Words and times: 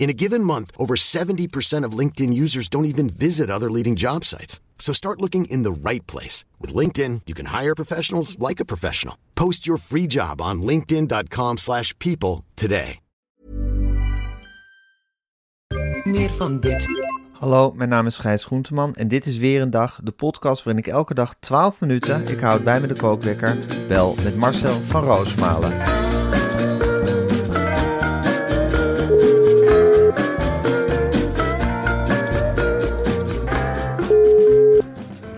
In 0.00 0.08
a 0.08 0.14
given 0.14 0.42
month, 0.42 0.70
over 0.78 0.96
70% 0.96 1.84
of 1.84 1.98
LinkedIn 1.98 2.32
users 2.32 2.68
don't 2.68 2.86
even 2.86 3.10
visit 3.10 3.50
other 3.50 3.70
leading 3.70 3.96
job 3.96 4.24
sites. 4.24 4.58
So 4.78 4.94
start 4.94 5.20
looking 5.20 5.44
in 5.44 5.62
the 5.62 5.70
right 5.70 6.06
place. 6.06 6.46
With 6.58 6.74
LinkedIn, 6.74 7.20
you 7.26 7.34
can 7.34 7.46
hire 7.60 7.74
professionals 7.74 8.38
like 8.38 8.60
a 8.60 8.64
professional. 8.64 9.16
Post 9.34 9.66
your 9.66 9.78
free 9.78 10.06
job 10.06 10.40
on 10.40 10.62
linkedin.com 10.62 11.58
slash 11.58 11.96
people 11.98 12.44
today. 12.54 13.00
Meer 16.04 16.30
van 16.30 16.60
dit. 16.60 16.88
Hallo, 17.32 17.72
mijn 17.72 17.88
naam 17.88 18.06
is 18.06 18.18
Gijs 18.18 18.44
Groenteman 18.44 18.94
en 18.94 19.08
dit 19.08 19.26
is 19.26 19.36
weer 19.36 19.60
een 19.60 19.70
dag, 19.70 20.00
de 20.02 20.10
podcast 20.10 20.62
waarin 20.62 20.84
ik 20.84 20.90
elke 20.92 21.14
dag 21.14 21.34
12 21.40 21.80
minuten, 21.80 22.28
ik 22.28 22.40
houd 22.40 22.64
bij 22.64 22.80
me 22.80 22.86
de 22.86 22.96
kookwekker, 22.96 23.86
bel 23.88 24.14
met 24.22 24.36
Marcel 24.36 24.80
van 24.84 25.04
Roosmalen. 25.04 25.99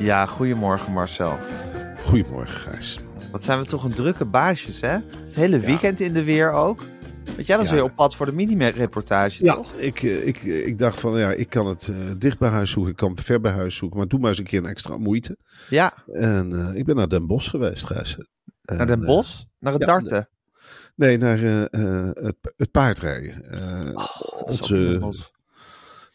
Ja, 0.03 0.27
goedemorgen 0.27 0.93
Marcel. 0.93 1.39
Goedemorgen, 2.05 2.61
Gijs. 2.61 2.99
Wat 3.31 3.43
zijn 3.43 3.59
we 3.59 3.65
toch 3.65 3.85
een 3.85 3.95
drukke 3.95 4.25
baasjes, 4.25 4.81
hè? 4.81 4.89
Het 5.27 5.35
hele 5.35 5.61
weekend 5.61 6.01
in 6.01 6.13
de 6.13 6.25
weer 6.25 6.51
ook. 6.51 6.85
Want 7.35 7.47
jij 7.47 7.57
was 7.57 7.67
Ja. 7.69 7.73
weer 7.75 7.83
op 7.83 7.95
pad 7.95 8.17
voor 8.17 8.27
de 8.27 8.33
mini-reportage, 8.33 9.45
Ja, 9.45 9.55
toch? 9.55 9.73
ik, 9.75 10.03
eh, 10.03 10.27
ik, 10.27 10.37
eh, 10.37 10.67
ik 10.67 10.79
dacht 10.79 11.01
van 11.01 11.19
ja, 11.19 11.31
ik 11.31 11.49
kan 11.49 11.67
het 11.67 11.89
eh, 11.89 11.95
dicht 12.19 12.39
bij 12.39 12.51
huis 12.51 12.71
zoeken, 12.71 12.91
ik 12.91 12.97
kan 12.99 13.11
het 13.11 13.21
ver 13.23 13.41
bij 13.41 13.53
huis 13.53 13.77
zoeken, 13.77 13.99
maar 13.99 14.09
doe 14.09 14.19
maar 14.21 14.29
eens 14.29 14.39
een 14.39 14.45
keer 14.45 14.59
een 14.59 14.67
extra 14.67 14.97
moeite. 14.97 15.37
Ja, 15.69 15.93
En 16.13 16.73
ik 16.75 16.85
ben 16.85 16.97
naar 16.97 17.09
Den 17.09 17.27
Bosch 17.27 17.51
geweest, 17.51 17.87
Gijs. 17.87 18.19
En, 18.65 18.77
naar 18.77 18.87
Den 18.87 19.05
Bosch, 19.05 19.43
naar 19.59 19.73
het 19.73 19.83
darten. 19.83 20.29
nee, 20.95 21.19
naar 21.19 21.39
het, 21.41 22.37
het 22.57 22.71
paardrijden. 22.71 23.43
Oh, 23.95 24.47
dat 24.47 24.49
is 24.49 24.73
ook 24.73 25.03
onze. 25.03 25.31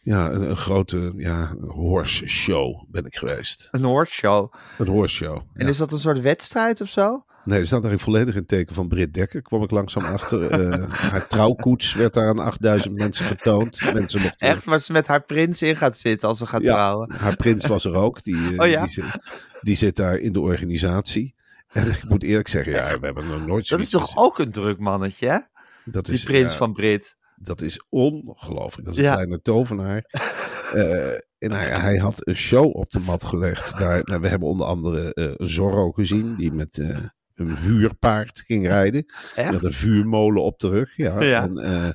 Ja, 0.08 0.32
een, 0.32 0.50
een 0.50 0.58
grote 0.58 1.14
ja, 1.18 1.56
horse 1.68 2.28
show 2.28 2.84
ben 2.88 3.06
ik 3.06 3.16
geweest. 3.16 3.68
Een 3.72 3.84
horse-show. 3.84 4.54
Een 4.78 4.88
horse 4.88 5.16
show. 5.16 5.36
En 5.36 5.64
ja. 5.64 5.68
is 5.68 5.78
dat 5.78 5.92
een 5.92 6.00
soort 6.00 6.20
wedstrijd 6.22 6.82
of 6.82 6.88
zo? 6.90 7.26
Nee, 7.44 7.60
er 7.60 7.66
staat 7.66 7.84
eigenlijk 7.84 8.04
volledig 8.04 8.34
in 8.34 8.40
het 8.40 8.48
teken 8.48 8.76
van 8.76 8.88
Britt 8.88 9.14
Dekker. 9.14 9.42
Kwam 9.42 9.64
ik 9.64 9.72
langzaam 9.72 10.04
achter. 10.06 10.50
Eh, 10.50 10.92
haar 11.12 11.28
trouwkoets 11.28 11.94
werd 11.94 12.14
daar 12.14 12.28
aan 12.28 12.40
8000 12.40 12.96
mensen 12.96 13.26
getoond. 13.26 13.94
Mensen 13.94 14.22
mochten 14.22 14.48
Echt, 14.48 14.64
waar 14.66 14.80
ze 14.80 14.92
met 14.92 15.08
haar 15.08 15.22
prins 15.24 15.62
in 15.62 15.76
gaat 15.76 15.98
zitten 15.98 16.28
als 16.30 16.38
ze 16.38 16.46
gaat 16.46 16.62
Ja, 16.62 16.68
trouwen. 16.74 17.14
Haar 17.16 17.36
prins 17.36 17.66
was 17.66 17.86
er 17.86 17.96
ook. 17.96 18.24
Die, 18.24 18.36
eh, 18.54 18.60
Oh 18.60 18.68
ja? 18.68 18.82
die, 18.82 18.92
zit, 18.92 19.20
die 19.62 19.76
zit 19.76 19.96
daar 19.96 20.18
in 20.18 20.34
de 20.34 20.40
organisatie. 20.40 21.36
En 21.72 21.88
ik 21.90 22.04
moet 22.10 22.24
eerlijk 22.24 22.48
zeggen, 22.48 22.74
ja, 22.74 23.00
we 23.00 23.06
hebben 23.06 23.28
nog 23.28 23.46
nooit 23.46 23.70
Dat 23.70 23.80
is 23.80 23.90
toch 23.90 24.02
gezien. 24.02 24.18
ook 24.18 24.40
een 24.40 24.52
druk 24.52 24.80
mannetje, 24.80 25.28
hè? 25.30 25.38
Dat 25.86 26.06
Die 26.06 26.14
is, 26.14 26.24
prins 26.24 26.52
ja, 26.52 26.58
van 26.58 26.74
Brit. 26.74 27.17
Dat 27.40 27.62
is 27.62 27.84
ongelooflijk. 27.90 28.86
Dat 28.88 28.94
is 28.98 28.98
een 28.98 29.04
Ja. 29.10 29.14
kleine 29.14 29.42
tovenaar. 29.42 30.04
Eh, 30.74 31.14
en 31.38 31.52
hij, 31.52 31.80
hij 31.80 31.98
had 31.98 32.28
een 32.28 32.36
show 32.36 32.76
op 32.76 32.90
de 32.90 33.00
mat 33.00 33.24
gelegd. 33.24 33.78
Daar, 33.78 34.02
nou, 34.04 34.22
we 34.22 34.28
hebben 34.28 34.48
onder 34.48 34.68
andere 34.68 35.14
eh, 35.14 35.34
Zorro 35.38 35.92
gezien. 35.92 36.36
Die 36.36 36.52
met 36.52 36.78
eh, 36.78 36.98
een 37.38 37.58
vuurpaard 37.58 38.44
ging 38.46 38.68
rijden. 38.68 39.06
Echt? 39.36 39.52
Met 39.52 39.64
een 39.64 39.74
vuurmolen 39.74 40.44
op 40.44 40.60
de 40.60 40.70
rug. 40.70 40.98
Ja. 40.98 41.22
Ja. 41.22 41.44
En, 41.44 41.58
eh, 41.58 41.90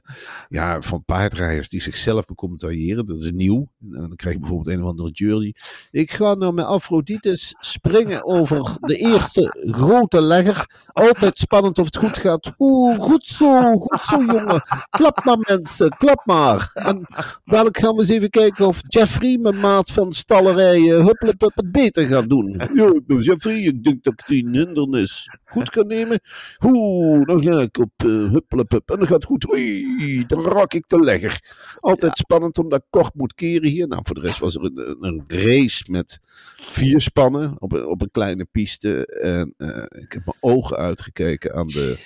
ja, 0.48 0.82
van 0.82 1.04
paardrijders 1.04 1.68
die 1.68 1.80
zichzelf 1.80 2.24
becommentariëren. 2.24 3.06
Dat 3.06 3.22
is 3.22 3.32
nieuw. 3.32 3.68
En 3.80 3.98
dan 3.98 4.16
krijg 4.16 4.34
je 4.34 4.40
bijvoorbeeld 4.40 4.76
een 4.76 4.82
of 4.82 4.88
andere 4.88 5.10
jury. 5.10 5.54
Ik 5.90 6.12
ga 6.12 6.34
nou 6.34 6.52
met 6.52 6.64
Afrodites 6.64 7.54
springen 7.58 8.24
over 8.24 8.76
de 8.80 8.96
eerste 8.96 9.54
grote 9.70 10.20
legger. 10.20 10.82
Altijd 10.86 11.38
spannend 11.38 11.78
of 11.78 11.84
het 11.84 11.96
goed 11.96 12.18
gaat. 12.18 12.52
Oeh, 12.58 12.98
goed 12.98 13.26
zo, 13.26 13.74
goed 13.74 14.02
zo 14.02 14.16
jongen. 14.24 14.62
Klap 14.90 15.24
maar 15.24 15.38
mensen, 15.38 15.88
klap 15.88 16.22
maar. 16.24 16.70
En 16.74 17.06
dadelijk 17.44 17.78
gaan 17.78 17.94
we 17.94 18.00
eens 18.00 18.10
even 18.10 18.30
kijken 18.30 18.66
of 18.66 18.80
Jeffrey, 18.86 19.38
mijn 19.38 19.60
maat 19.60 19.92
van 19.92 20.12
stallerijen, 20.12 21.04
huppelepup 21.04 21.52
het 21.54 21.72
beter 21.72 22.06
gaat 22.06 22.28
doen. 22.28 22.60
Ja, 22.74 23.18
Jeffrey, 23.20 23.58
ik 23.58 23.84
denk 23.84 24.02
dat 24.02 24.12
ik 24.12 24.26
die 24.26 24.48
hindernis 24.50 25.28
goed 25.44 25.70
kan 25.70 25.86
nemen. 25.86 26.20
Oeh, 26.64 27.26
dan 27.26 27.42
ga 27.42 27.60
ik 27.60 27.78
op 27.78 27.92
uh, 28.04 28.30
huppelepup. 28.30 28.90
En 28.90 28.96
dan 28.96 29.06
gaat 29.06 29.14
het 29.16 29.24
goed. 29.24 29.52
Oei, 29.52 30.26
dan 30.26 30.44
raak 30.44 30.74
ik 30.74 30.88
de 30.88 31.00
legger. 31.00 31.40
Altijd 31.80 32.18
spannend 32.18 32.58
omdat 32.58 32.78
ik 32.78 32.86
kort 32.90 33.14
moet 33.14 33.34
keren 33.34 33.68
hier. 33.68 33.88
Nou, 33.88 34.02
voor 34.04 34.14
de 34.14 34.20
rest 34.20 34.38
was 34.38 34.54
er 34.54 34.64
een, 34.64 34.96
een- 35.00 35.24
race 35.26 35.90
met 35.90 36.20
vier 36.56 37.00
spannen 37.00 37.54
op 37.58 37.72
een, 37.72 37.86
op 37.86 38.00
een 38.02 38.10
kleine 38.10 38.46
piste. 38.52 39.06
En 39.06 39.54
eh, 39.56 40.00
ik 40.02 40.12
heb 40.12 40.22
mijn 40.24 40.36
ogen 40.40 40.76
uitgekeken 40.76 41.54
aan 41.54 41.66
de. 41.66 41.96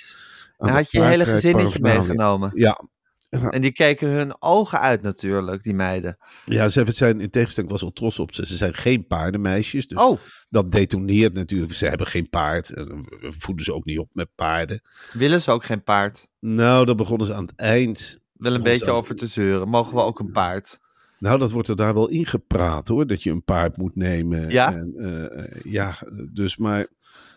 aan 0.59 0.67
de 0.69 0.73
had 0.75 0.91
je 0.91 0.99
je 0.99 1.05
hele 1.05 1.25
gezinnetje 1.25 1.81
meegenomen. 1.81 2.51
Ja, 2.55 2.81
En 3.29 3.61
die 3.63 3.73
keken 3.73 4.09
hun 4.09 4.43
ogen 4.43 4.81
uit 4.81 5.03
natuurlijk, 5.03 5.63
die 5.63 5.75
meiden. 5.75 6.19
Ja, 6.45 6.69
ze 6.69 6.85
zijn 6.89 7.21
in 7.21 7.31
tegenstelling 7.31 7.73
was 7.73 7.81
wel 7.81 7.93
trots 7.93 8.19
op 8.19 8.35
ze. 8.35 8.47
Ze 8.47 8.57
zijn 8.57 8.75
geen 8.75 9.07
paardenmeisjes. 9.07 9.87
Dus 9.87 9.99
Oh, 9.99 10.19
dat 10.49 10.73
detoneert 10.73 11.35
natuurlijk. 11.35 11.75
Ze 11.75 11.87
hebben 11.87 12.07
geen 12.07 12.29
paard. 12.29 12.71
En 12.71 12.87
We 13.21 13.33
voeden 13.39 13.65
ze 13.65 13.75
ook 13.75 13.85
niet 13.85 13.99
op 13.99 14.09
met 14.13 14.29
paarden. 14.35 14.83
willen 15.13 15.43
ze 15.43 15.51
ook 15.51 15.65
geen 15.65 15.83
paard? 15.83 16.29
Nou, 16.41 16.85
daar 16.87 16.95
begonnen 16.95 17.27
ze 17.27 17.35
aan 17.35 17.45
het 17.47 17.55
eind. 17.57 18.19
Wel 18.33 18.55
een 18.55 18.63
beetje 18.63 18.91
over 18.91 19.17
te 19.17 19.27
zeuren. 19.27 19.69
Mogen 19.69 19.95
we 19.95 20.03
ook 20.03 20.19
een 20.19 20.33
paard? 20.33 20.79
Nou, 21.19 21.39
dat 21.39 21.51
wordt 21.51 21.69
er 21.69 21.77
daar 21.77 21.95
wel 21.95 22.09
ingepraat 22.09 22.89
hoor. 22.89 23.07
Dat 23.07 23.23
je 23.23 23.31
een 23.31 23.45
paard 23.45 23.77
moet 23.77 23.97
nemen. 23.97 24.49
Ja? 24.51 24.73
En, 24.75 24.93
eh, 24.97 25.39
eh, 25.45 25.61
ja, 25.65 25.95
dus 26.33 26.57
maar 26.57 26.87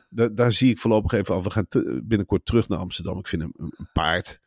da- 0.09 0.29
daar 0.29 0.51
zie 0.51 0.69
ik 0.69 0.77
voorlopig 0.79 1.11
even 1.11 1.35
af. 1.35 1.43
We 1.43 1.49
gaan 1.49 1.65
binnenkort 2.03 2.45
terug 2.45 2.67
naar 2.67 2.79
Amsterdam. 2.79 3.17
Ik 3.19 3.27
vind 3.27 3.41
een, 3.41 3.53
een 3.57 3.89
paard. 3.93 4.39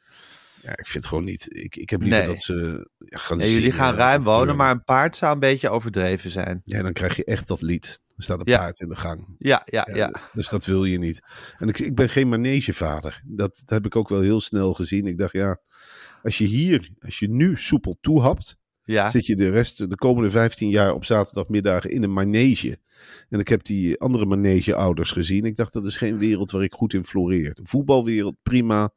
Ja, 0.62 0.71
ik 0.71 0.87
vind 0.87 0.95
het 0.95 1.06
gewoon 1.06 1.25
niet. 1.25 1.47
Ik, 1.49 1.77
ik 1.77 1.91
heb 1.91 2.00
liever 2.00 2.19
Nee. 2.19 2.28
dat 2.28 2.43
ze 2.43 2.89
ja, 2.99 3.19
gaan 3.19 3.39
Ja, 3.39 3.47
jullie 3.47 3.73
gaan 3.73 3.95
ruim 3.95 4.23
wonen, 4.25 4.56
maar 4.56 4.71
een 4.71 4.84
paard 4.84 5.17
zou 5.17 5.33
een 5.33 5.41
beetje 5.41 5.69
overdreven 5.69 6.31
zijn. 6.31 6.62
Ja, 6.65 6.83
dan 6.83 6.93
krijg 6.93 7.17
je 7.17 7.25
echt 7.25 7.47
dat 7.47 7.62
lied. 7.62 8.00
Er 8.17 8.23
staat 8.23 8.39
een 8.41 8.53
Ja. 8.53 8.59
paard 8.59 8.81
in 8.81 8.89
de 8.89 8.97
gang. 8.97 9.34
Ja, 9.39 9.62
ja, 9.65 9.87
Ja, 9.91 9.97
ja. 9.97 10.12
Dus 10.33 10.49
dat 10.49 10.65
wil 10.65 10.84
je 10.84 10.99
niet. 10.99 11.23
En 11.59 11.69
ik, 11.69 11.78
ik 11.78 11.95
ben 11.95 12.09
geen 12.09 12.28
manegevader. 12.28 13.23
Dat, 13.27 13.56
dat 13.65 13.71
heb 13.71 13.87
ik 13.87 13.97
ook 13.97 14.09
wel 14.09 14.21
heel 14.21 14.41
snel 14.41 14.75
gezien. 14.75 15.06
Ik 15.06 15.19
dacht, 15.19 15.33
ja, 15.33 15.59
als 16.23 16.39
je 16.39 16.45
hier, 16.45 16.91
als 17.00 17.19
je 17.19 17.31
nu 17.31 17.56
soepel 17.56 17.99
toehapt, 18.00 18.56
Ja, 18.84 19.11
zit 19.11 19.27
je 19.27 19.37
de 19.37 19.49
rest, 19.50 19.89
de 19.91 19.94
komende 19.97 20.31
15 20.31 20.69
jaar 20.69 20.93
op 20.94 21.05
zaterdagmiddagen 21.05 21.91
in 21.91 22.03
een 22.03 22.12
manege. 22.12 22.79
En 23.29 23.41
ik 23.41 23.49
heb 23.49 23.64
die 23.64 24.00
andere 24.00 24.26
manegeouders 24.26 25.11
gezien. 25.12 25.44
Ik 25.44 25.56
dacht, 25.56 25.73
dat 25.73 25.85
is 25.87 25.97
geen 25.97 26.19
wereld 26.19 26.50
waar 26.50 26.62
ik 26.62 26.73
goed 26.73 26.94
in 26.94 27.05
floreer. 27.05 27.55
De 27.55 27.64
voetbalwereld, 27.64 28.37
prima. 28.43 28.93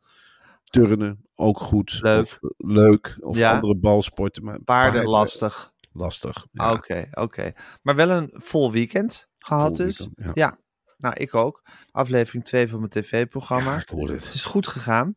Turnen, 0.69 1.25
ook 1.35 1.59
goed. 1.59 1.99
Leuk. 2.01 2.21
Of, 2.21 2.39
leuk. 2.57 3.17
Of 3.19 3.37
Ja. 3.37 3.53
andere 3.53 3.75
balsporten. 3.75 4.43
Maar 4.43 4.59
paarden 4.61 5.01
paard- 5.01 5.13
lastig. 5.13 5.73
Lastig. 5.93 6.47
Oké, 6.53 7.07
oké. 7.11 7.51
Maar 7.81 7.95
wel 7.95 8.09
een 8.09 8.29
vol 8.33 8.71
weekend 8.71 9.27
gehad 9.39 9.75
Vol 9.77 9.85
dus. 9.85 9.97
weekend, 9.97 10.25
ja. 10.25 10.31
Ja, 10.33 10.57
nou 10.97 11.15
ik 11.15 11.33
ook. 11.33 11.61
Aflevering 11.91 12.45
2 12.45 12.67
van 12.67 12.77
mijn 12.79 12.91
tv-programma. 12.91 13.73
Ja, 13.73 13.79
ik 13.81 13.89
hoorde 13.89 14.13
Het 14.13 14.23
het. 14.25 14.33
is 14.33 14.45
goed 14.45 14.67
gegaan. 14.67 15.15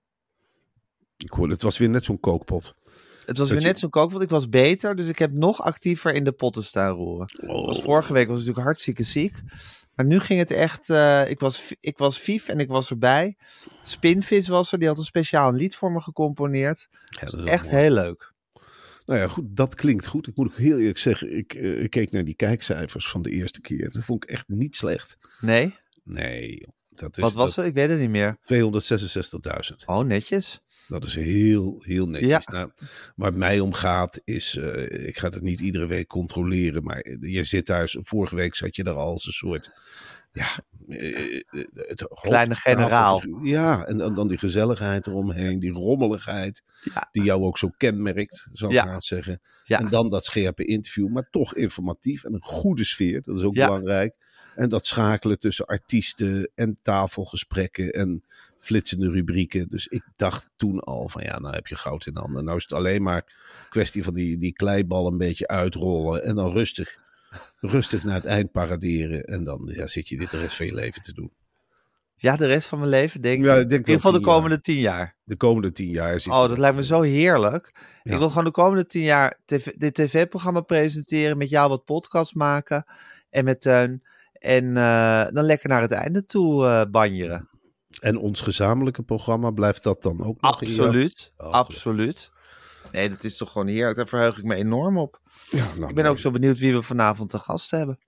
Ik 1.17 1.31
hoorde, 1.31 1.53
het 1.53 1.63
was 1.63 1.79
weer 1.79 1.89
net 1.89 2.05
zo'n 2.05 2.21
kookpot. 2.21 2.65
Het 2.65 3.27
was 3.27 3.37
Dat 3.37 3.49
weer 3.49 3.61
je- 3.61 3.67
net 3.67 3.79
zo'n 3.79 3.91
kook, 3.91 4.11
want 4.11 4.23
ik 4.23 4.29
was 4.31 4.49
beter. 4.49 4.97
Dus 4.97 5.07
ik 5.07 5.19
heb 5.19 5.33
nog 5.33 5.63
actiever 5.63 6.13
in 6.15 6.25
de 6.25 6.33
potten 6.33 6.65
staan 6.65 6.91
roeren. 6.95 7.29
Oh. 7.47 7.67
Was 7.67 7.83
vorige 7.83 8.13
week 8.13 8.23
was 8.29 8.33
ik 8.35 8.39
natuurlijk 8.41 8.67
hartstikke 8.67 9.03
ziek. 9.03 9.43
Maar 9.99 10.07
nu 10.07 10.21
ging 10.21 10.39
het 10.39 10.51
echt... 10.51 10.91
eh, 10.91 11.31
ik, 11.31 11.41
was, 11.41 11.75
ik 11.81 11.99
was 11.99 12.21
vief 12.21 12.49
en 12.49 12.61
ik 12.61 12.69
was 12.69 12.91
erbij. 12.91 13.37
Spinvis 13.83 14.49
was 14.49 14.73
er, 14.73 14.79
die 14.79 14.89
had 14.89 14.99
een 14.99 15.05
speciaal 15.05 15.53
lied 15.53 15.77
voor 15.77 15.93
me 15.93 16.01
gecomponeerd. 16.01 16.89
Ja, 16.91 17.21
dat 17.27 17.35
is 17.35 17.45
Echt 17.45 17.71
mooi. 17.71 17.77
heel 17.77 17.91
leuk. 17.91 18.33
Nou 19.07 19.21
ja, 19.21 19.29
goed, 19.29 19.45
dat 19.57 19.75
klinkt 19.75 20.07
goed. 20.07 20.27
Ik 20.27 20.37
moet 20.37 20.47
ook 20.47 20.57
heel 20.57 20.79
eerlijk 20.79 20.99
zeggen, 20.99 21.37
ik, 21.37 21.55
eh, 21.55 21.83
ik 21.83 21.91
keek 21.91 22.11
naar 22.11 22.25
die 22.25 22.35
kijkcijfers 22.35 23.09
van 23.09 23.23
de 23.23 23.31
eerste 23.31 23.61
keer. 23.61 23.91
Dat 23.93 24.05
vond 24.05 24.25
ik 24.25 24.31
echt 24.31 24.49
niet 24.49 24.77
slecht. 24.77 25.19
Nee? 25.41 25.75
Nee, 26.05 26.59
joh. 26.59 26.69
dat 26.89 27.17
is 27.17 27.23
Wat 27.23 27.33
was 27.33 27.55
dat 27.55 27.65
het? 27.65 27.67
Ik 27.67 27.75
weet 27.81 27.89
het 27.89 27.99
niet 27.99 28.11
meer. 28.11 28.37
266.000. 28.43 29.85
Oh, 29.87 30.01
netjes. 30.05 30.61
Dat 30.89 31.05
is 31.05 31.15
heel, 31.15 31.83
heel 31.85 32.07
netjes. 32.09 32.29
Ja. 32.31 32.43
Nou, 32.45 32.71
waar 33.17 33.29
het 33.29 33.39
mij 33.39 33.61
om 33.61 33.73
gaat 33.73 34.21
is, 34.25 34.57
eh, 34.57 35.07
ik 35.07 35.19
ga 35.19 35.29
het 35.29 35.43
niet 35.43 35.61
iedere 35.61 35.87
week 35.87 36.07
controleren, 36.07 36.83
maar 36.83 37.07
je 37.21 37.45
zit 37.45 37.67
daar, 37.67 37.95
vorige 38.03 38.37
week 38.37 38.55
zat 38.55 38.77
je 38.77 38.83
daar 38.85 38.95
al 38.95 39.11
als 39.11 39.27
een 39.27 39.33
soort, 39.33 39.71
ja, 40.33 40.47
eh, 40.89 41.35
eh, 41.37 41.43
het 41.73 42.07
Kleine 42.21 42.55
generaal. 42.55 43.23
Ja, 43.43 43.85
en, 43.87 43.99
dan- 43.99 44.15
dan 44.15 44.29
die 44.29 44.39
gezelligheid 44.39 45.07
eromheen, 45.07 45.59
die 45.59 45.73
rommeligheid, 45.73 46.63
Ja. 46.95 47.09
die 47.13 47.23
jou 47.23 47.43
ook 47.43 47.59
zo 47.59 47.69
kenmerkt, 47.77 48.49
zou 48.53 48.71
ik 48.75 48.85
Ja. 48.85 49.01
zeggen. 49.01 49.41
Ja. 49.63 49.79
En 49.79 49.89
dan 49.89 50.09
dat 50.09 50.25
scherpe 50.25 50.65
interview, 50.65 51.09
maar 51.09 51.29
toch 51.31 51.55
informatief 51.55 52.25
en 52.25 52.35
een 52.35 52.43
goede 52.45 52.85
sfeer, 52.85 53.23
dat 53.23 53.37
is 53.37 53.43
ook 53.43 53.55
Ja. 53.55 53.67
belangrijk. 53.67 54.15
En 54.59 54.69
dat 54.69 54.87
schakelen 54.87 55.39
tussen 55.39 55.67
artiesten 55.67 56.51
en 56.55 56.79
tafelgesprekken 56.83 57.91
en 57.91 58.25
flitsende 58.59 59.11
rubrieken. 59.11 59.69
Dus 59.69 59.87
ik 59.87 60.03
dacht 60.17 60.49
toen 60.57 60.81
al 60.81 61.09
van 61.09 61.23
ja, 61.23 61.39
nou 61.39 61.55
heb 61.55 61.67
je 61.67 61.77
goud 61.77 62.07
in 62.07 62.17
handen. 62.17 62.45
Nou 62.45 62.57
is 62.57 62.63
het 62.63 62.73
alleen 62.73 63.03
maar 63.03 63.25
kwestie 63.69 64.05
van 64.05 64.15
die, 64.15 64.39
die 64.39 64.53
kleibal 64.53 65.07
een 65.07 65.17
beetje 65.17 65.49
uitrollen 65.49 66.25
en 66.25 66.35
dan 66.35 66.53
rustig, 66.53 66.97
rustig 67.61 68.05
naar 68.05 68.15
het 68.15 68.25
eind 68.25 68.53
paraderen. 68.53 69.25
En 69.25 69.45
dan 69.45 69.71
ja, 69.75 69.87
zit 69.87 70.09
je 70.09 70.17
dit 70.17 70.31
de 70.31 70.39
rest 70.39 70.57
van 70.57 70.67
je 70.67 70.75
leven 70.75 71.03
te 71.03 71.13
doen. 71.13 71.33
Ja, 72.17 72.37
de 72.37 72.47
rest 72.47 72.69
van 72.69 72.79
mijn 72.79 72.91
leven 72.91 73.21
denk 73.21 73.39
ik. 73.39 73.45
Ja, 73.45 73.55
ik 73.57 73.71
In 73.71 73.77
ieder 73.77 73.95
geval 73.95 74.13
de 74.13 74.19
tien 74.19 74.27
jaar. 74.27 74.37
komende 74.37 74.61
tien 74.61 74.81
jaar. 74.81 75.17
De 75.25 75.37
komende 75.37 75.73
tien 75.73 75.91
jaar 75.91 76.21
zit 76.21 76.33
Oh, 76.33 76.49
dat 76.49 76.59
lijkt 76.59 76.77
me 76.77 76.85
zo 76.85 77.01
heerlijk. 77.01 77.73
Ja. 78.03 78.13
Ik 78.13 78.19
wil 78.19 78.29
gewoon 78.29 78.45
de 78.45 78.51
komende 78.51 78.87
tien 78.87 79.03
jaar 79.03 79.41
tv 79.45 79.73
dit 79.77 79.95
tv-programma 79.95 80.61
presenteren, 80.61 81.39
met 81.39 81.49
jou 81.49 81.69
wat 81.69 81.85
podcasts 81.85 82.35
maken 82.35 82.85
en 83.31 83.45
met 83.45 83.61
Teun. 83.61 84.03
En 84.39 84.77
eh, 84.77 85.27
dan 85.33 85.45
lekker 85.45 85.69
naar 85.69 85.81
het 85.81 85.93
einde 85.93 86.25
toe 86.25 86.67
eh 86.67 86.83
banjeren. 86.91 87.49
En 88.01 88.19
ons 88.19 88.41
gezamenlijke 88.41 89.03
programma, 89.03 89.51
blijft 89.51 89.83
dat 89.83 90.03
dan 90.03 90.25
ook 90.25 90.41
nog? 90.41 90.53
Absoluut, 90.53 91.33
Oh, 91.37 91.51
absoluut. 91.51 92.31
Nee, 92.93 93.09
dat 93.09 93.25
is 93.25 93.37
toch 93.37 93.53
gewoon 93.53 93.67
heerlijk. 93.67 93.97
Daar 93.97 94.09
verheug 94.09 94.39
ik 94.39 94.45
me 94.45 94.55
enorm 94.55 94.99
op. 94.99 95.21
Ja, 95.51 95.67
nou, 95.79 95.89
Ik 95.89 95.95
ben 95.95 96.07
ook 96.07 96.19
zo 96.19 96.31
benieuwd 96.31 96.59
wie 96.59 96.75
we 96.75 96.83
vanavond 96.83 97.31
te 97.31 97.39
gast 97.39 97.71
hebben. 97.71 97.99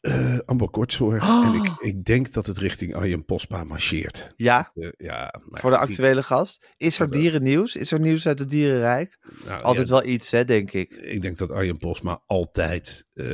Eh 0.00 0.38
Amber 0.44 0.68
Kortzoor. 0.70 1.14
Oh. 1.20 1.46
En 1.54 1.64
ik, 1.64 1.72
ik 1.80 2.04
denk 2.04 2.32
dat 2.32 2.46
het 2.46 2.58
richting 2.58 2.94
Arjen 2.94 3.24
Posma 3.24 3.64
marcheert. 3.64 4.32
Ja, 4.36 4.70
Eh, 4.74 4.88
ja, 4.96 5.34
nou, 5.46 5.60
voor 5.60 5.70
de 5.70 5.76
die- 5.76 5.86
actuele 5.86 6.22
gast. 6.22 6.66
Is 6.76 6.98
er 7.00 7.10
dierennieuws? 7.10 7.76
Is 7.76 7.92
er 7.92 8.00
nieuws 8.00 8.26
uit 8.26 8.38
het 8.38 8.50
dierenrijk? 8.50 9.18
nou, 9.44 9.62
Altijd 9.62 9.88
ja, 9.88 9.94
wel 9.94 10.04
iets, 10.04 10.30
hè, 10.30 10.44
denk 10.44 10.72
ik. 10.72 10.92
Ik 10.94 11.22
denk 11.22 11.36
dat 11.36 11.50
Arjen 11.50 11.78
Posma 11.78 12.22
altijd 12.26 13.06
eh, 13.14 13.26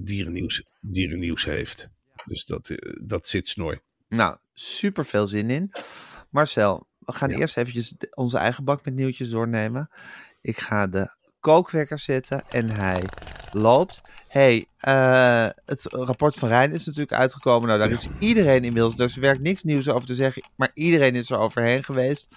dierennieuws, 0.00 0.64
dierennieuws 0.80 1.44
heeft. 1.44 1.88
Dus 2.24 2.44
dat, 2.44 2.70
dat 3.02 3.28
zit 3.28 3.48
snor. 3.48 3.82
Nou, 4.08 4.36
super 4.52 5.04
veel 5.04 5.26
zin 5.26 5.50
in. 5.50 5.72
Marcel, 6.30 6.86
we 6.98 7.12
gaan 7.12 7.30
Ja. 7.30 7.36
eerst 7.38 7.56
eventjes 7.56 7.94
onze 8.14 8.36
eigen 8.38 8.64
bak 8.64 8.84
met 8.84 8.94
nieuwtjes 8.94 9.30
doornemen. 9.30 9.90
Ik 10.40 10.58
ga 10.58 10.86
de 10.86 11.14
kookwekker 11.40 11.98
zetten 11.98 12.42
en 12.48 12.70
hij 12.70 13.02
loopt. 13.54 14.02
hey, 14.28 14.66
eh, 14.78 15.46
het 15.64 15.86
rapport 15.88 16.34
van 16.34 16.48
Rijn 16.48 16.72
is 16.72 16.84
natuurlijk 16.84 17.12
uitgekomen. 17.12 17.68
Nou, 17.68 17.80
daar 17.80 17.90
is 17.90 18.08
iedereen 18.18 18.64
inmiddels, 18.64 18.96
dus 18.96 19.14
er 19.14 19.20
werkt 19.20 19.40
niks 19.40 19.62
nieuws 19.62 19.88
over 19.88 20.06
te 20.06 20.14
zeggen. 20.14 20.42
Maar 20.56 20.70
iedereen 20.74 21.14
is 21.14 21.30
er 21.30 21.38
overheen 21.38 21.84
geweest. 21.84 22.28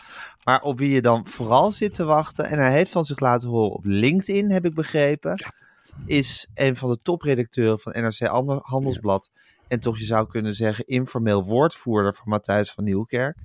Maar 0.44 0.62
op 0.62 0.78
wie 0.78 0.90
je 0.90 1.02
dan 1.02 1.28
vooral 1.28 1.72
zit 1.72 1.94
te 1.94 2.04
wachten, 2.04 2.46
en 2.46 2.60
hij 2.60 2.72
heeft 2.72 2.92
van 2.92 3.06
zich 3.06 3.20
laten 3.20 3.50
horen 3.50 3.72
op 3.72 3.86
LinkedIn, 3.86 4.52
heb 4.52 4.66
ik 4.66 4.74
begrepen, 4.74 5.46
is 6.06 6.48
een 6.54 6.76
van 6.76 6.90
de 6.90 7.00
topredacteuren 7.02 7.80
van 7.80 7.94
NRC 7.96 8.20
Handelsblad. 8.62 9.30
En 9.68 9.80
toch, 9.80 9.98
je 9.98 10.06
zou 10.06 10.28
kunnen 10.28 10.54
zeggen, 10.54 10.88
informeel 10.88 11.44
woordvoerder 11.44 12.16
van 12.16 12.30
Matthijs 12.30 12.72
van 12.72 12.84
Nieuwkerk. 12.84 13.38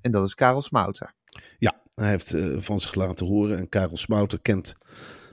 En 0.00 0.10
dat 0.10 0.26
is 0.26 0.34
Karel 0.34 0.62
Smouter. 0.62 1.14
Ja, 1.58 1.80
hij 1.94 2.08
heeft 2.08 2.34
eh, 2.34 2.56
van 2.58 2.80
zich 2.80 2.94
laten 2.94 3.26
horen. 3.26 3.58
En 3.58 3.68
Karel 3.68 3.96
Smouter 3.96 4.40
kent 4.40 4.74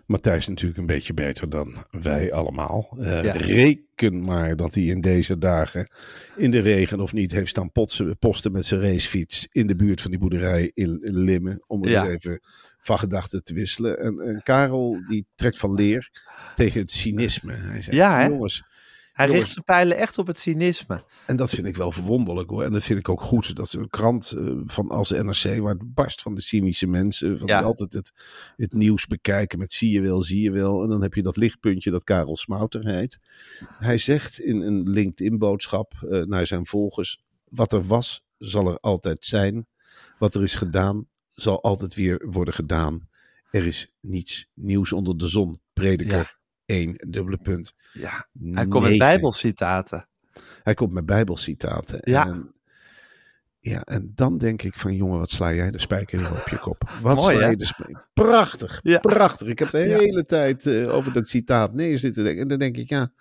Matthijs 0.08 0.48
natuurlijk 0.48 0.80
een 0.80 0.86
beetje 0.86 1.14
beter 1.14 1.50
dan 1.50 1.86
wij 1.92 2.34
allemaal. 2.34 2.98
Eh, 3.00 3.24
Ja. 3.24 3.32
Reken 3.32 4.22
maar 4.22 4.56
dat 4.56 4.76
hij 4.76 4.84
in 4.84 5.02
deze 5.02 5.38
dagen 5.38 5.90
in 6.36 6.52
de 6.52 6.60
regen 6.60 7.00
of 7.00 7.14
niet 7.14 7.32
heeft 7.32 7.50
staan 7.50 7.72
potsen, 7.72 8.18
posten 8.18 8.52
met 8.52 8.66
zijn 8.66 8.82
racefiets 8.82 9.48
in 9.52 9.68
de 9.68 9.76
buurt 9.76 10.02
van 10.02 10.12
die 10.12 10.20
boerderij 10.20 10.72
in, 10.74 11.02
in 11.02 11.18
Limmen. 11.18 11.64
Om 11.68 11.84
er 11.84 11.90
Ja. 11.90 12.04
eens 12.04 12.14
even 12.14 12.40
van 12.82 13.00
gedachten 13.00 13.44
te 13.44 13.54
wisselen. 13.54 14.00
En, 14.00 14.20
en 14.20 14.42
Karel 14.44 14.98
die 15.08 15.26
trekt 15.36 15.58
van 15.58 15.74
leer 15.74 16.10
tegen 16.56 16.82
het 16.82 16.92
cynisme. 16.92 17.54
Hij 17.54 17.82
zegt, 17.82 17.98
Ja, 17.98 18.20
hè? 18.20 18.26
jongens, 18.28 18.64
Hij 19.18 19.28
richt 19.28 19.52
zijn 19.52 19.66
pijlen 19.66 19.98
echt 19.98 20.18
op 20.18 20.28
het 20.28 20.38
cynisme. 20.38 21.04
en 21.26 21.36
dat 21.36 21.50
vind 21.50 21.68
ik 21.68 21.76
wel 21.76 21.92
verwonderlijk 21.92 22.50
hoor. 22.50 22.64
En 22.64 22.72
dat 22.72 22.84
vind 22.84 23.00
ik 23.00 23.10
ook 23.10 23.22
goed. 23.22 23.56
Dat 23.56 23.74
een 23.74 23.90
krant 23.90 24.32
eh, 24.32 24.52
van 24.66 24.90
als 24.90 25.10
NRC, 25.10 25.60
waar 25.60 25.74
het 25.74 25.94
barst 25.94 26.22
van 26.22 26.36
de 26.36 26.42
cynische 26.42 26.88
mensen. 26.88 27.38
Van 27.38 27.48
Ja. 27.48 27.58
die 27.58 27.66
altijd 27.66 27.94
het, 27.94 28.12
het 28.56 28.74
nieuws 28.74 29.06
bekijken 29.08 29.60
met 29.60 29.74
zie 29.74 29.92
je 29.92 30.02
wel, 30.02 30.22
zie 30.22 30.42
je 30.42 30.52
wel. 30.52 30.84
En 30.84 30.90
dan 30.90 31.02
heb 31.02 31.14
je 31.14 31.22
dat 31.22 31.38
lichtpuntje 31.38 31.92
dat 31.92 32.04
Karel 32.04 32.38
Smouter 32.38 32.86
heet. 32.88 33.20
Hij 33.80 33.98
zegt 33.98 34.40
in 34.40 34.62
een 34.62 34.90
LinkedIn 34.90 35.38
boodschap 35.38 35.94
eh, 35.94 36.22
naar 36.22 36.48
zijn 36.48 36.66
volgers. 36.68 37.22
Wat 37.50 37.74
er 37.74 37.84
was, 37.86 38.22
zal 38.38 38.68
er 38.68 38.78
altijd 38.80 39.26
zijn. 39.26 39.68
Wat 40.20 40.36
er 40.36 40.44
is 40.44 40.56
gedaan, 40.56 41.08
zal 41.34 41.64
altijd 41.64 41.96
weer 41.96 42.28
worden 42.30 42.54
gedaan. 42.54 43.08
Er 43.52 43.66
is 43.66 43.88
niets 44.02 44.48
nieuws 44.54 44.94
onder 44.94 45.18
de 45.18 45.28
zon. 45.28 45.60
Prediker 45.74 46.37
1, 46.68 46.94
dubbele 47.08 47.38
punt. 47.38 47.74
Ja, 47.94 48.28
hij 48.52 48.68
komt 48.68 48.84
met 48.90 48.98
bijbelcitaten. 48.98 50.08
Hij 50.64 50.74
komt 50.74 50.92
met 50.94 51.06
bijbelcitaten. 51.06 52.00
Ja. 52.04 52.28
En, 52.28 52.52
ja, 53.60 53.82
en 53.84 54.12
dan 54.16 54.38
denk 54.38 54.62
ik 54.62 54.78
van, 54.78 54.96
jongen, 54.96 55.20
wat 55.20 55.32
sla 55.32 55.54
jij 55.54 55.72
de 55.72 55.80
spijker 55.80 56.20
weer 56.20 56.32
op 56.32 56.48
je 56.50 56.60
kop? 56.60 56.90
Wat 57.02 57.16
Mooi, 57.16 57.36
sla 57.36 57.44
hè? 57.44 57.50
je 57.50 57.56
de 57.56 57.66
spijker? 57.66 58.08
Prachtig, 58.14 58.80
Ja. 58.84 59.00
prachtig. 59.00 59.48
Ik 59.48 59.60
heb 59.60 59.70
de 59.70 59.78
Ja. 59.80 59.98
hele 59.98 60.26
tijd 60.26 60.66
eh, 60.66 60.94
over 60.94 61.14
dat 61.14 61.30
citaat 61.30 61.74
neer 61.74 61.98
zitten 61.98 62.24
denken. 62.24 62.42
En 62.42 62.48
dan 62.48 62.60
denk 62.60 62.78
ik, 62.78 62.90
ja, 62.90 63.12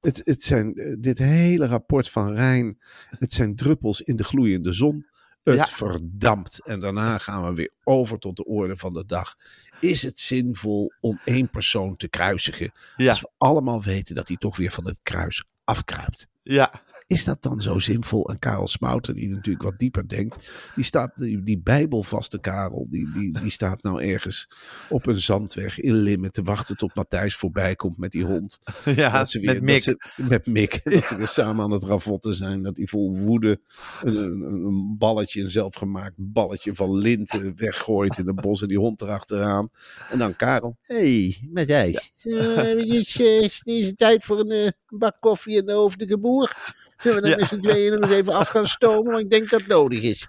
het, 0.00 0.20
het 0.24 0.44
zijn, 0.44 0.74
eh, 0.74 0.96
dit 0.98 1.18
hele 1.18 1.66
rapport 1.66 2.10
van 2.10 2.34
Rijn, 2.34 2.78
het 3.10 3.32
zijn 3.32 3.56
druppels 3.56 4.00
in 4.00 4.16
de 4.16 4.24
gloeiende 4.24 4.72
zon. 4.72 5.06
Het 5.42 5.56
Ja. 5.56 5.64
verdampt. 5.66 6.60
En 6.64 6.80
daarna 6.80 7.18
gaan 7.18 7.44
we 7.44 7.54
weer 7.54 7.70
over 7.84 8.18
tot 8.18 8.36
de 8.36 8.44
orde 8.44 8.76
van 8.76 8.92
de 8.92 9.04
dag. 9.06 9.34
Is 9.80 10.02
het 10.02 10.20
zinvol 10.20 10.92
om 11.00 11.20
één 11.24 11.50
persoon 11.50 11.96
te 11.96 12.08
kruisigen? 12.08 12.72
Ja, 12.96 13.10
Als 13.10 13.20
we 13.20 13.30
allemaal 13.38 13.82
weten 13.82 14.14
dat 14.14 14.28
hij 14.28 14.36
toch 14.36 14.56
weer 14.56 14.70
van 14.70 14.86
het 14.86 15.00
kruis 15.02 15.44
afkruipt. 15.64 16.26
ja, 16.42 16.82
Is 17.08 17.24
dat 17.24 17.42
dan 17.42 17.60
zo 17.60 17.78
zinvol? 17.78 18.28
En 18.28 18.38
Karel 18.38 18.68
Smouter, 18.68 19.14
die 19.14 19.28
natuurlijk 19.28 19.64
wat 19.64 19.78
dieper 19.78 20.08
denkt, 20.08 20.50
die 20.74 20.84
staat, 20.84 21.16
die, 21.16 21.42
die 21.42 21.58
bijbelvaste 21.58 22.40
Karel, 22.40 22.86
die, 22.88 23.12
die, 23.12 23.38
die 23.40 23.50
staat 23.50 23.82
nou 23.82 24.02
ergens 24.02 24.48
op 24.88 25.06
een 25.06 25.20
zandweg 25.20 25.80
in 25.80 25.94
Limmen 25.94 26.32
te 26.32 26.42
wachten 26.42 26.76
tot 26.76 26.94
Matthijs 26.94 27.36
voorbij 27.36 27.76
komt 27.76 27.98
met 27.98 28.12
die 28.12 28.24
hond. 28.24 28.58
ja 28.84 29.18
dat 29.18 29.30
ze 29.30 29.40
weer, 29.40 29.52
met 29.52 29.62
Mick. 29.62 29.84
Dat 29.84 29.96
ze, 30.14 30.22
met 30.22 30.46
Mick. 30.46 30.80
Dat 30.94 31.06
ze 31.06 31.16
weer 31.16 31.28
samen 31.28 31.64
aan 31.64 31.70
het 31.70 31.82
ravotten 31.82 32.34
zijn. 32.34 32.62
Dat 32.62 32.76
hij 32.76 32.86
vol 32.86 33.16
woede 33.16 33.60
een, 34.02 34.16
een, 34.16 34.42
een 34.42 34.96
balletje, 34.98 35.42
een 35.42 35.50
zelfgemaakt 35.50 36.14
balletje 36.16 36.74
van 36.74 36.96
linten 36.96 37.56
weggooit 37.56 38.18
in 38.18 38.26
het 38.26 38.40
bos 38.40 38.62
en 38.62 38.68
die 38.68 38.78
hond 38.78 39.00
erachteraan. 39.00 39.68
En 40.10 40.18
dan 40.18 40.36
Karel. 40.36 40.76
Hé, 40.82 40.96
hey, 40.96 41.48
Matthijs. 41.52 42.12
Ja. 42.14 42.62
is, 42.62 43.20
eh, 43.20 43.42
is 43.62 43.86
het 43.86 43.98
tijd 43.98 44.24
voor 44.24 44.38
een 44.38 44.50
eh, 44.50 44.70
bak 44.88 45.16
koffie 45.20 45.58
en 45.58 45.66
de 45.66 45.72
hoofdige 45.72 46.18
boer? 46.18 46.76
Zullen 46.98 47.16
we 47.16 47.28
dan 47.28 47.30
Ja. 47.30 47.36
met 47.36 47.48
z'n 47.48 47.60
tweeën 47.60 47.92
nog 47.92 48.02
eens 48.02 48.12
even 48.12 48.32
af 48.32 48.48
gaan 48.48 48.66
stomen? 48.66 49.12
Want 49.12 49.24
ik 49.24 49.30
denk 49.30 49.48
dat 49.50 49.60
het 49.60 49.68
nodig 49.68 50.02
is. 50.02 50.28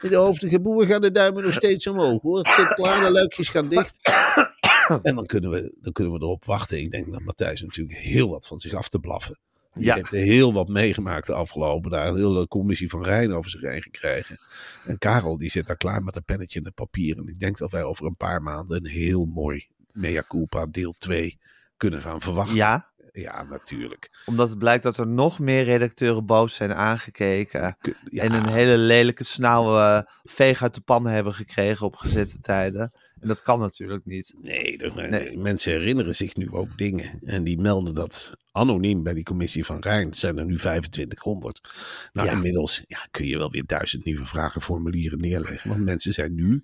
In 0.00 0.08
de 0.08 0.16
hoofdige 0.16 0.60
boer 0.60 0.86
gaan 0.86 1.00
de 1.00 1.10
duimen 1.10 1.42
nog 1.42 1.52
steeds 1.52 1.86
omhoog 1.86 2.22
hoor. 2.22 2.38
Het 2.38 2.46
zit 2.48 2.66
klaar, 2.74 3.04
de 3.04 3.10
luikjes 3.10 3.48
gaan 3.48 3.68
dicht. 3.68 3.98
En 5.02 5.14
dan 5.14 5.26
kunnen, 5.26 5.50
we, 5.50 5.74
dan 5.80 5.92
kunnen 5.92 6.12
we 6.12 6.18
erop 6.20 6.44
wachten. 6.44 6.78
Ik 6.78 6.90
denk 6.90 7.12
dat 7.12 7.20
Matthijs 7.20 7.62
natuurlijk 7.62 7.98
heel 7.98 8.28
wat 8.28 8.46
van 8.46 8.60
zich 8.60 8.74
af 8.74 8.88
te 8.88 8.98
blaffen. 8.98 9.38
Die 9.72 9.84
Ja. 9.84 9.94
heeft 9.94 10.10
heel 10.10 10.52
wat 10.52 10.68
meegemaakt 10.68 11.26
de 11.26 11.32
afgelopen 11.32 11.90
dagen. 11.90 12.08
Een 12.14 12.16
hele 12.16 12.48
commissie 12.48 12.88
van 12.88 13.02
Rijn 13.04 13.32
over 13.32 13.50
zich 13.50 13.60
heen 13.60 13.82
gekregen. 13.82 14.38
En 14.86 14.98
Karel 14.98 15.38
die 15.38 15.50
zit 15.50 15.66
daar 15.66 15.76
klaar 15.76 16.02
met 16.02 16.16
een 16.16 16.24
pennetje 16.24 16.58
en 16.60 16.66
een 16.66 16.72
papier. 16.74 17.16
En 17.18 17.26
ik 17.28 17.38
denk 17.40 17.58
dat 17.58 17.70
wij 17.70 17.82
over 17.82 18.06
een 18.06 18.16
paar 18.16 18.42
maanden 18.42 18.76
een 18.76 18.90
heel 18.90 19.24
mooi 19.24 19.66
mea 19.92 20.24
culpa 20.28 20.66
deel 20.66 20.94
2 20.98 21.38
kunnen 21.76 22.00
gaan 22.00 22.20
verwachten. 22.20 22.56
Ja, 22.56 22.88
Ja, 23.16 23.42
natuurlijk. 23.42 24.10
omdat 24.26 24.48
het 24.48 24.58
blijkt 24.58 24.82
dat 24.82 24.96
er 24.98 25.06
nog 25.06 25.38
meer 25.38 25.64
redacteuren 25.64 26.26
boos 26.26 26.54
zijn 26.54 26.74
aangekeken. 26.74 27.76
Ja, 28.10 28.22
En 28.22 28.32
een 28.32 28.48
hele 28.48 28.76
lelijke 28.78 29.24
snauwe 29.24 30.08
veeg 30.24 30.62
uit 30.62 30.74
de 30.74 30.80
pan 30.80 31.06
hebben 31.06 31.34
gekregen 31.34 31.86
op 31.86 31.96
gezette 31.96 32.40
tijden. 32.40 32.92
En 33.20 33.28
dat 33.28 33.42
kan 33.42 33.58
natuurlijk 33.60 34.04
niet. 34.06 34.34
Nee, 34.42 34.78
dat, 34.78 34.94
nee, 34.94 35.38
mensen 35.38 35.72
herinneren 35.72 36.16
zich 36.16 36.36
nu 36.36 36.50
ook 36.50 36.78
dingen. 36.78 37.20
En 37.24 37.44
die 37.44 37.60
melden 37.60 37.94
dat 37.94 38.36
anoniem 38.52 39.02
bij 39.02 39.14
die 39.14 39.24
commissie 39.24 39.64
van 39.64 39.80
Rijn. 39.80 40.14
Zijn 40.14 40.38
er 40.38 40.44
nu 40.44 40.56
2500. 40.56 41.60
Nou, 42.12 42.28
Ja. 42.28 42.34
inmiddels 42.34 42.82
ja, 42.86 43.06
kun 43.10 43.26
je 43.26 43.38
wel 43.38 43.50
weer 43.50 43.66
duizend 43.66 44.04
nieuwe 44.04 44.26
vragenformulieren 44.26 45.18
neerleggen. 45.20 45.70
Want 45.70 45.84
mensen 45.84 46.12
zijn 46.12 46.34
nu 46.34 46.62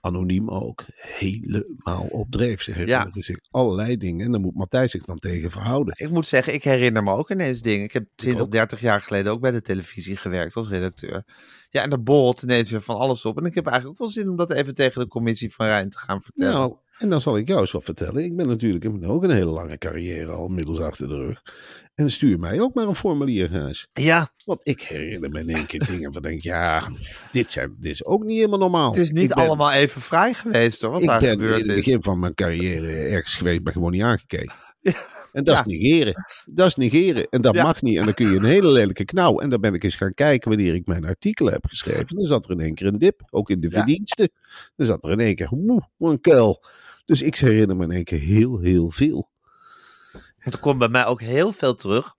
anoniem 0.00 0.50
ook, 0.50 0.84
helemaal 0.86 2.06
op 2.10 2.30
dreef. 2.30 2.62
Ze 2.62 2.86
Ja. 2.86 3.08
zich 3.12 3.36
allerlei 3.50 3.96
dingen 3.96 4.26
en 4.26 4.32
daar 4.32 4.40
moet 4.40 4.54
Matthijs 4.54 4.90
zich 4.90 5.04
dan 5.04 5.18
tegen 5.18 5.50
verhouden. 5.50 5.94
Ik 5.96 6.10
moet 6.10 6.26
zeggen, 6.26 6.54
ik 6.54 6.64
herinner 6.64 7.02
me 7.02 7.12
ook 7.12 7.30
ineens 7.30 7.60
dingen. 7.60 7.84
Ik 7.84 7.92
heb 7.92 8.06
20, 8.14 8.44
ook. 8.44 8.50
30 8.50 8.80
jaar 8.80 9.00
geleden 9.00 9.32
ook 9.32 9.40
bij 9.40 9.50
de 9.50 9.62
televisie 9.62 10.16
gewerkt 10.16 10.56
als 10.56 10.68
redacteur. 10.68 11.24
Ja, 11.70 11.82
en 11.82 11.90
daar 11.90 12.02
borrelt 12.02 12.42
ineens 12.42 12.70
weer 12.70 12.82
van 12.82 12.96
alles 12.96 13.24
op. 13.24 13.38
En 13.38 13.44
ik 13.44 13.54
heb 13.54 13.66
eigenlijk 13.66 14.00
ook 14.00 14.06
wel 14.06 14.16
zin 14.22 14.30
om 14.30 14.36
dat 14.36 14.52
even 14.52 14.74
tegen 14.74 15.00
de 15.00 15.08
commissie 15.08 15.54
van 15.54 15.66
Rijn 15.66 15.90
te 15.90 15.98
gaan 15.98 16.22
vertellen. 16.22 16.54
Nou, 16.54 16.76
en 16.98 17.08
dan 17.08 17.20
zal 17.20 17.36
ik 17.36 17.48
jou 17.48 17.60
eens 17.60 17.70
wat 17.72 17.84
vertellen. 17.84 18.24
Ik 18.24 18.36
ben 18.36 18.46
natuurlijk 18.46 18.84
ik 18.84 19.04
ook 19.04 19.22
een 19.22 19.30
hele 19.30 19.50
lange 19.50 19.78
carrière 19.78 20.32
al 20.32 20.46
inmiddels 20.46 20.78
achter 20.80 21.08
de 21.08 21.16
rug. 21.16 21.42
En 21.94 22.10
stuur 22.10 22.38
mij 22.38 22.60
ook 22.60 22.74
maar 22.74 22.86
een 22.86 22.94
formulier, 22.94 23.48
Gijs. 23.48 23.88
ja, 23.92 24.32
Want 24.44 24.60
ik 24.62 24.82
herinner 24.82 25.30
me 25.30 25.40
in 25.40 25.48
één 25.48 25.66
keer 25.66 25.86
dingen 25.86 26.12
van 26.12 26.22
denk, 26.22 26.40
ja, 26.40 26.88
dit, 27.32 27.52
zijn, 27.52 27.76
dit 27.78 27.92
is 27.92 28.04
ook 28.04 28.24
niet 28.24 28.36
helemaal 28.36 28.58
normaal. 28.58 28.90
het 28.90 28.98
is 29.00 29.10
niet 29.10 29.28
ben- 29.34 29.36
allemaal 29.36 29.72
even 29.72 30.00
vrij 30.00 30.34
geweest 30.34 30.80
hoor, 30.82 30.90
wat 30.90 31.00
Ik 31.02 31.06
daar 31.08 31.20
ben 31.20 31.40
in 31.40 31.52
het 31.52 31.66
begin 31.66 32.02
van 32.02 32.18
mijn 32.18 32.34
carrière 32.34 32.92
ergens 32.92 33.34
geweest, 33.34 33.62
ben 33.62 33.72
gewoon 33.72 33.92
niet 33.92 34.02
aangekeken. 34.02 34.54
En 35.32 35.44
dat 35.44 35.54
Ja. 35.54 35.60
is 35.60 35.66
negeren. 35.66 36.24
Dat 36.46 36.66
is 36.66 36.74
negeren. 36.74 37.26
En 37.30 37.40
dat 37.40 37.54
Ja. 37.54 37.62
mag 37.62 37.82
niet. 37.82 37.96
En 37.98 38.04
dan 38.04 38.14
kun 38.14 38.30
je 38.30 38.36
een 38.36 38.44
hele 38.44 38.68
lelijke 38.68 39.04
knauw. 39.04 39.38
En 39.40 39.50
dan 39.50 39.60
ben 39.60 39.74
ik 39.74 39.82
eens 39.84 39.94
gaan 39.94 40.14
kijken 40.14 40.48
wanneer 40.48 40.74
ik 40.74 40.86
mijn 40.86 41.04
artikel 41.04 41.46
heb 41.46 41.66
geschreven. 41.66 42.16
Dan 42.16 42.26
zat 42.26 42.44
er 42.44 42.50
in 42.50 42.60
één 42.60 42.74
keer 42.74 42.86
een 42.86 42.98
dip. 42.98 43.20
Ook 43.30 43.50
in 43.50 43.60
de 43.60 43.70
verdiensten. 43.70 44.30
Dan 44.76 44.86
zat 44.86 45.04
er 45.04 45.10
in 45.10 45.20
één 45.20 45.34
keer, 45.34 45.48
woe, 45.50 45.82
een 45.98 46.20
kuil. 46.20 46.62
Dus 47.04 47.22
ik 47.22 47.36
herinner 47.36 47.76
me 47.76 47.84
in 47.84 47.90
één 47.90 48.04
keer 48.04 48.18
heel, 48.20 48.58
heel 48.58 48.90
veel. 48.90 49.30
Er 50.38 50.58
komt 50.58 50.78
bij 50.78 50.88
mij 50.88 51.06
ook 51.06 51.20
heel 51.20 51.52
veel 51.52 51.74
terug. 51.74 52.14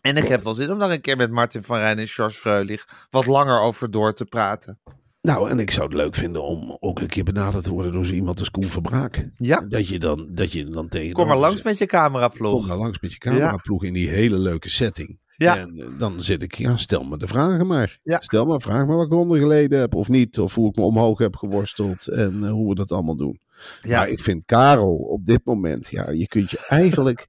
En 0.00 0.16
ik 0.16 0.28
heb 0.28 0.42
wel 0.42 0.54
zin 0.54 0.70
om 0.72 0.78
daar 0.78 0.90
een 0.90 1.00
keer 1.00 1.16
met 1.16 1.30
Martin 1.30 1.62
van 1.64 1.78
Rijn 1.78 1.98
en 1.98 2.08
George 2.08 2.38
Freulich 2.38 3.06
wat 3.10 3.26
langer 3.26 3.60
over 3.60 3.90
door 3.90 4.14
te 4.14 4.24
praten. 4.24 4.78
Nou, 5.24 5.50
en 5.50 5.58
ik 5.58 5.70
zou 5.70 5.84
het 5.86 5.94
leuk 5.94 6.14
vinden 6.14 6.42
om 6.42 6.76
ook 6.80 7.00
een 7.00 7.06
keer 7.06 7.24
benaderd 7.24 7.64
te 7.64 7.72
worden 7.72 7.92
door 7.92 8.06
zo 8.06 8.12
iemand 8.12 8.38
als 8.38 8.50
Koen 8.50 8.62
Verbraak. 8.64 9.28
Ja, 9.36 9.60
Dat 9.60 9.88
je 9.88 9.98
dan, 9.98 10.26
dat 10.30 10.52
je 10.52 10.64
dan 10.64 10.88
tegen. 10.88 11.12
kom 11.12 11.26
maar 11.26 11.36
langs 11.36 11.62
met 11.62 11.78
je 11.78 11.86
Kom 11.86 11.98
cameraploeg. 11.98 12.66
maar 12.66 12.76
langs 12.76 13.00
met 13.00 13.12
je 13.12 13.18
cameraploeg 13.18 13.84
in 13.84 13.92
die 13.92 14.08
hele 14.08 14.38
leuke 14.38 14.70
setting. 14.70 15.18
Ja. 15.36 15.56
En 15.56 15.78
eh, 15.78 15.86
dan 15.98 16.22
zit 16.22 16.42
ik, 16.42 16.54
ja, 16.54 16.76
stel 16.76 17.04
me 17.04 17.18
de 17.18 17.26
vragen 17.26 17.66
maar. 17.66 17.98
Ja. 18.02 18.20
Stel 18.20 18.46
maar, 18.46 18.60
vraag 18.60 18.86
me 18.86 18.94
wat 18.94 19.06
ik 19.06 19.12
eronder 19.12 19.38
geleden 19.38 19.80
heb 19.80 19.94
of 19.94 20.08
niet. 20.08 20.38
Of 20.40 20.54
hoe 20.54 20.68
ik 20.70 20.76
me 20.76 20.82
omhoog 20.82 21.18
heb 21.18 21.36
geworsteld 21.36 22.08
en 22.08 22.44
eh, 22.44 22.50
hoe 22.50 22.68
we 22.68 22.74
dat 22.74 22.92
allemaal 22.92 23.16
doen. 23.16 23.40
Ja. 23.82 23.98
Maar 23.98 24.08
ik 24.08 24.20
vind 24.20 24.42
Karel 24.46 24.94
op 24.96 25.24
dit 25.24 25.40
moment, 25.44 25.88
ja, 25.88 26.10
je 26.10 26.26
kunt 26.28 26.50
je 26.50 26.64
eigenlijk... 26.68 27.28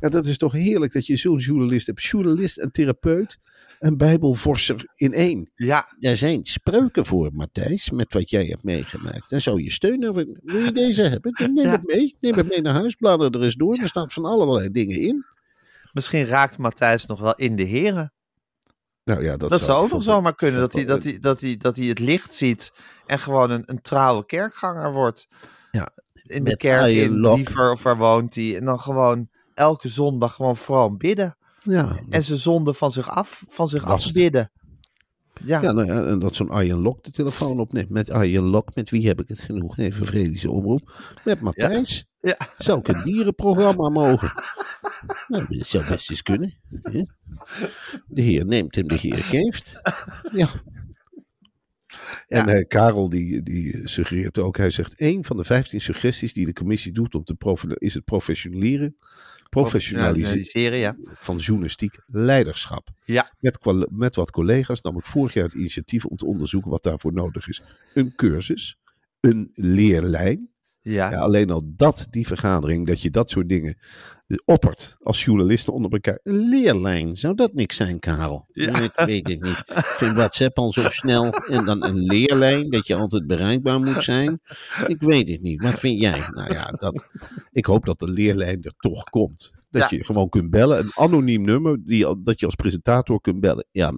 Ja, 0.00 0.08
dat 0.08 0.26
is 0.26 0.38
toch 0.38 0.52
heerlijk 0.52 0.92
dat 0.92 1.06
je 1.06 1.16
zo'n 1.16 1.38
journalist 1.38 1.86
hebt. 1.86 2.02
Journalist 2.02 2.58
en 2.58 2.70
therapeut 2.70 3.38
en 3.78 3.96
bijbelvorser 3.96 4.92
in 4.96 5.12
één. 5.12 5.50
Ja, 5.54 5.94
Daar 5.98 6.16
zijn 6.16 6.40
spreuken 6.44 7.06
voor, 7.06 7.30
Matthijs, 7.32 7.90
met 7.90 8.12
wat 8.12 8.30
jij 8.30 8.44
hebt 8.46 8.62
meegemaakt. 8.62 9.30
Dan 9.30 9.40
zou 9.40 9.62
je 9.62 9.70
steunen. 9.70 10.14
Wil 10.42 10.60
je 10.60 10.72
deze 10.72 11.02
hebben? 11.02 11.32
Dan 11.32 11.54
Neem 11.54 11.64
Ja. 11.64 11.70
het 11.70 11.86
mee. 11.86 12.16
Neem 12.20 12.34
het 12.34 12.48
mee 12.48 12.60
naar 12.60 12.74
huis. 12.74 12.94
Blader 12.94 13.34
er 13.34 13.42
eens 13.42 13.54
door. 13.54 13.76
Er 13.78 13.88
staan 13.88 14.10
van 14.10 14.24
allerlei 14.24 14.70
dingen 14.70 15.00
in. 15.00 15.24
misschien 15.92 16.26
raakt 16.26 16.58
Matthijs 16.58 17.06
nog 17.06 17.20
wel 17.20 17.34
in 17.34 17.56
de 17.56 17.62
heren. 17.62 18.12
Nou 19.04 19.22
ja, 19.22 19.36
dat, 19.36 19.50
Dat, 19.50 19.62
zou 19.62 19.82
ook 19.84 19.90
nog 19.90 20.02
zomaar 20.02 20.34
kunnen. 20.34 20.60
Dat 20.60 20.72
hij, 20.72 20.84
dat, 20.84 21.04
hij, 21.04 21.18
dat, 21.18 21.40
hij, 21.40 21.56
dat 21.56 21.76
hij 21.76 21.86
het 21.86 21.98
licht 21.98 22.34
ziet 22.34 22.72
en 23.06 23.18
gewoon 23.18 23.50
een, 23.50 23.62
een 23.66 23.80
trouwe 23.80 24.26
kerkganger 24.26 24.92
wordt. 24.92 25.28
Ja. 25.70 25.88
In 26.22 26.44
de 26.44 26.56
kerk 26.56 26.86
in 26.86 26.94
Iron 26.96 27.34
Diever 27.36 27.72
of 27.72 27.82
waar 27.82 27.96
woont 27.96 28.34
hij. 28.34 28.56
En 28.56 28.64
dan 28.64 28.80
gewoon 28.80 29.28
elke 29.58 29.88
zondag 29.88 30.34
gewoon 30.34 30.56
vroom 30.56 30.96
bidden. 30.98 31.36
Ja, 31.60 31.98
En 32.10 32.22
zijn 32.22 32.38
zonde 32.38 32.74
van 32.74 32.92
zich 32.92 33.08
af, 33.10 33.44
van 33.48 33.68
zich 33.68 33.84
afbidden. 33.84 34.50
Ja, 35.44 35.62
ja, 35.62 35.72
nou 35.72 35.86
ja, 35.86 36.04
en 36.04 36.18
dat 36.18 36.34
zo'n 36.34 36.50
Arjen 36.50 36.78
Lok 36.78 37.04
de 37.04 37.10
telefoon 37.10 37.60
opneemt. 37.60 37.88
Met 37.88 38.10
Arjen 38.10 38.42
Lok, 38.44 38.74
met 38.74 38.90
wie 38.90 39.06
heb 39.06 39.20
ik 39.20 39.28
het 39.28 39.40
genoeg? 39.40 39.78
Even 39.78 40.06
Vredische 40.06 40.50
omroep. 40.50 41.14
Met 41.24 41.40
Matthijs. 41.40 42.06
Ja. 42.20 42.36
Zou 42.58 42.78
ik 42.78 42.88
een 42.88 43.02
dierenprogramma 43.02 43.88
mogen? 43.88 44.32
Nou, 45.28 45.46
dat 45.48 45.66
zou 45.66 45.88
best 45.88 46.10
eens 46.10 46.22
kunnen. 46.22 46.54
hè? 46.82 47.02
De 48.06 48.22
heer 48.22 48.46
neemt 48.46 48.76
en 48.76 48.86
de 48.86 48.94
heer 48.94 49.24
geeft. 49.24 49.80
Ja. 50.32 50.48
En 52.28 52.46
Ja. 52.46 52.52
eh, 52.54 52.66
Karel 52.68 53.08
die, 53.08 53.42
die 53.42 53.80
suggereert 53.88 54.38
ook, 54.38 54.56
hij 54.56 54.70
zegt, 54.70 55.00
een 55.00 55.24
van 55.24 55.36
de 55.36 55.44
15 55.44 55.80
suggesties 55.80 56.32
die 56.32 56.46
de 56.46 56.52
commissie 56.52 56.92
doet 56.92 57.14
om 57.14 57.24
te 57.24 57.74
is 57.78 57.94
het 57.94 58.04
professionaliseren, 58.04 58.96
professionaliseren 59.48 60.78
ja. 60.78 60.96
van 61.14 61.36
journalistiek 61.36 61.98
leiderschap. 62.06 62.88
Ja. 63.04 63.32
Met, 63.38 63.58
met 63.90 64.14
wat 64.14 64.30
collega's 64.30 64.80
nam 64.80 64.96
ik 64.96 65.04
vorig 65.04 65.34
jaar 65.34 65.44
het 65.44 65.54
initiatief 65.54 66.04
om 66.04 66.16
te 66.16 66.26
onderzoeken 66.26 66.70
wat 66.70 66.82
daarvoor 66.82 67.12
nodig 67.12 67.48
is. 67.48 67.62
Een 67.94 68.14
cursus, 68.14 68.78
een 69.20 69.50
leerlijn. 69.54 70.50
Ja. 70.82 71.10
Ja, 71.10 71.18
alleen 71.18 71.50
al 71.50 71.62
dat, 71.76 72.06
die 72.10 72.26
vergadering, 72.26 72.86
dat 72.86 73.02
je 73.02 73.10
dat 73.10 73.30
soort 73.30 73.48
dingen 73.48 73.78
oppert 74.44 74.96
als 75.00 75.24
journalisten 75.24 75.72
onder 75.72 75.90
elkaar. 75.92 76.18
Een 76.22 76.48
leerlijn, 76.48 77.16
zou 77.16 77.34
dat 77.34 77.52
niks 77.52 77.76
zijn, 77.76 77.98
Karel? 77.98 78.46
Ja. 78.52 78.78
Nee, 78.78 78.90
weet 78.94 79.28
het 79.28 79.40
niet. 79.42 79.58
Ik 79.66 79.84
vind 79.84 80.16
WhatsApp 80.16 80.58
al 80.58 80.72
zo 80.72 80.88
snel. 80.88 81.32
En 81.32 81.64
dan 81.64 81.84
een 81.84 81.98
leerlijn, 81.98 82.70
dat 82.70 82.86
je 82.86 82.94
altijd 82.94 83.26
bereikbaar 83.26 83.80
moet 83.80 84.02
zijn. 84.04 84.40
Ik 84.86 85.00
weet 85.00 85.28
het 85.28 85.40
niet. 85.42 85.62
Wat 85.62 85.78
vind 85.78 86.00
jij? 86.00 86.22
Nou 86.30 86.52
ja, 86.52 86.64
dat, 86.70 87.04
ik 87.52 87.66
hoop 87.66 87.84
dat 87.86 87.98
de 87.98 88.08
leerlijn 88.08 88.62
er 88.62 88.74
toch 88.78 89.04
komt. 89.04 89.54
Dat 89.70 89.90
Ja. 89.90 89.96
je 89.96 90.04
gewoon 90.04 90.28
kunt 90.28 90.50
bellen. 90.50 90.78
Een 90.78 90.90
anoniem 90.94 91.42
nummer, 91.42 91.78
die, 91.84 92.20
dat 92.22 92.40
je 92.40 92.46
als 92.46 92.54
presentator 92.54 93.20
kunt 93.20 93.40
bellen. 93.40 93.66
Ja, 93.70 93.88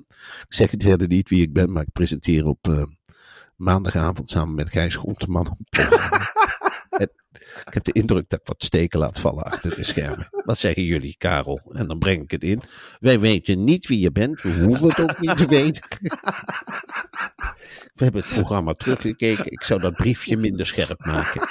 ik 0.49 0.55
zeg 0.55 0.71
het 0.71 0.83
verder 0.83 1.09
niet 1.09 1.29
wie 1.29 1.43
ik 1.43 1.53
ben, 1.53 1.73
maar 1.73 1.83
ik 1.83 1.93
presenteer 1.93 2.47
op 2.47 2.69
eh, 2.69 2.83
maandagavond 3.57 4.31
samen 4.31 4.55
met 4.55 4.71
Gijs 4.71 4.97
Groenteman. 4.97 5.57
En 6.91 7.11
ik 7.65 7.75
heb 7.75 7.85
de 7.85 7.93
indruk 7.93 8.29
dat 8.29 8.41
ik 8.41 8.47
wat 8.47 8.65
steken 8.65 8.99
laat 8.99 9.21
vallen 9.21 9.45
achter 9.45 9.77
de 9.77 9.85
schermen. 9.85 10.29
Wat 10.31 10.59
zeggen 10.59 10.83
jullie, 10.83 11.15
Karel? 11.19 11.61
En 11.73 11.87
dan 11.87 11.99
breng 11.99 12.23
ik 12.23 12.31
het 12.31 12.45
in. 12.45 12.63
Wij 12.99 13.21
weten 13.21 13.65
niet 13.65 13.87
wie 13.87 14.01
je 14.01 14.13
bent. 14.13 14.43
We 14.43 14.53
hoeven 14.53 14.89
het 14.89 15.01
ook 15.01 15.21
niet 15.21 15.37
te 15.37 15.47
weten. 15.47 15.83
We 17.95 18.05
hebben 18.05 18.23
het 18.23 18.31
programma 18.31 18.73
teruggekeken. 18.73 19.53
Ik 19.53 19.63
zou 19.63 19.81
dat 19.81 19.95
briefje 19.95 20.37
minder 20.37 20.67
scherp 20.67 21.05
maken. 21.05 21.49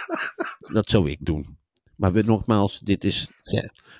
Dat 0.59 0.89
zou 0.89 1.09
ik 1.09 1.17
doen. 1.19 1.57
Maar 1.95 2.11
we, 2.11 2.21
nogmaals, 2.21 2.79
dit 2.79 3.03
is, 3.03 3.27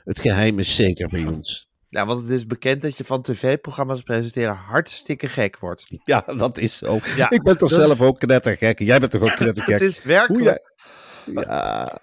het 0.03 0.19
geheim 0.19 0.59
is 0.59 0.75
zeker 0.75 1.07
bij 1.07 1.25
ons. 1.25 1.67
Ja, 1.89 2.05
want 2.05 2.21
het 2.21 2.29
is 2.29 2.45
bekend 2.45 2.81
dat 2.81 2.97
je 2.97 3.03
van 3.03 3.21
tv-programma's 3.21 4.01
presenteren 4.01 4.55
hartstikke 4.55 5.27
gek 5.27 5.59
wordt. 5.59 5.85
Ja, 6.03 6.23
dat 6.37 6.57
is 6.57 6.77
zo. 6.77 6.99
Ja, 7.15 7.29
ik 7.29 7.43
ben 7.43 7.57
toch 7.57 7.71
zelf 7.71 8.01
ook 8.01 8.19
knettergek. 8.19 8.79
Jij 8.79 8.99
bent 8.99 9.11
toch 9.11 9.21
ook 9.21 9.35
knettergek. 9.35 9.73
Het 9.73 9.81
is 9.81 9.97
Hoe 9.97 10.07
werkelijk. 10.07 10.43
jij... 10.43 10.61
Ja, 11.33 11.99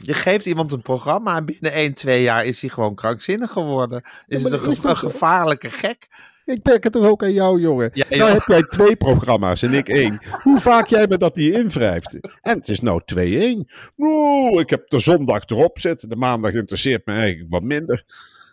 Je 0.00 0.14
geeft 0.14 0.46
iemand 0.46 0.72
een 0.72 0.82
programma 0.82 1.36
en 1.36 1.44
binnen 1.44 1.72
1, 1.72 1.94
2 1.94 2.22
jaar 2.22 2.44
is 2.44 2.60
hij 2.60 2.70
gewoon 2.70 2.94
krankzinnig 2.94 3.50
geworden. 3.50 4.02
Is 4.26 4.42
het 4.44 4.52
een, 4.52 4.70
is 4.70 4.78
ge- 4.78 4.88
een 4.88 4.96
gevaarlijke 4.96 5.70
gek? 5.70 6.08
Ik 6.44 6.64
merk 6.64 6.84
het 6.84 6.92
toch 6.92 7.04
ook 7.06 7.22
aan 7.22 7.32
jou, 7.32 7.60
jongen. 7.60 7.90
Ja, 7.92 8.04
nou 8.10 8.30
heb 8.30 8.42
jij 8.46 8.62
twee 8.62 8.96
programma's 8.96 9.62
en 9.62 9.72
ik 9.72 9.88
één. 9.88 10.18
Hoe 10.42 10.58
vaak 10.60 10.86
jij 10.86 11.06
me 11.06 11.16
dat 11.18 11.36
niet 11.36 11.54
invrijft. 11.54 12.18
En 12.40 12.58
het 12.58 12.68
is 12.68 12.80
nou 12.80 13.00
2-1. 13.14 13.70
Oeh, 13.98 14.60
ik 14.60 14.70
heb 14.70 14.88
de 14.88 14.98
zondag 14.98 15.44
erop 15.44 15.78
zitten. 15.78 16.08
De 16.08 16.16
maandag 16.16 16.52
interesseert 16.52 17.06
me 17.06 17.12
eigenlijk 17.12 17.50
wat 17.50 17.62
minder. 17.62 18.04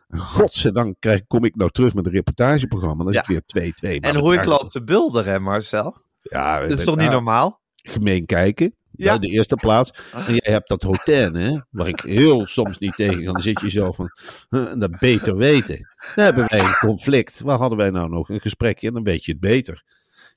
Godzijdank 0.09 0.95
krijg, 0.99 1.21
kom 1.27 1.43
ik 1.45 1.55
nou 1.55 1.69
terug 1.71 1.93
met 1.93 2.05
een 2.05 2.11
reportageprogramma. 2.11 3.03
Dan 3.03 3.13
is 3.13 3.21
Ja. 3.27 3.33
het 3.35 3.51
weer 3.51 3.73
2-2. 3.73 3.99
Maar 3.99 4.09
En 4.09 4.15
hoe 4.19 4.33
ik 4.33 4.45
loop 4.45 4.71
te 4.71 4.83
bulderen, 4.83 5.31
hè, 5.33 5.39
Marcel? 5.39 5.97
Ja, 6.21 6.59
Dat 6.59 6.71
is 6.77 6.83
toch 6.83 6.95
niet 6.97 7.09
normaal? 7.09 7.61
gemeen 7.75 8.25
kijken. 8.25 8.75
Ja. 8.97 9.17
De 9.17 9.27
eerste 9.27 9.55
plaats. 9.55 9.91
En 10.13 10.33
jij 10.33 10.53
hebt 10.53 10.67
dat 10.69 10.81
hotel, 10.83 11.31
hè, 11.33 11.57
waar 11.69 11.87
ik 11.87 11.99
heel 11.99 12.45
soms 12.45 12.77
niet 12.77 12.95
tegen 12.95 13.23
kan. 13.23 13.33
Dan 13.33 13.41
zit 13.41 13.61
je 13.61 13.69
zo 13.69 13.91
van, 13.91 14.11
dat 14.79 14.99
beter 14.99 15.37
weten. 15.37 15.87
Dan 16.15 16.25
hebben 16.25 16.45
wij 16.49 16.59
een 16.59 16.77
conflict. 16.79 17.41
Waar 17.41 17.57
hadden 17.57 17.77
wij 17.77 17.89
nou 17.89 18.09
nog 18.09 18.29
een 18.29 18.41
gesprekje? 18.41 18.87
En 18.87 18.93
dan 18.93 19.03
weet 19.03 19.25
je 19.25 19.31
het 19.31 19.41
beter. 19.41 19.83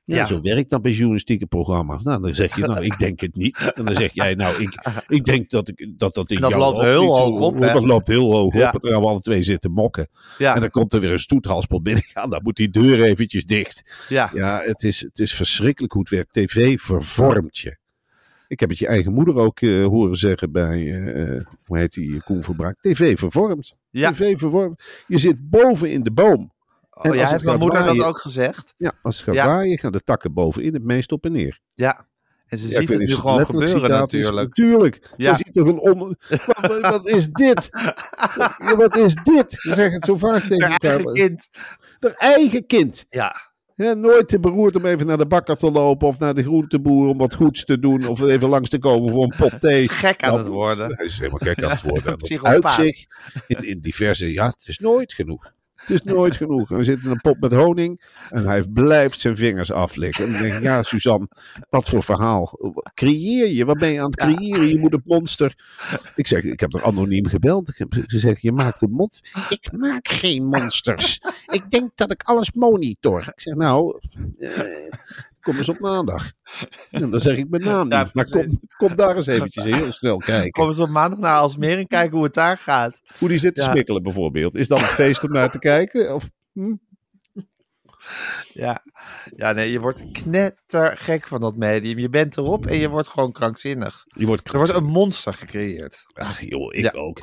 Ja, 0.02 0.16
Ja. 0.16 0.26
zo 0.26 0.40
werkt 0.40 0.70
dat 0.70 0.82
bij 0.82 0.92
journalistieke 0.92 1.46
programma's. 1.46 2.02
Nou, 2.02 2.22
dan 2.22 2.34
zeg 2.34 2.56
je, 2.56 2.66
nou, 2.66 2.84
ik 2.84 2.98
denk 2.98 3.20
het 3.20 3.34
niet. 3.36 3.72
En 3.74 3.84
dan 3.84 3.94
zeg 3.94 4.10
jij, 4.14 4.34
nou, 4.34 4.62
ik, 4.62 4.74
ik 5.08 5.24
denk 5.24 5.50
dat 5.50 5.68
ik, 5.68 5.92
dat, 5.96 6.14
dat 6.14 6.30
in 6.30 6.40
dat 6.40 6.50
jouw 6.50 6.60
loopt 6.60 6.80
heel 6.80 7.16
hoog 7.18 7.40
op, 7.40 7.58
hè? 7.60 7.72
Dat 7.72 7.84
loopt 7.84 8.08
heel 8.08 8.32
hoog 8.32 8.54
Ja. 8.54 8.68
op. 8.68 8.74
En 8.74 8.78
dan 8.80 8.90
gaan 8.92 9.00
we 9.00 9.06
alle 9.06 9.20
twee 9.20 9.42
zitten 9.42 9.72
mokken. 9.72 10.08
Ja, 10.38 10.54
En 10.54 10.60
dan 10.60 10.70
komt 10.70 10.92
er 10.92 11.00
weer 11.00 11.12
een 11.12 11.18
stoethaspel 11.18 11.82
binnen. 11.82 12.04
Ja, 12.14 12.26
dan 12.26 12.40
moet 12.42 12.56
die 12.56 12.70
deur 12.70 13.02
eventjes 13.02 13.44
dicht. 13.44 14.04
ja. 14.08 14.30
Ja, 14.34 14.62
het 14.64 14.82
is, 14.82 15.00
het 15.00 15.18
is 15.18 15.34
verschrikkelijk 15.34 15.92
hoe 15.92 16.02
het 16.02 16.10
werkt. 16.10 16.32
TV 16.32 16.80
vervormt 16.80 17.58
je. 17.58 17.77
Ik 18.48 18.60
heb 18.60 18.68
het 18.68 18.78
je 18.78 18.86
eigen 18.86 19.12
moeder 19.12 19.36
ook 19.36 19.60
eh, 19.60 19.84
horen 19.86 20.16
zeggen 20.16 20.52
bij, 20.52 20.92
eh, 20.92 21.44
hoe 21.66 21.78
heet 21.78 21.92
die, 21.92 22.22
Koen 22.22 22.42
Verbraak. 22.42 22.76
TV 22.80 23.18
vervormt. 23.18 23.74
Ja. 23.90 24.10
TV 24.12 24.38
vervormt. 24.38 24.82
Je 25.06 25.18
zit 25.18 25.50
boven 25.50 25.90
in 25.90 26.02
de 26.02 26.10
boom. 26.12 26.52
Oh, 26.90 27.14
ja, 27.14 27.28
heeft 27.30 27.44
mijn 27.44 27.58
moeder 27.58 27.84
dat 27.84 28.02
ook 28.02 28.18
gezegd? 28.18 28.74
Ja, 28.76 28.92
als 29.02 29.16
het 29.16 29.24
gaat 29.24 29.34
Ja. 29.34 29.46
waaien, 29.46 29.78
gaan 29.78 29.92
de 29.92 30.00
takken 30.00 30.32
bovenin 30.32 30.74
het 30.74 30.82
meest 30.84 31.12
op 31.12 31.24
en 31.24 31.32
neer. 31.32 31.60
Ja. 31.74 32.06
En 32.46 32.58
ze 32.58 32.68
Ja, 32.68 32.80
ziet 32.80 32.88
het 32.88 32.98
nu 32.98 33.14
gewoon 33.14 33.44
gebeuren 33.46 33.90
natuurlijk. 33.90 34.48
Natuurlijk. 34.48 35.10
Ja. 35.16 35.34
Ze 35.34 35.42
ziet 35.44 35.56
er 35.56 35.66
een 35.66 35.78
om... 35.80 36.16
wat, 36.60 36.80
wat 36.80 37.06
is 37.06 37.30
dit? 37.30 37.68
Wat 38.76 38.96
is 38.96 39.14
dit? 39.14 39.62
We 39.62 39.74
zeggen 39.74 39.92
het 39.92 40.04
zo 40.04 40.16
vaak 40.16 40.42
tegen 40.42 40.60
Haar 40.70 40.78
eigen 40.80 40.98
elkaar. 40.98 41.14
kind. 41.14 41.48
Haar 42.00 42.12
eigen 42.12 42.66
kind. 42.66 43.06
Ja. 43.10 43.47
Ja, 43.78 43.94
nooit 43.94 44.28
te 44.28 44.40
beroerd 44.40 44.76
om 44.76 44.84
even 44.84 45.06
naar 45.06 45.18
de 45.18 45.26
bakker 45.26 45.56
te 45.56 45.70
lopen 45.70 46.08
of 46.08 46.18
naar 46.18 46.34
de 46.34 46.42
groenteboer 46.42 47.08
om 47.08 47.18
wat 47.18 47.34
goeds 47.34 47.64
te 47.64 47.78
doen 47.78 48.06
of 48.06 48.20
even 48.20 48.48
langs 48.48 48.68
te 48.68 48.78
komen 48.78 49.12
voor 49.12 49.22
een 49.22 49.34
pot 49.36 49.60
thee. 49.60 49.88
Gek 49.88 50.22
aan 50.22 50.30
Nou, 50.30 50.42
het 50.42 50.52
worden. 50.52 50.96
Hij 50.96 51.06
is 51.06 51.18
helemaal 51.18 51.38
gek 51.38 51.62
aan 51.62 51.70
het 51.70 51.82
worden. 51.82 52.16
Uitzicht 52.42 53.06
in, 53.46 53.64
in 53.64 53.80
diverse... 53.80 54.32
Ja, 54.32 54.46
het 54.46 54.68
is 54.68 54.78
nooit 54.78 55.12
genoeg. 55.12 55.52
Het 55.88 56.06
is 56.06 56.12
nooit 56.12 56.36
genoeg. 56.36 56.70
En 56.70 56.76
we 56.76 56.84
zitten 56.84 57.04
in 57.04 57.10
een 57.10 57.20
pot 57.20 57.40
met 57.40 57.52
honing 57.52 58.02
en 58.30 58.46
hij 58.46 58.62
blijft 58.62 59.20
zijn 59.20 59.36
vingers 59.36 59.72
aflikken. 59.72 60.24
En 60.24 60.32
dan 60.32 60.42
denk 60.42 60.54
ik, 60.54 60.62
ja, 60.62 60.82
Suzanne, 60.82 61.28
wat 61.70 61.88
voor 61.88 62.02
verhaal. 62.02 62.58
Creëer 62.94 63.48
je? 63.48 63.64
Wat 63.64 63.78
ben 63.78 63.92
je 63.92 64.00
aan 64.00 64.10
het 64.10 64.16
creëren? 64.16 64.68
Je 64.68 64.78
moet 64.78 64.92
het 64.92 65.06
monster... 65.06 65.56
Ik 66.14 66.26
zeg, 66.26 66.42
ik 66.42 66.60
heb 66.60 66.74
er 66.74 66.84
anoniem 66.84 67.26
gebeld. 67.26 67.68
Ik 67.68 67.78
heb 67.78 67.96
gezegd, 68.06 68.42
je 68.42 68.52
maakt 68.52 68.82
een 68.82 68.90
mot. 68.90 69.20
Ik 69.48 69.72
maak 69.72 70.08
geen 70.08 70.44
monsters. 70.44 71.20
Ik 71.46 71.70
denk 71.70 71.90
dat 71.94 72.10
ik 72.10 72.22
alles 72.22 72.52
monitor. 72.52 73.20
Ik 73.20 73.40
zeg, 73.40 73.54
nou, 73.54 73.98
eh, 74.38 74.50
kom 75.48 75.56
eens 75.56 75.68
op 75.68 75.78
maandag. 75.80 76.32
En 76.90 77.10
dan 77.10 77.20
zeg 77.20 77.36
ik 77.36 77.48
mijn 77.48 77.62
naam 77.64 77.90
Ja, 77.90 78.02
niet. 78.02 78.14
Maar 78.14 78.28
kom, 78.28 78.60
kom 78.76 78.96
daar 78.96 79.16
eens 79.16 79.26
eventjes 79.26 79.64
heel 79.64 79.92
snel 80.02 80.16
kijken. 80.16 80.50
Kom 80.50 80.66
eens 80.66 80.78
op 80.78 80.88
maandag 80.88 81.18
naar 81.18 81.36
Alsmeer 81.38 81.78
en 81.78 81.86
kijken 81.86 82.14
hoe 82.16 82.24
het 82.24 82.34
daar 82.34 82.58
gaat. 82.58 83.00
Hoe 83.18 83.28
die 83.28 83.38
zit 83.38 83.54
te 83.54 83.60
Ja. 83.62 83.70
smikkelen 83.70 84.02
bijvoorbeeld. 84.02 84.54
Is 84.54 84.68
dat 84.68 84.80
een 84.80 84.86
feest 84.86 85.22
om 85.24 85.32
naar 85.32 85.50
te 85.50 85.58
kijken? 85.58 86.14
Of, 86.14 86.28
hm? 86.52 86.74
Ja. 88.52 88.82
ja, 89.36 89.52
nee, 89.52 89.70
je 89.72 89.80
wordt 89.80 90.02
knettergek 90.12 91.26
van 91.28 91.40
dat 91.40 91.56
medium. 91.56 91.98
Je 91.98 92.08
bent 92.08 92.36
erop 92.36 92.66
en 92.66 92.76
je 92.78 92.88
wordt 92.88 93.08
gewoon 93.08 93.32
krankzinnig. 93.32 94.04
Je 94.06 94.26
wordt, 94.26 94.52
Er 94.52 94.56
wordt 94.58 94.74
een 94.74 94.84
monster 94.84 95.34
gecreëerd. 95.34 96.04
Ach 96.14 96.40
joh, 96.40 96.74
ik 96.74 96.82
Ja. 96.82 96.90
ook. 96.90 97.22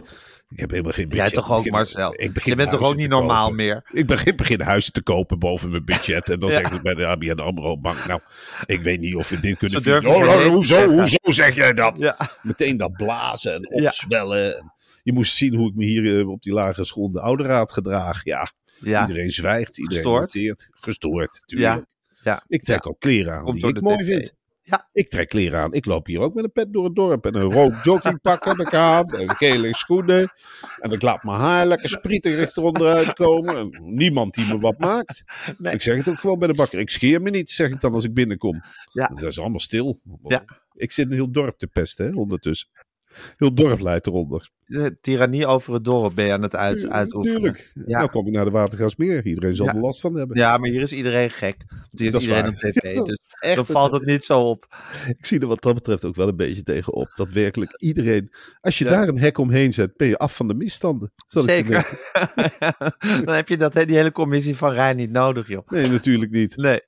Ik 0.56 0.62
heb 0.62 0.70
helemaal 0.70 0.92
geen 0.92 1.08
Jij 1.08 1.16
budget. 1.18 1.34
toch 1.34 1.52
ook, 1.52 1.58
begin- 1.58 1.72
Marcel? 1.72 2.14
Ik 2.22 2.34
begin 2.34 2.52
Je 2.52 2.58
bent 2.58 2.70
toch 2.70 2.82
ook 2.82 2.96
niet 2.96 3.10
normaal 3.10 3.42
kopen. 3.42 3.56
meer? 3.56 3.84
Ik 3.92 4.06
begin, 4.08 4.36
begin 4.36 4.62
huizen 4.62 4.94
te 4.94 5.02
kopen 5.02 5.40
boven 5.40 5.70
mijn 5.70 5.86
budget. 5.86 6.30
En 6.30 6.40
dan 6.40 6.50
Ja. 6.52 6.56
zeg 6.56 6.72
ik 6.72 6.82
bij 6.82 6.94
de 6.94 7.06
ABN 7.06 7.40
AMRO 7.40 7.78
bank. 7.78 8.06
Nou, 8.08 8.20
ik 8.66 8.82
weet 8.82 9.00
niet 9.00 9.16
of 9.16 9.30
we 9.30 9.40
dit 9.40 9.58
kunnen 9.58 9.82
vinden. 9.82 10.10
Oh, 10.16 10.46
hoezo, 10.46 10.88
hoezo 10.90 11.18
zeg 11.32 11.56
jij 11.56 11.74
dat? 11.74 12.00
Ja. 12.00 12.18
Meteen 12.42 12.78
dat 12.78 12.92
blazen 12.94 13.54
en 13.54 13.70
opzwellen. 13.72 14.58
En 14.58 14.74
Je 15.04 15.14
moest 15.14 15.36
zien 15.36 15.56
hoe 15.56 15.70
ik 15.70 15.76
me 15.76 15.86
hier 15.86 16.20
eh, 16.20 16.30
op 16.30 16.42
die 16.42 16.54
lagere 16.54 16.86
school 16.86 17.12
de 17.12 17.22
oude 17.22 17.44
raad 17.44 17.72
gedraag. 17.72 18.24
Ja, 18.24 18.52
iedereen 18.80 19.32
zwijgt. 19.32 19.78
Iedereen 19.78 19.98
Gestoord. 20.04 20.34
noteert. 20.34 20.70
Gestoord, 20.72 21.44
tuurlijk. 21.46 21.86
ja. 22.24 22.44
Ik 22.48 22.64
trek 22.64 22.88
ook 22.88 23.00
kleren 23.00 23.34
aan 23.34 23.44
Komt 23.44 23.62
die 23.62 23.70
ik 23.76 23.82
mooi 23.82 23.98
tv. 23.98 24.06
vind. 24.06 24.34
Ja. 24.68 24.90
Ik 24.94 25.10
trek 25.10 25.30
kleren 25.30 25.60
aan. 25.60 25.74
Ik 25.74 25.86
loop 25.86 26.06
hier 26.06 26.20
ook 26.20 26.34
met 26.34 26.44
een 26.44 26.52
pet 26.52 26.74
door 26.74 26.84
het 26.84 26.96
dorp. 26.96 27.26
En 27.26 27.36
een 27.36 27.52
rood 27.52 27.84
joggingpak 27.84 28.46
heb 28.46 28.60
ik 28.60 28.74
aan. 28.74 29.06
En 29.06 29.30
gele 29.36 29.76
schoenen. 29.76 30.32
En 30.80 30.92
ik 30.92 31.02
laat 31.02 31.24
mijn 31.24 31.38
haar 31.38 31.66
lekker 31.66 31.90
sprieterig 31.90 32.56
eronder 32.56 32.96
uitkomen. 32.96 33.58
En 33.58 33.82
niemand 33.82 34.34
die 34.34 34.46
me 34.46 34.60
wat 34.60 34.80
maakt. 34.80 35.24
Nee. 35.58 35.74
Ik 35.74 35.82
zeg 35.82 35.98
het 35.98 36.10
ook 36.10 36.20
gewoon 36.20 36.40
bij 36.40 36.48
de 36.48 36.54
bakker. 36.54 36.80
Ik 36.80 36.90
scheer 36.90 37.22
me 37.22 37.30
niet, 37.30 37.50
zeg 37.50 37.70
ik 37.70 37.80
dan 37.80 37.94
als 37.94 38.04
ik 38.04 38.14
binnenkom. 38.14 38.64
Ja. 38.92 39.08
Dat 39.08 39.24
is 39.24 39.40
allemaal 39.40 39.60
stil. 39.60 40.00
Ja. 40.24 40.44
Ik 40.74 40.92
zit 40.92 41.06
een 41.06 41.14
heel 41.14 41.32
dorp 41.32 41.58
te 41.58 41.68
pesten, 41.68 42.06
hè, 42.06 42.16
ondertussen. 42.16 42.70
Heel 43.38 43.54
dorp 43.54 43.80
leidt 43.80 44.08
eronder. 44.08 44.50
De 44.66 44.98
tirannie 45.02 45.46
over 45.46 45.74
het 45.74 45.84
dorp 45.84 46.16
ben 46.16 46.26
je 46.26 46.32
aan 46.32 46.42
het 46.42 46.56
uit, 46.56 46.90
uitoefenen. 46.90 47.36
Tuurlijk. 47.36 47.72
Ja. 47.86 47.98
Nou 47.98 48.10
kom 48.10 48.28
ik 48.28 48.34
naar 48.34 48.46
de 48.46 48.52
Watergasmeer. 48.52 49.26
Iedereen 49.26 49.56
zal 49.56 49.66
Ja. 49.66 49.74
er 49.74 49.80
last 49.80 50.02
van 50.02 50.16
hebben. 50.18 50.38
Ja, 50.38 50.58
maar 50.58 50.70
hier 50.70 50.82
is 50.82 50.94
iedereen 50.94 51.30
gek. 51.30 51.64
Want 51.68 51.82
hier 51.92 52.06
is 52.06 52.12
Dat 52.12 52.22
is 52.22 52.28
iedereen 52.28 52.44
waar. 52.44 52.54
op 52.54 52.72
tv. 52.74 52.94
Ja, 52.96 53.04
Dus 53.04 53.20
echt 53.40 53.56
dan 53.56 53.66
valt 53.66 53.92
het 53.92 54.06
niet 54.06 54.24
zo 54.24 54.40
op. 54.42 54.66
Ik 55.18 55.26
zie 55.26 55.40
er 55.40 55.48
wat 55.48 55.62
dat 55.62 55.74
betreft 55.74 56.06
ook 56.06 56.16
wel 56.16 56.28
een 56.28 56.36
beetje 56.36 56.64
tegenop. 56.64 57.12
Dat 57.16 57.30
werkelijk 57.30 57.74
iedereen. 57.78 58.32
Als 58.62 58.78
je 58.78 58.86
Ja. 58.86 58.92
daar 58.92 59.08
een 59.08 59.20
hek 59.20 59.38
omheen 59.38 59.74
zet, 59.74 59.98
ben 59.98 60.08
je 60.08 60.18
af 60.18 60.36
van 60.36 60.48
de 60.48 60.54
misstanden. 60.54 61.12
Je 61.28 61.42
Zeker. 61.42 61.90
dan 63.26 63.36
heb 63.36 63.48
je 63.48 63.58
dat, 63.58 63.74
die 63.74 63.96
hele 63.96 64.12
commissie 64.12 64.56
van 64.56 64.72
Rijn 64.72 64.96
niet 64.98 65.12
nodig, 65.12 65.48
joh. 65.48 65.70
Nee, 65.70 65.90
natuurlijk 65.90 66.32
niet. 66.32 66.56
Nee. 66.58 66.80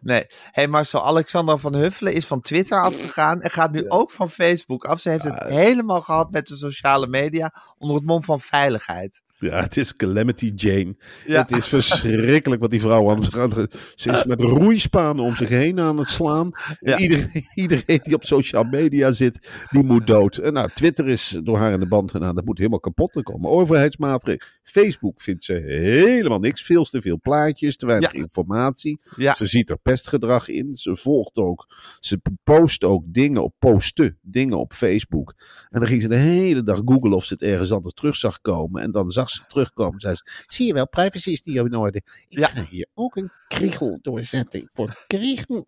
Nee. 0.00 0.26
hey 0.50 0.68
Marcel, 0.68 1.06
Alexander 1.06 1.58
van 1.58 1.74
Huffelen 1.74 2.12
is 2.12 2.26
van 2.26 2.40
Twitter 2.40 2.82
afgegaan 2.82 3.40
en 3.40 3.50
gaat 3.50 3.72
nu 3.72 3.88
ook 3.88 4.10
van 4.10 4.30
Facebook 4.30 4.84
af. 4.84 5.00
Ze 5.00 5.08
heeft 5.08 5.24
het 5.24 5.42
helemaal 5.42 6.00
gehad 6.00 6.30
met 6.30 6.46
de 6.46 6.56
sociale 6.56 7.06
media 7.06 7.54
onder 7.78 7.96
het 7.96 8.04
mom 8.06 8.22
van 8.22 8.40
veiligheid. 8.40 9.22
Ja, 9.42 9.60
het 9.60 9.76
is 9.76 9.96
Calamity 9.96 10.52
Jane. 10.54 10.96
Ja. 11.26 11.40
Het 11.40 11.50
is 11.50 11.66
verschrikkelijk 11.66 12.60
wat 12.60 12.70
die 12.70 12.80
vrouw 12.80 13.10
aan 13.10 13.32
gaan. 13.32 13.50
Ze 13.94 14.10
is 14.10 14.24
met 14.24 14.40
roeispanen 14.40 15.24
om 15.24 15.36
zich 15.36 15.48
heen 15.48 15.80
aan 15.80 15.98
het 15.98 16.08
slaan. 16.08 16.50
Ja. 16.80 16.98
Iedereen, 16.98 17.46
iedereen 17.54 18.00
die 18.02 18.14
op 18.14 18.24
social 18.24 18.64
media 18.64 19.10
zit, 19.10 19.50
die 19.70 19.82
moet 19.82 20.06
dood. 20.06 20.36
En 20.36 20.52
nou, 20.52 20.70
Twitter 20.74 21.08
is 21.08 21.40
door 21.42 21.58
haar 21.58 21.72
in 21.72 21.80
de 21.80 21.88
band 21.88 22.10
gedaan. 22.10 22.34
Dat 22.34 22.44
moet 22.44 22.58
helemaal 22.58 22.80
kapot 22.80 23.12
te 23.12 23.22
komen. 23.22 23.50
Overheidsmaatregelen. 23.50 24.52
Facebook 24.62 25.22
vindt 25.22 25.44
ze 25.44 25.52
helemaal 25.52 26.38
niks. 26.38 26.62
Veel 26.62 26.84
te 26.84 27.00
veel 27.00 27.18
plaatjes, 27.20 27.76
te 27.76 27.86
weinig 27.86 28.12
Ja. 28.12 28.18
informatie. 28.18 29.00
Ja. 29.16 29.34
Ze 29.34 29.46
ziet 29.46 29.70
er 29.70 29.78
pestgedrag 29.78 30.48
in. 30.48 30.76
Ze 30.76 30.96
volgt 30.96 31.36
ook. 31.36 31.66
Ze 32.00 32.20
post 32.44 32.84
ook 32.84 33.04
dingen 33.06 33.42
op 33.42 33.54
posten. 33.58 34.18
Dingen 34.22 34.58
op 34.58 34.72
Facebook. 34.72 35.34
En 35.70 35.80
dan 35.80 35.88
ging 35.88 36.02
ze 36.02 36.08
de 36.08 36.16
hele 36.16 36.62
dag 36.62 36.80
googlen 36.84 37.12
of 37.12 37.24
ze 37.24 37.32
het 37.32 37.42
ergens 37.42 37.72
anders 37.72 37.94
terug 37.94 38.16
zag 38.16 38.40
komen. 38.40 38.82
En 38.82 38.90
dan 38.90 39.10
zag 39.10 39.30
ze 39.30 39.40
het 39.40 39.48
terugkomen. 39.48 40.00
Zei 40.00 40.14
ze, 40.16 40.30
zie 40.46 40.66
je 40.66 40.72
wel, 40.72 40.88
privacy 40.88 41.30
is 41.30 41.42
niet 41.42 41.56
in 41.56 41.74
orde. 41.76 42.02
Ik 42.28 42.38
Ja. 42.38 42.48
ga 42.48 42.62
hier 42.70 42.86
ook 42.94 43.16
een 43.16 43.30
kriegel 43.48 43.98
doorzetten. 44.00 44.60
Ik 44.60 44.68
word 44.74 45.04
kriegel 45.06 45.66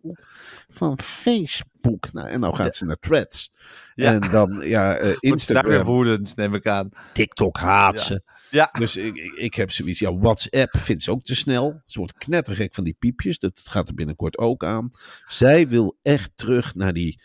van 0.69 0.99
Facebook. 0.99 2.13
Nou, 2.13 2.27
en 2.29 2.39
nou 2.39 2.55
gaat 2.55 2.75
ze 2.75 2.85
naar 2.85 2.99
Threads. 2.99 3.51
En 3.95 4.19
dan, 4.19 4.61
ja, 4.63 4.95
eh, 4.95 5.03
daar 5.07 5.15
Instagram, 5.19 5.83
woedend, 5.85 6.35
neem 6.35 6.53
ik 6.53 6.67
aan. 6.67 6.89
TikTok 7.13 7.57
haat 7.57 7.99
ze. 7.99 8.21
Ja. 8.49 8.69
Dus 8.79 8.95
ik, 8.95 9.15
ik, 9.35 9.53
heb 9.53 9.71
zoiets, 9.71 9.99
ja, 9.99 10.17
WhatsApp 10.17 10.77
vindt 10.77 11.03
ze 11.03 11.11
ook 11.11 11.23
te 11.23 11.35
snel. 11.35 11.81
Ze 11.85 11.97
wordt 11.97 12.17
knettergek 12.17 12.75
van 12.75 12.83
die 12.83 12.95
piepjes. 12.99 13.39
Dat 13.39 13.61
gaat 13.65 13.87
er 13.87 13.93
binnenkort 13.93 14.37
ook 14.37 14.63
aan. 14.63 14.91
Zij 15.27 15.67
wil 15.67 15.97
echt 16.01 16.31
terug 16.35 16.75
naar 16.75 16.93
die 16.93 17.21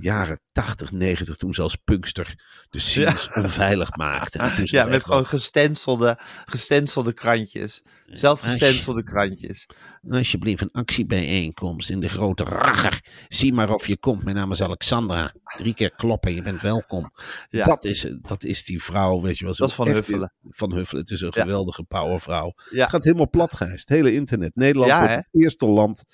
jaren 0.00 0.40
80, 0.52 0.90
90, 0.92 1.36
toen 1.36 1.54
ze 1.54 1.62
als 1.62 1.76
punkster 1.76 2.34
de 2.70 2.78
scenes 2.78 3.32
onveilig 3.34 3.96
maakte. 3.96 4.38
Ja, 4.64 4.84
met 4.84 5.04
gewoon 5.04 5.26
gestencelde, 5.26 6.18
gestencelde 6.44 7.12
krantjes. 7.12 7.82
Zelf 8.06 8.40
gestencelde 8.40 9.02
krantjes. 9.02 9.66
Alsjeblieft, 10.10 10.60
een 10.62 10.72
actiebijeenkomst 10.72 11.90
in 11.90 12.00
de 12.00 12.08
grote 12.08 12.44
Racher. 12.44 13.00
Zie 13.28 13.52
maar 13.52 13.70
of 13.74 13.86
je 13.86 13.96
komt. 13.98 14.24
Mijn 14.24 14.36
naam 14.36 14.50
is 14.50 14.62
Alexandra. 14.62 15.34
Drie 15.56 15.74
keer 15.74 15.90
kloppen, 15.90 16.34
je 16.34 16.42
bent 16.42 16.62
welkom. 16.62 17.10
Ja. 17.48 17.64
Dat, 17.64 17.84
is, 17.84 18.06
dat 18.22 18.44
is 18.44 18.64
die 18.64 18.82
vrouw, 18.82 19.20
weet 19.20 19.38
je 19.38 19.44
wel. 19.44 19.54
zo 19.54 19.60
Dat 19.62 19.70
is 19.70 19.76
Van 19.76 19.88
Huffelen. 19.88 20.32
Van 20.50 20.72
Huffelen. 20.74 21.02
Het 21.02 21.10
is 21.10 21.20
een 21.20 21.30
Ja. 21.34 21.42
geweldige 21.42 21.82
powervrouw. 21.82 22.52
Ja. 22.70 22.80
Het 22.80 22.90
gaat 22.90 23.04
helemaal 23.04 23.30
plat, 23.30 23.54
Gijs. 23.56 23.80
Het 23.80 23.88
hele 23.88 24.12
internet. 24.12 24.54
Nederland 24.54 24.90
Ja, 24.90 24.98
wordt 24.98 25.10
hè? 25.12 25.16
het 25.16 25.28
eerste 25.42 25.66
land 25.66 26.04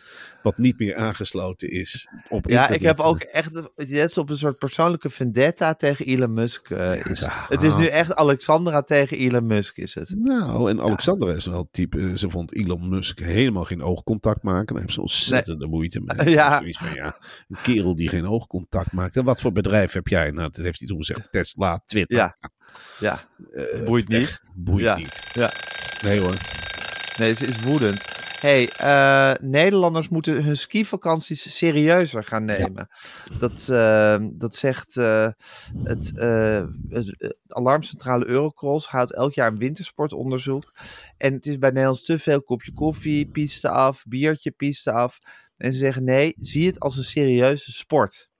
wat 0.42 0.58
niet 0.58 0.78
meer 0.78 0.96
aangesloten 0.96 1.70
is 1.70 2.08
op 2.28 2.46
Ja, 2.48 2.60
internet. 2.60 2.80
ik 2.80 2.86
heb 2.86 3.00
ook 3.00 3.20
echt 3.20 3.62
net 3.76 4.12
zo 4.12 4.20
op 4.20 4.30
een 4.30 4.38
soort 4.38 4.58
persoonlijke 4.58 5.10
vendetta 5.10 5.74
tegen 5.74 6.06
Elon 6.06 6.34
Musk. 6.34 6.70
eh, 6.70 7.04
is. 7.06 7.24
Het 7.48 7.62
is 7.62 7.76
nu 7.76 7.86
echt 7.86 8.14
Alexandra 8.14 8.82
tegen 8.82 9.16
Elon 9.18 9.46
Musk, 9.46 9.76
is 9.76 9.94
het. 9.94 10.12
Nou, 10.16 10.70
en 10.70 10.80
Alexandra 10.80 11.32
is 11.32 11.44
wel 11.46 11.58
het 11.58 11.72
type. 11.72 11.98
eh, 12.00 12.14
Ze 12.14 12.30
vond 12.30 12.54
Elon 12.54 12.88
Musk 12.88 13.18
helemaal 13.18 13.64
geen 13.64 13.82
oogcontact 13.82 14.42
maken. 14.42 14.66
Daar 14.72 14.82
heeft 14.82 14.94
ze 14.94 15.00
ontzettende 15.00 15.66
moeite 15.66 16.00
mee. 16.04 16.30
Ja. 16.36 16.58
Zoiets 16.58 16.78
van, 16.78 16.94
ja, 16.94 17.18
een 17.48 17.56
kerel 17.62 17.94
die 17.94 18.08
geen 18.08 18.26
oogcontact 18.26 18.92
maakt. 18.92 19.16
En 19.16 19.24
wat 19.24 19.40
voor 19.40 19.52
bedrijf 19.52 19.92
heb 19.92 20.08
jij? 20.08 20.30
Nou, 20.30 20.50
dat 20.50 20.64
heeft 20.64 20.78
hij 20.78 20.88
toen 20.88 20.96
gezegd. 21.04 21.28
Tesla, 21.30 21.82
Twitter. 21.84 22.18
Ja. 22.18 22.36
Ja, 23.00 23.20
Eh, 23.52 23.82
boeit 23.84 24.08
niet. 24.08 24.20
echt, 24.22 24.42
Boeit 24.54 24.84
Ja. 24.84 24.96
niet. 24.96 25.22
Ja. 25.32 25.52
Nee 26.04 26.20
hoor. 26.20 26.34
Nee, 27.18 27.32
ze 27.34 27.46
is 27.46 27.62
woedend. 27.62 28.15
Hey, 28.46 28.68
eh, 28.70 29.34
Nederlanders 29.40 30.08
moeten 30.08 30.44
hun 30.44 30.56
skivakanties 30.56 31.56
serieuzer 31.56 32.24
gaan 32.24 32.44
nemen. 32.44 32.88
Dat, 33.38 33.68
eh, 33.68 34.16
dat 34.32 34.54
zegt 34.54 34.96
eh, 34.96 35.28
het, 35.82 36.10
het, 36.88 37.36
Alarmcentrale 37.48 38.26
Eurocross 38.26 38.86
houdt 38.86 39.14
elk 39.14 39.32
jaar 39.32 39.52
een 39.52 39.58
wintersportonderzoek. 39.58 40.72
En 41.16 41.32
het 41.32 41.46
is 41.46 41.58
bij 41.58 41.70
Nederlands 41.70 42.04
te 42.04 42.18
veel 42.18 42.42
kopje 42.42 42.72
koffie, 42.72 43.26
piste 43.26 43.68
af, 43.68 44.04
biertje, 44.08 44.50
piste 44.50 44.90
af. 44.90 45.18
En 45.56 45.72
ze 45.72 45.78
zeggen 45.78 46.04
nee, 46.04 46.34
zie 46.36 46.66
het 46.66 46.80
als 46.80 46.96
een 46.96 47.04
serieuze 47.04 47.72
sport. 47.72 48.30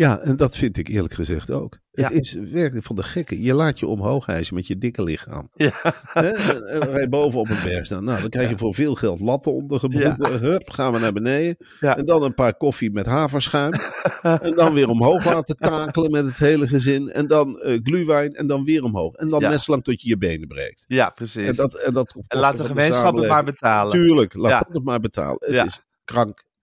Ja, 0.00 0.18
en 0.18 0.36
dat 0.36 0.56
vind 0.56 0.76
ik 0.78 0.88
eerlijk 0.88 1.14
gezegd 1.14 1.50
ook. 1.50 1.78
Het 1.90 2.08
Ja. 2.08 2.16
is 2.18 2.32
werkelijk 2.32 2.86
van 2.86 2.96
de 2.96 3.02
gekke. 3.02 3.42
Je 3.42 3.54
laat 3.54 3.78
je 3.78 3.86
omhoog 3.86 4.26
hijsen 4.26 4.54
met 4.54 4.66
je 4.66 4.78
dikke 4.78 5.02
lichaam. 5.02 5.48
Ja. 5.54 5.72
En 6.14 6.34
en 6.34 6.80
dan 6.80 6.88
rij 6.88 7.00
je 7.00 7.08
boven 7.08 7.40
op 7.40 7.48
een 7.48 7.62
berg 7.64 7.84
staan. 7.84 8.04
Nou, 8.04 8.20
dan 8.20 8.30
krijg 8.30 8.48
je 8.50 8.58
voor 8.58 8.74
veel 8.74 8.94
geld 8.94 9.20
latten 9.20 9.52
ondergebonden. 9.52 10.38
Hup, 10.40 10.70
gaan 10.70 10.92
we 10.92 10.98
naar 10.98 11.12
beneden. 11.12 11.56
Ja. 11.80 11.96
En 11.96 12.04
dan 12.06 12.22
een 12.22 12.34
paar 12.34 12.54
koffie 12.56 12.90
met 12.90 13.06
haverschuim. 13.06 13.72
en 14.42 14.50
dan 14.54 14.74
weer 14.74 14.88
omhoog 14.88 15.24
laten 15.24 15.56
takelen 15.56 16.10
met 16.10 16.24
het 16.24 16.36
hele 16.38 16.68
gezin. 16.68 17.10
En 17.10 17.26
dan 17.26 17.60
eh 17.60 17.78
gluwijn 17.82 18.34
en 18.34 18.46
dan 18.46 18.64
weer 18.64 18.82
omhoog. 18.82 19.14
En 19.14 19.28
dan 19.28 19.40
Ja. 19.40 19.48
net 19.48 19.60
zolang 19.60 19.84
tot 19.84 20.02
je 20.02 20.08
je 20.08 20.18
benen 20.18 20.48
breekt. 20.48 20.84
Ja, 20.86 21.10
precies. 21.14 21.46
En, 21.46 21.54
dat, 21.54 21.74
en, 21.74 21.92
dat 21.92 22.14
En 22.28 22.38
laat 22.38 22.56
de 22.56 22.64
gemeenschap 22.64 23.16
het 23.16 23.28
maar 23.28 23.44
betalen. 23.44 23.92
Tuurlijk, 23.92 24.34
laat 24.34 24.50
Ja. 24.50 24.58
dat 24.58 24.74
het 24.74 24.84
maar 24.84 25.00
betalen. 25.00 25.36
Het 25.38 25.54
Ja. 25.54 25.64
is 25.64 25.80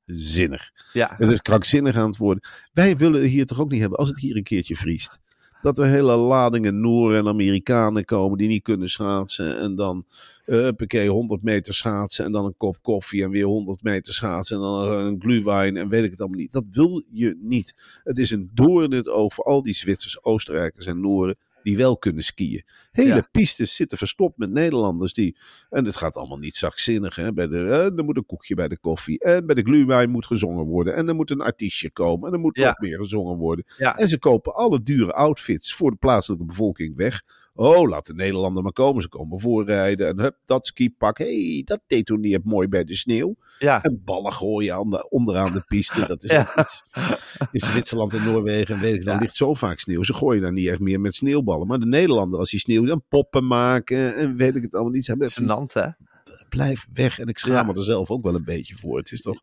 krankzinnig. 0.08 0.72
Ja. 0.94 1.16
Het 1.18 1.32
is 1.32 1.42
krankzinnig 1.42 1.96
aan 1.96 2.08
het 2.10 2.18
worden. 2.18 2.50
Wij 2.74 2.98
willen 2.98 3.22
hier 3.22 3.46
toch 3.46 3.60
ook 3.60 3.72
niet 3.72 3.80
hebben, 3.80 4.00
als 4.00 4.08
het 4.08 4.20
hier 4.20 4.36
een 4.36 4.44
keertje 4.44 4.76
vriest. 4.76 5.20
dat 5.62 5.78
er 5.78 5.86
hele 5.86 6.16
ladingen 6.16 6.82
Noeren 6.82 7.20
en 7.20 7.28
Amerikanen 7.28 8.06
komen 8.06 8.38
die 8.38 8.48
niet 8.48 8.64
kunnen 8.64 8.90
schaatsen. 8.90 9.60
En 9.60 9.76
dan, 9.76 10.06
uh, 10.46 10.56
huppakee, 10.56 11.10
100 11.10 11.44
meter 11.44 11.74
schaatsen 11.74 12.26
en 12.26 12.32
dan 12.32 12.46
een 12.46 12.58
kop 12.58 12.78
koffie 12.82 13.24
en 13.24 13.30
weer 13.30 13.46
100 13.46 13.84
meter 13.84 14.14
schaatsen 14.14 14.56
en 14.56 14.64
dan 14.64 14.88
een 14.88 15.22
glühwein 15.22 15.78
en 15.78 15.90
weet 15.90 16.04
ik 16.04 16.12
het 16.12 16.20
allemaal 16.20 16.40
niet. 16.40 16.52
Dat 16.52 16.64
wil 16.72 17.04
je 17.12 17.38
niet. 17.42 17.74
Het 18.04 18.18
is 18.18 18.32
een 18.32 18.50
doorn 18.54 18.92
in 18.92 18.98
het 18.98 19.10
oog 19.10 19.34
voor 19.34 19.44
al 19.44 19.64
die 19.64 19.74
Zwitsers, 19.74 20.24
Oostenrijkers 20.24 20.86
en 20.86 21.00
Noeren 21.00 21.38
die 21.68 21.78
wel 21.78 21.98
kunnen 21.98 22.24
skiën. 22.24 22.64
Hele 22.92 23.16
Ja. 23.16 23.28
pistes 23.32 23.76
zitten 23.76 23.98
verstopt 23.98 24.38
met 24.38 24.50
Nederlanders 24.52 25.14
die. 25.14 25.38
En 25.70 25.86
het 25.86 25.96
gaat 25.96 26.16
allemaal 26.18 26.38
niet 26.38 26.56
zachtzinnig. 26.56 27.16
Hè? 27.16 27.34
Bij 27.34 27.48
de, 27.48 27.58
eh, 27.58 27.98
er 27.98 28.04
moet 28.04 28.18
een 28.18 28.26
koekje 28.26 28.56
bij 28.56 28.68
de 28.68 28.78
koffie. 28.78 29.20
En 29.20 29.46
bij 29.46 29.56
de 29.56 29.62
glühwein 29.62 30.10
moet 30.10 30.26
gezongen 30.26 30.66
worden. 30.66 30.96
En 30.96 31.08
er 31.08 31.16
moet 31.16 31.32
een 31.32 31.42
artiestje 31.42 31.90
komen. 31.92 32.28
En 32.28 32.34
er 32.34 32.40
moet 32.40 32.58
Ja. 32.58 32.66
nog 32.68 32.80
meer 32.80 32.98
gezongen 32.98 33.38
worden. 33.38 33.66
Ja. 33.78 33.98
En 33.98 34.10
ze 34.10 34.20
kopen 34.20 34.54
alle 34.56 34.82
dure 34.82 35.14
outfits 35.14 35.74
voor 35.76 35.92
de 35.92 35.98
plaatselijke 35.98 36.46
bevolking 36.46 36.96
weg. 36.96 37.22
Oh, 37.58 37.90
laat 37.90 38.06
de 38.06 38.14
Nederlander 38.14 38.64
maar 38.64 38.72
komen. 38.72 39.02
Ze 39.02 39.10
komen 39.10 39.40
voorrijden. 39.40 40.08
En 40.08 40.20
hup, 40.20 40.36
dat 40.46 40.68
skipak. 40.68 41.18
Hé, 41.18 41.52
hey, 41.54 41.62
dat 41.66 41.82
detoneert 41.88 42.44
mooi 42.44 42.68
bij 42.68 42.84
de 42.84 42.96
sneeuw. 42.96 43.36
Ja. 43.60 43.84
En 43.84 44.02
ballen 44.06 44.34
gooien 44.34 44.76
aan 44.76 44.90
de, 44.90 45.10
onderaan 45.10 45.54
de 45.54 45.64
piste. 45.68 46.06
Dat 46.08 46.24
is 46.24 46.32
Ja. 46.38 46.60
iets. 46.60 46.84
In 47.52 47.60
Zwitserland 47.60 48.14
en 48.14 48.24
Noorwegen 48.24 48.76
en 48.76 48.82
weet 48.82 48.96
ik, 48.96 49.06
dan 49.06 49.14
Ja. 49.14 49.20
ligt 49.20 49.36
zo 49.36 49.54
vaak 49.54 49.80
sneeuw. 49.80 50.04
Ze 50.04 50.14
gooien 50.14 50.42
daar 50.42 50.52
niet 50.52 50.68
echt 50.68 50.80
meer 50.80 51.00
met 51.02 51.16
sneeuwballen. 51.16 51.68
Maar 51.68 51.80
de 51.80 51.86
Nederlander, 51.86 52.40
als 52.40 52.50
die 52.50 52.60
sneeuw 52.60 52.86
dan 52.86 53.04
poppen 53.10 53.48
maken 53.48 54.16
en 54.16 54.36
weet 54.36 54.56
ik 54.56 54.62
het 54.62 54.74
allemaal 54.74 54.92
niet. 54.92 55.06
Ze 55.06 55.10
hebben 55.12 55.28
echt 55.28 55.40
Gênant, 55.42 55.74
hè? 55.74 55.88
blijf 56.50 56.88
weg. 56.94 57.20
En 57.20 57.28
ik 57.28 57.38
schaam 57.38 57.66
me 57.68 57.74
er 57.74 57.84
zelf 57.84 58.10
ook 58.12 58.24
wel 58.24 58.36
een 58.36 58.44
beetje 58.44 58.76
voor. 58.76 58.98
Het 58.98 59.12
is 59.12 59.22
toch. 59.22 59.42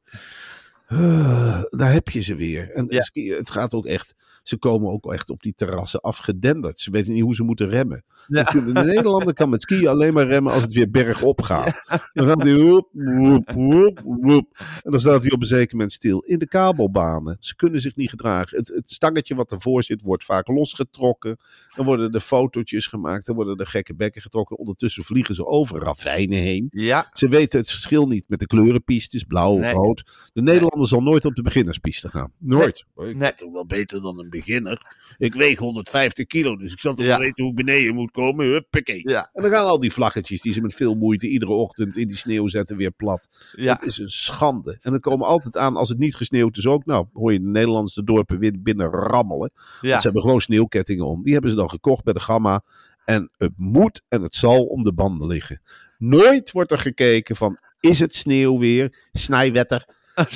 Daar 1.71 1.93
heb 1.93 2.09
je 2.09 2.21
ze 2.21 2.35
weer. 2.35 2.71
En 2.71 2.87
Ja. 2.89 3.37
het 3.37 3.51
gaat 3.51 3.75
ook 3.75 3.87
echt. 3.87 4.15
Ze 4.43 4.57
komen 4.57 4.91
ook 4.91 5.13
echt 5.13 5.31
op 5.31 5.43
die 5.43 5.53
terrassen 5.57 6.01
afgedenderd. 6.01 6.79
Ze 6.81 6.91
weten 6.91 7.13
niet 7.13 7.23
hoe 7.23 7.35
ze 7.35 7.43
moeten 7.43 7.69
remmen. 7.69 8.05
Ja. 8.27 8.43
De 8.43 8.61
Nederlander 8.73 9.35
kan 9.35 9.49
met 9.49 9.63
skiën 9.63 9.87
alleen 9.89 10.13
maar 10.13 10.27
remmen 10.27 10.53
als 10.53 10.63
het 10.63 10.73
weer 10.73 10.91
bergop 10.91 11.43
gaat. 11.43 11.81
Dan 12.13 12.27
gaat 12.27 12.43
hij 12.43 12.57
woep, 12.57 12.89
woep, 12.93 13.51
woep, 13.53 14.01
woep. 14.05 14.59
En 14.83 14.91
dan 14.91 15.01
staat 15.01 15.23
hij 15.23 15.31
op 15.33 15.41
een 15.41 15.47
zeker 15.47 15.73
moment 15.77 15.93
stil. 15.93 16.19
In 16.21 16.39
de 16.39 16.47
kabelbanen. 16.49 17.37
Ze 17.41 17.57
kunnen 17.57 17.81
zich 17.81 17.97
niet 17.97 18.11
gedragen. 18.11 18.59
Het, 18.59 18.69
het 18.69 18.91
stangetje 18.91 19.35
wat 19.35 19.53
ervoor 19.53 19.83
zit 19.83 20.03
wordt 20.03 20.25
vaak 20.25 20.49
losgetrokken. 20.49 21.37
Dan 21.77 21.85
worden 21.85 22.13
er 22.13 22.21
fotootjes 22.21 22.87
gemaakt. 22.87 23.27
Dan 23.27 23.35
worden 23.35 23.57
er 23.57 23.67
gekke 23.67 23.95
bekken 23.95 24.23
getrokken. 24.23 24.59
Ondertussen 24.59 25.05
vliegen 25.05 25.35
ze 25.35 25.47
over 25.47 25.81
ravijnen 25.81 26.39
heen. 26.39 26.69
Ze 27.13 27.29
weten 27.29 27.59
het 27.59 27.71
verschil 27.71 28.07
niet 28.07 28.29
met 28.29 28.39
de 28.41 28.47
kleurenpistes, 28.47 29.23
blauw, 29.23 29.57
Nee. 29.59 29.73
rood. 29.73 30.29
De 30.33 30.43
Nederlander 30.43 30.73
zal 30.83 31.03
nooit 31.03 31.25
op 31.25 31.35
de 31.35 31.43
beginnerspiste 31.43 32.09
gaan. 32.09 32.33
Nooit. 32.39 32.85
Ik 32.97 33.03
Nee. 33.05 33.15
ben 33.15 33.37
toch 33.37 33.53
wel 33.53 33.67
beter 33.67 34.03
dan 34.03 34.19
een 34.19 34.31
beginner. 34.31 34.97
Ik 35.19 35.35
weeg 35.35 35.59
150 35.59 36.27
kilo, 36.27 36.57
dus 36.57 36.73
ik 36.73 36.79
zal 36.79 36.95
toch 36.95 37.05
Ja. 37.05 37.11
wel 37.11 37.21
weten 37.21 37.43
hoe 37.45 37.53
ik 37.53 37.65
beneden 37.65 37.95
moet 37.95 38.11
komen. 38.11 38.47
Huppakee. 38.47 39.09
Ja. 39.09 39.31
En 39.33 39.43
dan 39.43 39.51
gaan 39.51 39.67
al 39.67 39.81
die 39.81 39.93
vlaggetjes 39.93 40.41
die 40.41 40.53
ze 40.53 40.61
met 40.61 40.75
veel 40.75 40.95
moeite 40.95 41.29
iedere 41.29 41.53
ochtend 41.53 41.97
in 41.97 42.09
die 42.09 42.17
sneeuw 42.17 42.49
zetten 42.49 42.77
weer 42.77 42.91
plat. 42.91 43.29
Ja. 43.53 43.73
Het 43.75 43.83
is 43.83 43.99
een 43.99 44.09
schande. 44.11 44.79
En 44.81 44.91
dan 44.91 45.01
komen 45.01 45.27
altijd 45.27 45.57
aan, 45.57 45.77
als 45.77 45.89
het 45.89 45.99
niet 45.99 46.15
gesneeuwd 46.17 46.57
is 46.57 46.67
ook, 46.67 46.85
nou 46.85 47.07
hoor 47.13 47.33
je 47.33 47.41
de 47.41 47.47
Nederlandse 47.49 48.05
dorpen 48.05 48.39
weer 48.39 48.55
binnen 48.63 48.91
rammelen. 48.91 49.51
Ja. 49.55 49.89
Want 49.89 50.01
ze 50.01 50.05
hebben 50.07 50.23
gewoon 50.23 50.41
sneeuwkettingen 50.41 51.07
om. 51.07 51.23
Die 51.23 51.33
hebben 51.33 51.51
ze 51.51 51.57
dan 51.57 51.71
gekocht 51.71 52.05
bij 52.05 52.13
de 52.13 52.21
Gamma. 52.21 52.63
En 53.05 53.31
het 53.37 53.53
moet 53.57 54.03
en 54.09 54.23
het 54.23 54.35
zal 54.35 54.65
om 54.65 54.83
de 54.83 54.93
banden 54.93 55.29
liggen. 55.29 55.61
Nooit 55.99 56.53
wordt 56.53 56.71
er 56.71 56.79
gekeken 56.79 57.37
van, 57.37 57.59
is 57.81 57.99
het 57.99 58.15
sneeuw 58.15 58.59
weer? 58.59 59.09
Snijwetter. 59.13 59.89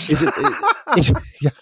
Is 0.09 0.21
het... 0.21 0.41
Ja. 1.39 1.53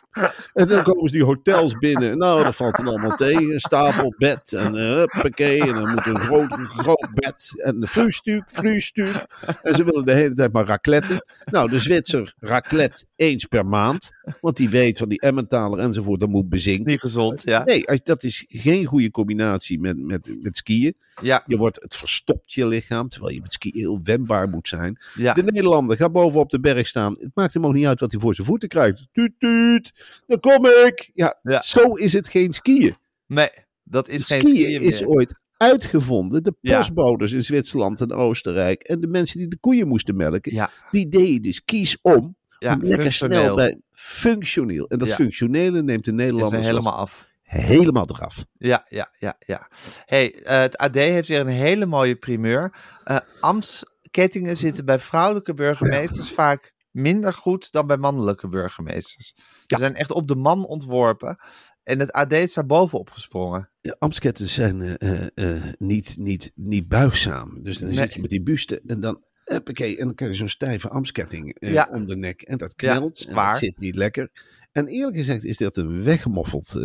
En 0.53 0.69
dan 0.69 0.83
komen 0.83 1.09
ze 1.09 1.15
die 1.15 1.25
hotels 1.25 1.79
binnen. 1.79 2.19
Nou, 2.19 2.43
dat 2.43 2.57
valt 2.57 2.77
dan 2.77 2.87
allemaal 2.87 3.17
tegen. 3.17 3.53
Een 3.53 3.61
stapel 3.61 4.15
bed 4.19 4.53
en 4.53 4.75
huppakee. 4.75 5.61
En 5.61 5.75
dan 5.75 5.91
moet 5.91 6.07
een 6.07 6.19
groot, 6.19 6.53
een 6.53 6.67
groot 6.67 7.09
bed. 7.15 7.53
En 7.57 7.83
een 7.83 7.89
vloeistuk, 7.89 8.43
vloeistuk. 8.47 9.27
En 9.62 9.75
ze 9.75 9.85
willen 9.85 10.05
de 10.05 10.12
hele 10.12 10.35
tijd 10.35 10.53
maar 10.53 10.67
racletten. 10.67 11.25
Nou, 11.45 11.71
de 11.71 11.79
Zwitser 11.79 12.35
raclette 12.39 13.05
eens 13.17 13.45
per 13.45 13.67
maand. 13.67 14.11
Want 14.41 14.57
die 14.57 14.71
weet 14.71 14.99
van 14.99 15.09
die 15.09 15.21
Emmentaler 15.21 15.79
enzovoort, 15.79 16.21
dat 16.21 16.29
moet 16.29 16.49
bezinken. 16.49 16.87
Niet 16.87 17.01
gezond, 17.01 17.43
ja. 17.43 17.65
Nee, 17.65 17.85
dat 18.03 18.23
is 18.23 18.45
geen 18.49 18.85
goede 18.85 19.11
combinatie 19.11 19.81
met, 19.81 19.99
met, 19.99 20.37
met 20.43 20.57
skiën. 20.57 20.97
Ja. 21.23 21.43
Je 21.47 21.57
wordt, 21.57 21.83
het 21.83 21.97
verstopt 21.97 22.53
je 22.53 22.67
lichaam, 22.67 23.09
terwijl 23.09 23.35
je 23.35 23.41
met 23.41 23.53
skiën 23.53 23.73
heel 23.75 24.01
wendbaar 24.03 24.49
moet 24.49 24.69
zijn. 24.69 24.99
Ja. 25.15 25.33
De 25.33 25.43
Nederlander 25.43 25.97
gaat 25.97 26.12
boven 26.12 26.41
op 26.41 26.51
de 26.51 26.61
berg 26.61 26.87
staan. 26.87 27.17
Het 27.21 27.31
maakt 27.35 27.55
hem 27.55 27.67
ook 27.67 27.73
niet 27.73 27.87
uit 27.87 28.01
wat 28.01 28.11
hij 28.11 28.21
voor 28.21 28.35
zijn 28.35 28.47
voeten 28.47 28.69
krijgt. 28.69 29.07
Tuut, 29.17 29.33
tuut, 29.39 29.93
daar 30.27 30.41
kom 30.41 30.67
ik. 30.67 31.11
Ja, 31.15 31.39
Ja. 31.43 31.61
zo 31.61 31.93
is 31.95 32.13
het 32.13 32.29
geen 32.29 32.53
skiën. 32.53 32.97
Nee, 33.27 33.51
dat 33.85 34.09
is 34.09 34.19
Het 34.19 34.27
geen 34.27 34.41
skiën 34.41 34.57
skiën 34.75 34.93
is 34.93 35.05
ooit 35.05 35.35
uitgevonden. 35.57 36.43
De 36.43 36.55
Ja. 36.61 36.77
postbodes 36.77 37.33
in 37.33 37.43
Zwitserland 37.45 38.01
en 38.01 38.13
Oostenrijk 38.13 38.83
en 38.83 39.01
de 39.01 39.07
mensen 39.07 39.39
die 39.39 39.49
de 39.49 39.59
koeien 39.59 39.89
moesten 39.89 40.17
melken, 40.17 40.55
Ja. 40.55 40.71
die 40.91 41.09
deden 41.09 41.43
dus 41.43 41.65
kies 41.65 41.99
om. 42.03 42.37
Ja, 42.59 42.75
om 42.75 42.83
lekker 42.83 43.13
snel 43.13 43.55
bij 43.57 43.81
functioneel. 43.93 44.89
En 44.89 44.99
dat 44.99 45.09
functionele 45.09 45.83
neemt 45.83 46.05
de 46.05 46.13
Nederlanders 46.13 46.63
er 46.67 46.69
helemaal 46.69 46.95
af. 46.97 47.29
helemaal 47.43 48.07
eraf. 48.09 48.45
Ja, 48.59 48.87
ja, 48.89 49.11
ja, 49.19 49.37
ja. 49.47 49.69
Hey, 50.05 50.35
eh, 50.43 50.61
het 50.61 50.77
AD 50.77 50.95
heeft 50.95 51.29
weer 51.29 51.41
een 51.41 51.47
hele 51.47 51.87
mooie 51.87 52.17
primeur. 52.17 52.73
Eh 53.05 53.17
Amskettingen 53.41 54.57
zitten 54.57 54.85
bij 54.85 54.99
vrouwelijke 54.99 55.55
burgemeesters 55.55 56.31
vaak 56.31 56.73
minder 56.97 57.33
goed 57.33 57.73
dan 57.73 57.87
bij 57.87 57.97
mannelijke 57.97 58.49
burgemeesters. 58.49 59.35
Ze 59.67 59.77
zijn 59.79 59.95
echt 59.95 60.11
op 60.11 60.29
de 60.29 60.35
man 60.37 60.67
ontworpen. 60.67 61.39
En 61.83 61.99
het 61.99 62.13
AD 62.13 62.33
is 62.33 62.55
daar 62.55 62.67
bovenop 62.67 63.11
gesprongen. 63.11 63.71
Ja, 63.81 63.97
Amsketten 63.99 64.49
zijn 64.49 64.83
eh, 64.83 65.23
eh, 65.25 65.57
eh, 65.57 65.63
niet, 65.79 66.17
niet, 66.19 66.53
niet 66.55 66.89
buigzaam. 66.89 67.63
Dus 67.63 67.79
dan 67.79 67.89
Nee. 67.89 67.97
zit 67.97 68.15
je 68.15 68.21
met 68.21 68.31
die 68.31 68.43
buste 68.43 68.83
en 68.87 69.01
dan, 69.01 69.23
huppakee, 69.45 69.97
en 69.99 70.05
dan 70.07 70.15
krijg 70.15 70.31
je 70.31 70.37
zo'n 70.37 70.49
stijve 70.49 70.89
Amsketting 70.89 71.55
eh, 71.59 71.73
Ja. 71.73 71.89
om 71.91 72.07
de 72.07 72.17
nek. 72.17 72.43
En 72.43 72.59
dat 72.59 72.73
Ja, 72.77 72.93
knelt 72.93 73.25
en 73.25 73.33
zwaar. 73.33 73.51
dat 73.51 73.61
zit 73.61 73.79
niet 73.79 73.95
lekker. 73.95 74.31
En 74.73 74.87
eerlijk 74.87 75.17
gezegd 75.17 75.45
is 75.45 75.57
dat 75.57 75.77
een 75.77 76.03
weggemoffeld 76.05 76.77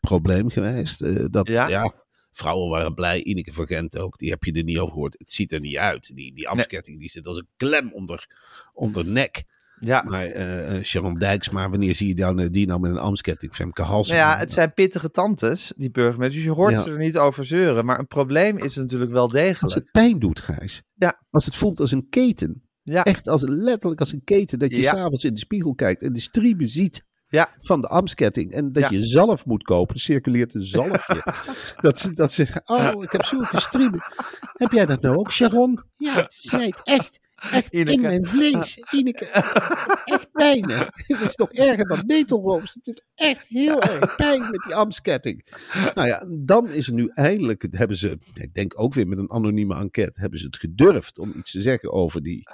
probleem 0.00 0.50
geweest. 0.50 1.32
Dat, 1.32 1.48
Ja? 1.48 1.68
ja? 1.68 1.94
Vrouwen 2.32 2.70
waren 2.70 2.94
blij, 2.94 3.22
Ineke 3.22 3.52
van 3.52 3.66
Gent 3.66 3.98
ook. 3.98 4.18
Die 4.18 4.30
heb 4.30 4.44
je 4.44 4.52
er 4.52 4.62
niet 4.64 4.78
over 4.78 4.92
gehoord. 4.92 5.14
Het 5.18 5.32
ziet 5.32 5.52
er 5.52 5.60
niet 5.60 5.76
uit. 5.76 6.10
Die, 6.16 6.34
die 6.34 6.48
Amsketting 6.48 6.98
die 7.00 7.08
zit 7.10 7.26
als 7.26 7.36
een 7.38 7.48
klem 7.56 7.92
onder, 7.92 8.26
onder 8.74 9.04
nek. 9.06 9.44
Ja, 9.80 10.02
Maar 10.02 10.24
eh 10.26 10.76
eh, 10.76 10.84
Sharon 10.84 11.18
Dijksma, 11.18 11.70
wanneer 11.70 11.94
zie 11.94 12.08
je 12.08 12.14
nou, 12.14 12.50
die 12.50 12.66
nou 12.66 12.80
met 12.80 12.90
een 12.90 12.98
Amsketting? 12.98 13.54
Femke 13.54 13.82
Halsen. 13.82 14.16
nou 14.16 14.30
ja, 14.30 14.38
het 14.38 14.52
zijn 14.52 14.74
pittige 14.74 15.10
tantes, 15.10 15.72
die 15.76 15.90
burgemeesters. 15.90 16.34
Dus 16.34 16.44
je 16.44 16.50
hoort 16.50 16.72
Ja. 16.72 16.82
ze 16.82 16.90
er 16.90 16.98
niet 16.98 17.18
over 17.18 17.44
zeuren. 17.44 17.84
Maar 17.84 17.98
een 17.98 18.06
probleem 18.06 18.58
is 18.58 18.74
natuurlijk 18.76 19.10
wel 19.10 19.22
Als 19.22 19.32
degelijk. 19.32 19.74
het 19.74 19.90
pijn 19.90 20.18
doet, 20.18 20.40
Gijs. 20.40 20.82
Ja. 20.94 21.22
Als 21.30 21.44
het 21.44 21.54
voelt 21.56 21.80
als 21.80 21.92
een 21.92 22.08
keten. 22.08 22.62
Ja, 22.82 23.04
Echt 23.04 23.28
als, 23.28 23.42
letterlijk 23.46 24.00
als 24.00 24.12
een 24.12 24.24
keten. 24.24 24.58
Dat 24.58 24.70
je 24.70 24.80
Ja. 24.80 24.94
s'avonds 24.94 25.24
in 25.24 25.34
de 25.34 25.40
spiegel 25.40 25.74
kijkt 25.74 26.02
en 26.02 26.12
de 26.12 26.20
striemen 26.20 26.68
ziet 26.68 27.04
Ja. 27.30 27.48
van 27.60 27.80
de 27.80 27.88
Amsketting. 27.88 28.52
En 28.52 28.72
dat 28.72 28.82
Ja. 28.82 28.88
je 28.90 29.04
zalf 29.04 29.46
moet 29.46 29.62
kopen. 29.62 29.94
Er 29.94 30.00
circuleert 30.00 30.54
een 30.54 30.62
zalfje. 30.66 31.22
dat, 31.80 31.98
ze, 31.98 32.12
dat 32.12 32.32
ze, 32.32 32.62
oh, 32.64 33.02
ik 33.02 33.12
heb 33.12 33.24
zulke 33.24 33.60
striemen. 33.60 34.00
heb 34.52 34.72
jij 34.72 34.86
dat 34.86 35.00
nou 35.00 35.16
ook, 35.16 35.32
Sharon? 35.32 35.82
Ja, 35.96 36.14
het 36.14 36.32
snijdt 36.32 36.80
echt. 36.84 37.18
Echt 37.52 37.72
Ineke. 37.72 37.92
in 37.92 38.00
mijn 38.00 38.26
vlees. 38.26 38.78
Ineke. 38.90 39.24
Echt 40.04 40.30
pijn. 40.32 40.70
Het 40.70 41.20
is 41.20 41.36
nog 41.36 41.52
erger 41.52 41.88
dan 41.88 42.02
netelroos. 42.06 42.74
Het 42.74 42.84
doet 42.84 43.02
echt 43.14 43.46
heel 43.46 43.82
erg 43.82 44.16
pijn 44.16 44.40
met 44.40 44.62
die 44.66 44.74
Amsketting. 44.74 45.46
Nou 45.94 46.08
ja, 46.08 46.26
dan 46.30 46.68
is 46.68 46.86
er 46.86 46.92
nu 46.92 47.10
eindelijk, 47.14 47.66
hebben 47.70 47.96
ze, 47.96 48.18
ik 48.34 48.54
denk 48.54 48.80
ook 48.80 48.94
weer 48.94 49.08
met 49.08 49.18
een 49.18 49.30
anonieme 49.30 49.74
enquête, 49.74 50.20
hebben 50.20 50.38
ze 50.38 50.46
het 50.46 50.56
gedurfd 50.56 51.18
om 51.18 51.32
iets 51.36 51.50
te 51.50 51.60
zeggen 51.60 51.92
over 51.92 52.22
die, 52.22 52.48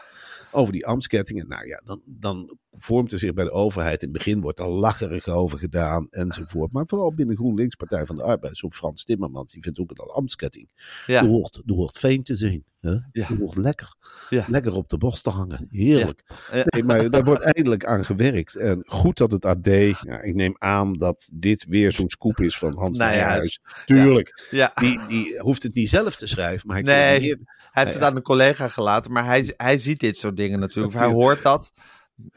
over 0.50 0.72
die 0.72 0.86
ambtskettingen. 0.86 1.48
Nou 1.48 1.66
ja, 1.66 1.80
dan, 1.84 2.02
dan 2.04 2.58
vormt 2.72 3.12
er 3.12 3.18
zich 3.18 3.34
bij 3.34 3.44
de 3.44 3.50
overheid, 3.50 4.02
in 4.02 4.08
het 4.08 4.16
begin 4.16 4.40
wordt 4.40 4.58
er 4.58 4.68
lacherig 4.68 5.28
over 5.28 5.58
gedaan 5.58 6.06
enzovoort. 6.10 6.72
Maar 6.72 6.84
vooral 6.86 7.14
binnen 7.14 7.36
GroenLinks, 7.36 7.74
Partij 7.74 8.06
van 8.06 8.16
de 8.16 8.22
Arbeid, 8.22 8.56
zo'n 8.56 8.72
Frans 8.72 9.04
Timmermans, 9.04 9.52
die 9.52 9.62
vindt 9.62 9.78
ook 9.78 9.92
al 9.92 10.14
ambtsketting. 10.14 10.68
ja. 11.06 11.22
Er, 11.22 11.28
hoort, 11.28 11.62
er 11.66 11.74
hoort 11.74 11.98
veen 11.98 12.22
te 12.22 12.36
zijn. 12.36 12.64
Ja. 13.12 13.28
Er 13.28 13.36
hoort 13.38 13.56
lekker, 13.56 13.94
Ja. 14.28 14.44
lekker 14.48 14.72
op 14.72 14.88
de 14.88 14.98
borst 14.98 15.22
te 15.22 15.30
hangen. 15.30 15.66
Heerlijk. 15.70 16.22
Ja. 16.52 16.62
Nee, 16.64 16.84
maar 16.84 17.10
daar 17.10 17.24
wordt 17.24 17.42
eindelijk 17.42 17.84
aan 17.84 18.04
gewerkt. 18.04 18.54
En 18.56 18.82
goed 18.86 19.16
dat 19.16 19.30
het 19.30 19.44
AD, 19.44 19.66
ik 19.66 20.34
neem 20.34 20.54
aan 20.58 20.92
dat 20.92 21.28
dit 21.32 21.66
weer 21.68 21.92
zo'n 21.92 22.08
scoop 22.08 22.40
is 22.40 22.58
van 22.58 22.78
Hans 22.78 22.98
Nijhuis. 22.98 23.20
Nijhuis. 23.24 23.60
Tuurlijk. 23.84 24.48
Die, 24.74 25.06
die 25.08 25.38
hoeft 25.38 25.62
het 25.62 25.74
niet 25.74 25.88
zelf 25.88 26.16
te 26.16 26.26
schrijven, 26.26 26.66
maar 26.66 26.76
hij 26.76 26.84
Nee. 26.84 27.36
Hij 27.70 27.84
heeft 27.84 27.94
het 27.96 28.02
aan 28.04 28.16
een 28.16 28.22
collega 28.22 28.68
gelaten, 28.68 29.12
maar 29.12 29.24
hij, 29.24 29.54
hij 29.56 29.78
ziet 29.78 30.00
dit 30.00 30.16
soort 30.16 30.36
dingen 30.36 30.60
natuurlijk. 30.60 30.94
Hij 30.94 31.02
Natuurlijk. 31.06 31.30
hoort 31.30 31.42
dat. 31.42 31.72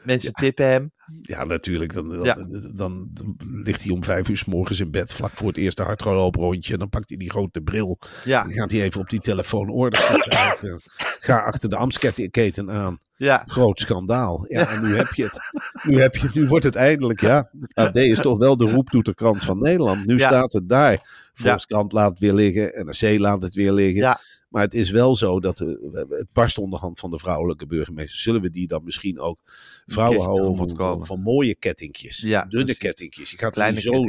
Mensen 0.02 0.32
tippen 0.32 0.66
hem. 0.66 0.92
Ja, 1.22 1.44
natuurlijk. 1.44 1.94
Dan, 1.94 2.08
dan, 2.08 2.24
Ja. 2.24 2.34
dan, 2.34 3.08
dan 3.12 3.36
ligt 3.38 3.82
hij 3.82 3.92
om 3.92 4.04
vijf 4.04 4.28
uur 4.28 4.36
s 4.36 4.44
morgens 4.44 4.80
in 4.80 4.90
bed, 4.90 5.12
vlak 5.12 5.30
voor 5.32 5.48
het 5.48 5.56
eerste 5.56 5.82
hardlooprondje. 5.82 6.72
En 6.72 6.78
dan 6.78 6.88
pakt 6.88 7.08
hij 7.08 7.18
die 7.18 7.30
grote 7.30 7.60
bril. 7.60 7.98
Ja, 8.24 8.42
Dan 8.42 8.52
gaat 8.52 8.70
hij 8.70 8.82
even 8.82 9.00
op 9.00 9.10
die 9.10 9.20
telefoon 9.20 9.68
orde 9.70 9.96
zetten. 9.96 10.32
uit, 10.38 10.62
eh, 10.62 10.74
Ga 11.20 11.38
achter 11.38 11.68
de 11.68 11.76
Amsketen 11.76 12.70
aan. 12.70 12.98
ja, 13.16 13.44
Groot 13.46 13.80
schandaal. 13.80 14.44
Ja, 14.48 14.68
en 14.68 14.82
nu 14.82 14.96
heb 14.96 15.12
je 15.12 15.22
het. 15.24 15.38
Nu, 15.82 16.00
heb 16.00 16.16
je, 16.16 16.28
nu 16.34 16.46
wordt 16.46 16.64
het 16.64 16.74
eindelijk, 16.74 17.20
ja. 17.20 17.50
Het 17.60 17.86
AD 17.86 17.96
is 17.96 18.20
toch 18.20 18.38
wel 18.38 18.56
de 18.56 18.70
roeptoeterkrant 18.70 19.42
van 19.44 19.58
Nederland. 19.58 20.06
Nu 20.06 20.16
Ja. 20.18 20.26
staat 20.26 20.52
het 20.52 20.68
daar. 20.68 21.28
Volkskrant 21.34 21.92
laat 21.92 22.10
het 22.10 22.18
weer 22.18 22.32
liggen. 22.32 22.84
NRC 22.86 23.18
laat 23.18 23.42
het 23.42 23.54
weer 23.54 23.72
liggen. 23.72 24.00
Ja. 24.00 24.20
Maar 24.50 24.62
het 24.62 24.74
is 24.74 24.90
wel 24.90 25.16
zo 25.16 25.40
dat 25.40 25.60
eh, 25.60 25.66
het 26.08 26.26
barst 26.32 26.58
onderhand 26.58 27.00
van 27.00 27.10
de 27.10 27.18
vrouwelijke 27.18 27.66
burgemeester. 27.66 28.18
Zullen 28.18 28.40
we 28.40 28.50
die 28.50 28.66
dan 28.66 28.84
misschien 28.84 29.20
ook 29.20 29.38
vrouwen 29.86 30.20
houden 30.24 30.56
van, 30.76 31.06
van 31.06 31.20
mooie 31.20 31.54
kettingjes? 31.54 32.20
Ja, 32.20 32.40
dunne 32.44 32.64
precies. 32.64 32.78
kettingjes. 32.82 33.30
Je 33.30 33.36
gaat 33.36 33.46
er 33.46 33.52
kleine 33.52 33.80
zo 33.80 34.02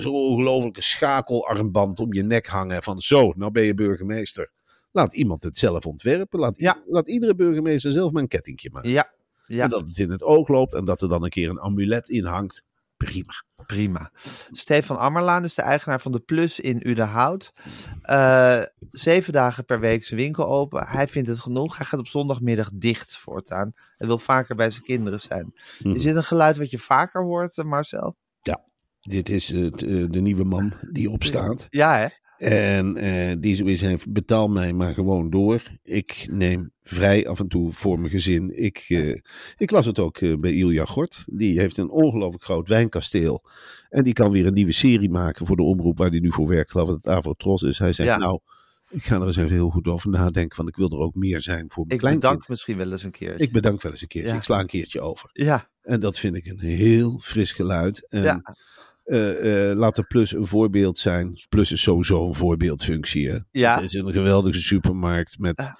Zo'n 0.00 0.14
ongelofelijke 0.14 0.82
schakelarmband 0.82 1.98
om 1.98 2.12
je 2.14 2.22
nek 2.22 2.46
hangen. 2.46 2.82
Van 2.82 3.00
zo, 3.00 3.32
nou 3.36 3.50
ben 3.52 3.62
je 3.62 3.74
burgemeester. 3.74 4.50
Laat 4.92 5.14
iemand 5.14 5.42
het 5.42 5.58
zelf 5.58 5.86
ontwerpen. 5.86 6.38
Laat, 6.40 6.58
i- 6.60 6.62
Ja. 6.62 6.82
laat 6.86 7.08
iedere 7.08 7.34
burgemeester 7.34 7.92
zelf 7.92 8.12
maar 8.12 8.22
een 8.22 8.28
kettingje 8.28 8.70
maken. 8.72 8.90
Ja, 8.90 9.10
ja. 9.46 9.62
En 9.64 9.70
dat 9.70 9.80
het 9.80 9.98
in 9.98 10.10
het 10.10 10.22
oog 10.22 10.48
loopt 10.48 10.74
en 10.74 10.84
dat 10.84 11.02
er 11.02 11.08
dan 11.08 11.24
een 11.24 11.30
keer 11.30 11.48
een 11.50 11.60
amulet 11.60 12.08
in 12.08 12.24
hangt. 12.24 12.64
Prima. 13.04 13.42
Prima. 13.66 14.10
Stefan 14.50 14.98
Ammerlaan 14.98 15.44
is 15.44 15.54
de 15.54 15.62
eigenaar 15.62 16.00
van 16.00 16.12
de 16.12 16.18
Plus 16.18 16.60
in 16.60 16.88
Udenhout. 16.88 17.52
Eh 18.02 18.62
zeven 18.90 19.32
dagen 19.32 19.64
per 19.64 19.80
week 19.80 20.04
zijn 20.04 20.20
winkel 20.20 20.46
open. 20.46 20.86
Hij 20.86 21.08
vindt 21.08 21.28
het 21.28 21.40
genoeg. 21.40 21.76
Hij 21.76 21.86
gaat 21.86 22.00
op 22.00 22.06
zondagmiddag 22.06 22.70
dicht 22.74 23.16
voortaan. 23.16 23.72
Hij 23.98 24.06
wil 24.06 24.18
vaker 24.18 24.56
bij 24.56 24.70
zijn 24.70 24.82
kinderen 24.82 25.20
zijn. 25.20 25.54
Mhm. 25.82 25.94
Is 25.94 26.02
dit 26.02 26.16
een 26.16 26.24
geluid 26.24 26.56
wat 26.56 26.70
je 26.70 26.78
vaker 26.78 27.22
hoort, 27.22 27.58
eh, 27.58 27.64
Marcel? 27.64 28.16
Dit 29.00 29.28
is 29.28 29.52
eh, 29.52 29.70
de 30.10 30.20
nieuwe 30.20 30.44
man 30.44 30.72
die 30.90 31.10
opstaat. 31.10 31.66
Ja, 31.70 31.96
hè? 31.96 32.06
En 32.40 32.96
eh, 32.96 33.36
die 33.40 33.78
heeft, 33.78 34.12
betaal 34.12 34.48
mij 34.48 34.72
maar 34.72 34.94
gewoon 34.94 35.30
door. 35.30 35.62
Ik 35.82 36.26
neem 36.30 36.72
vrij 36.82 37.28
af 37.28 37.40
en 37.40 37.48
toe 37.48 37.72
voor 37.72 37.98
mijn 37.98 38.10
gezin. 38.10 38.62
Ik, 38.62 38.84
eh, 38.88 39.16
ik 39.56 39.70
las 39.70 39.86
het 39.86 39.98
ook 39.98 40.18
eh, 40.18 40.36
bij 40.36 40.52
Ilja 40.52 40.84
Gort. 40.84 41.24
Die 41.26 41.58
heeft 41.60 41.76
een 41.76 41.90
ongelooflijk 41.90 42.44
groot 42.44 42.68
wijnkasteel. 42.68 43.44
En 43.88 44.04
die 44.04 44.12
kan 44.12 44.30
weer 44.30 44.46
een 44.46 44.54
nieuwe 44.54 44.72
serie 44.72 45.10
maken 45.10 45.46
voor 45.46 45.56
de 45.56 45.62
omroep 45.62 45.98
waar 45.98 46.10
hij 46.10 46.18
nu 46.18 46.32
voor 46.32 46.48
werkt. 46.48 46.70
Geloof 46.70 46.86
dat 46.86 46.96
het 46.96 47.08
Avrotros 47.08 47.62
is. 47.62 47.78
Hij 47.78 47.92
Ja. 47.96 48.16
nou, 48.16 48.40
ik 48.88 49.04
ga 49.04 49.16
er 49.20 49.26
eens 49.26 49.36
even 49.36 49.50
heel 49.50 49.70
goed 49.70 49.86
over 49.86 50.10
nadenken. 50.10 50.56
Want 50.56 50.68
ik 50.68 50.76
wil 50.76 50.90
er 50.90 50.98
ook 50.98 51.14
meer 51.14 51.40
zijn 51.40 51.64
voor 51.68 51.84
mijn 51.86 51.94
Ik 51.94 51.98
kleinkind. 51.98 52.20
bedank 52.32 52.48
misschien 52.48 52.76
wel 52.76 52.90
eens 52.90 53.02
een 53.02 53.10
keer. 53.10 53.40
Ik 53.40 53.52
bedank 53.52 53.82
wel 53.82 53.92
eens 53.92 54.02
een 54.02 54.08
keertje. 54.08 54.30
Ja. 54.32 54.36
Ik 54.36 54.44
sla 54.44 54.60
een 54.60 54.66
keertje 54.66 55.00
over. 55.00 55.30
Ja, 55.32 55.68
En 55.82 56.00
dat 56.00 56.18
vind 56.18 56.36
ik 56.36 56.46
een 56.46 56.60
heel 56.60 57.18
fris 57.18 57.52
geluid. 57.52 58.06
En, 58.08 58.22
ja, 58.22 58.42
eh, 59.04 59.70
eh, 59.70 59.76
laat 59.78 59.96
de 59.96 60.02
Plus 60.02 60.32
een 60.32 60.46
voorbeeld 60.46 60.98
zijn. 60.98 61.40
Plus 61.48 61.72
is 61.72 61.82
sowieso 61.82 62.26
een 62.26 62.34
voorbeeldfunctie. 62.34 63.30
Hè? 63.30 63.38
Ja. 63.50 63.74
Het 63.74 63.84
is 63.84 63.94
een 63.94 64.12
geweldige 64.12 64.60
supermarkt 64.60 65.38
met, 65.38 65.70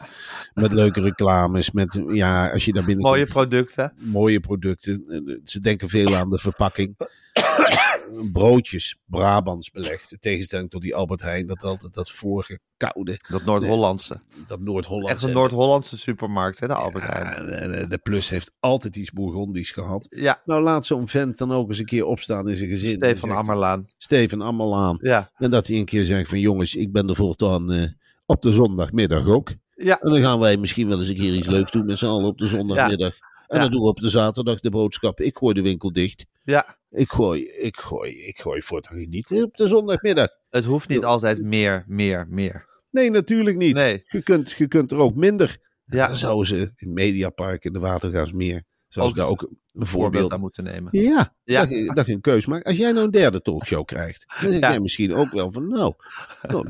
met 0.55 0.73
leuke 0.73 1.01
reclames. 1.01 1.71
Met, 1.71 2.03
ja, 2.09 2.51
als 2.51 2.65
je 2.65 2.73
daar 2.73 2.85
binnen 2.85 3.05
mooie 3.05 3.27
producten. 3.27 3.93
mooie 3.99 4.41
producten. 4.41 5.05
Eh, 5.09 5.37
Ze 5.45 5.61
denken 5.61 5.89
veel 5.89 6.17
aan 6.17 6.31
de 6.31 6.39
verpakking. 6.39 6.97
Broodjes, 8.33 8.97
Brabants 9.05 9.71
belegd. 9.71 10.13
In 10.13 10.19
tegenstelling 10.21 10.71
tot 10.71 10.83
die 10.83 10.95
Albert 10.95 11.21
Heijn. 11.23 11.47
Dat 11.47 11.65
altijd 11.65 11.95
dat 11.95 12.11
vorige 12.11 12.59
koude, 12.77 13.21
Dat 13.29 13.45
Noord-Hollandse. 13.45 14.21
dat 14.47 14.61
Noord-Holland. 14.61 15.09
Echt 15.09 15.23
een 15.23 15.33
Noord-Hollandse 15.33 15.99
supermarkt, 15.99 16.61
hè, 16.61 16.67
de 16.67 16.75
Albert 16.75 17.05
Heijn. 17.07 17.89
de, 17.89 17.99
Plus 17.99 18.29
heeft 18.29 18.53
altijd 18.61 18.97
iets 18.97 19.11
Bourgondisch 19.11 19.71
gehad. 19.71 20.07
Ja, 20.11 20.43
Nou, 20.45 20.63
laat 20.63 20.87
zo'n 20.87 21.09
vent 21.09 21.39
dan 21.39 21.53
ook 21.53 21.69
eens 21.69 21.79
een 21.79 21.85
keer 21.85 22.05
opstaan 22.07 22.49
in 22.49 22.57
zijn 22.57 22.69
gezin. 22.71 22.91
Stefan 22.91 23.09
En 23.11 23.19
zegt- 23.19 23.33
Ammerlaan. 23.49 23.87
Steven 23.99 24.41
Ammerlaan. 24.41 24.99
Ja, 25.01 25.31
En 25.37 25.51
dat 25.51 25.67
hij 25.67 25.77
een 25.77 25.85
keer 25.85 26.05
zegt 26.05 26.29
van 26.29 26.39
jongens, 26.41 26.75
ik 26.75 26.93
ben 26.93 27.09
er 27.09 27.15
voortaan 27.15 27.73
eh 27.73 27.89
op 28.27 28.43
de 28.43 28.53
zondagmiddag 28.53 29.27
ook. 29.27 29.51
ja, 29.75 29.99
En 30.01 30.11
dan 30.13 30.21
gaan 30.21 30.39
wij 30.39 30.57
misschien 30.57 30.89
wel 30.89 30.99
eens 30.99 31.09
een 31.09 31.15
keer 31.17 31.35
iets 31.35 31.47
leuks 31.47 31.71
doen 31.71 31.87
met 31.87 31.99
z'n 31.99 32.07
allen 32.07 32.27
op 32.27 32.39
de 32.39 32.47
zondagmiddag. 32.47 33.15
En 33.47 33.57
Ja. 33.57 33.63
dan 33.63 33.71
doen 33.71 33.83
we 33.83 33.89
op 33.89 34.01
de 34.01 34.09
zaterdag 34.09 34.61
de 34.61 34.71
boodschap. 34.71 35.21
Ik 35.21 35.37
gooi 35.37 35.55
de 35.55 35.63
winkel 35.63 35.93
dicht. 35.93 36.25
Ja. 36.43 36.79
Ik 36.91 37.11
gooi, 37.11 37.45
ik 37.49 37.77
gooi, 37.77 38.27
ik 38.27 38.41
gooi 38.41 38.63
voortaan 38.63 38.97
niet 39.09 39.31
op 39.31 39.57
de 39.57 39.69
zondagmiddag. 39.69 40.29
Het 40.49 40.65
hoeft 40.65 40.89
niet 40.89 41.05
altijd 41.05 41.43
meer, 41.43 41.85
meer, 41.87 42.27
meer. 42.29 42.69
Nee, 42.91 43.11
natuurlijk 43.11 43.57
niet. 43.57 43.75
Nee. 43.75 44.01
Je, 44.05 44.23
kunt, 44.23 44.51
je 44.51 44.69
kunt 44.69 44.93
er 44.93 44.99
ook 44.99 45.15
minder. 45.15 45.59
Ja. 45.85 46.07
Dan 46.07 46.17
zouden 46.17 46.47
ze 46.47 46.73
in 46.77 46.93
Mediapark 46.93 47.65
in 47.65 47.73
de 47.73 47.79
Watergaasmeer, 47.79 48.63
zoals 48.89 49.11
Ook 49.11 49.17
daar 49.17 49.29
ook 49.29 49.43
een 49.43 49.49
voorbeeld 49.73 49.89
voorbeeld 49.89 50.33
aan 50.33 50.41
moeten 50.41 50.65
nemen. 50.65 50.89
Ja, 51.01 51.35
Ja. 51.45 51.61
Dat, 51.61 51.69
je, 51.71 51.95
dat 51.95 52.07
je 52.07 52.13
een 52.13 52.21
keus 52.21 52.47
maakt. 52.47 52.65
Als 52.65 52.77
jij 52.77 52.93
nou 52.93 53.05
een 53.05 53.11
derde 53.11 53.43
talkshow 53.43 53.85
krijgt, 53.85 54.25
dan 54.41 54.53
zeg 54.53 54.61
Ja. 54.61 54.71
jij 54.71 54.81
misschien 54.81 55.15
ook 55.15 55.31
wel 55.31 55.51
van, 55.53 55.69
nou, 55.69 55.95
nou, 56.43 56.69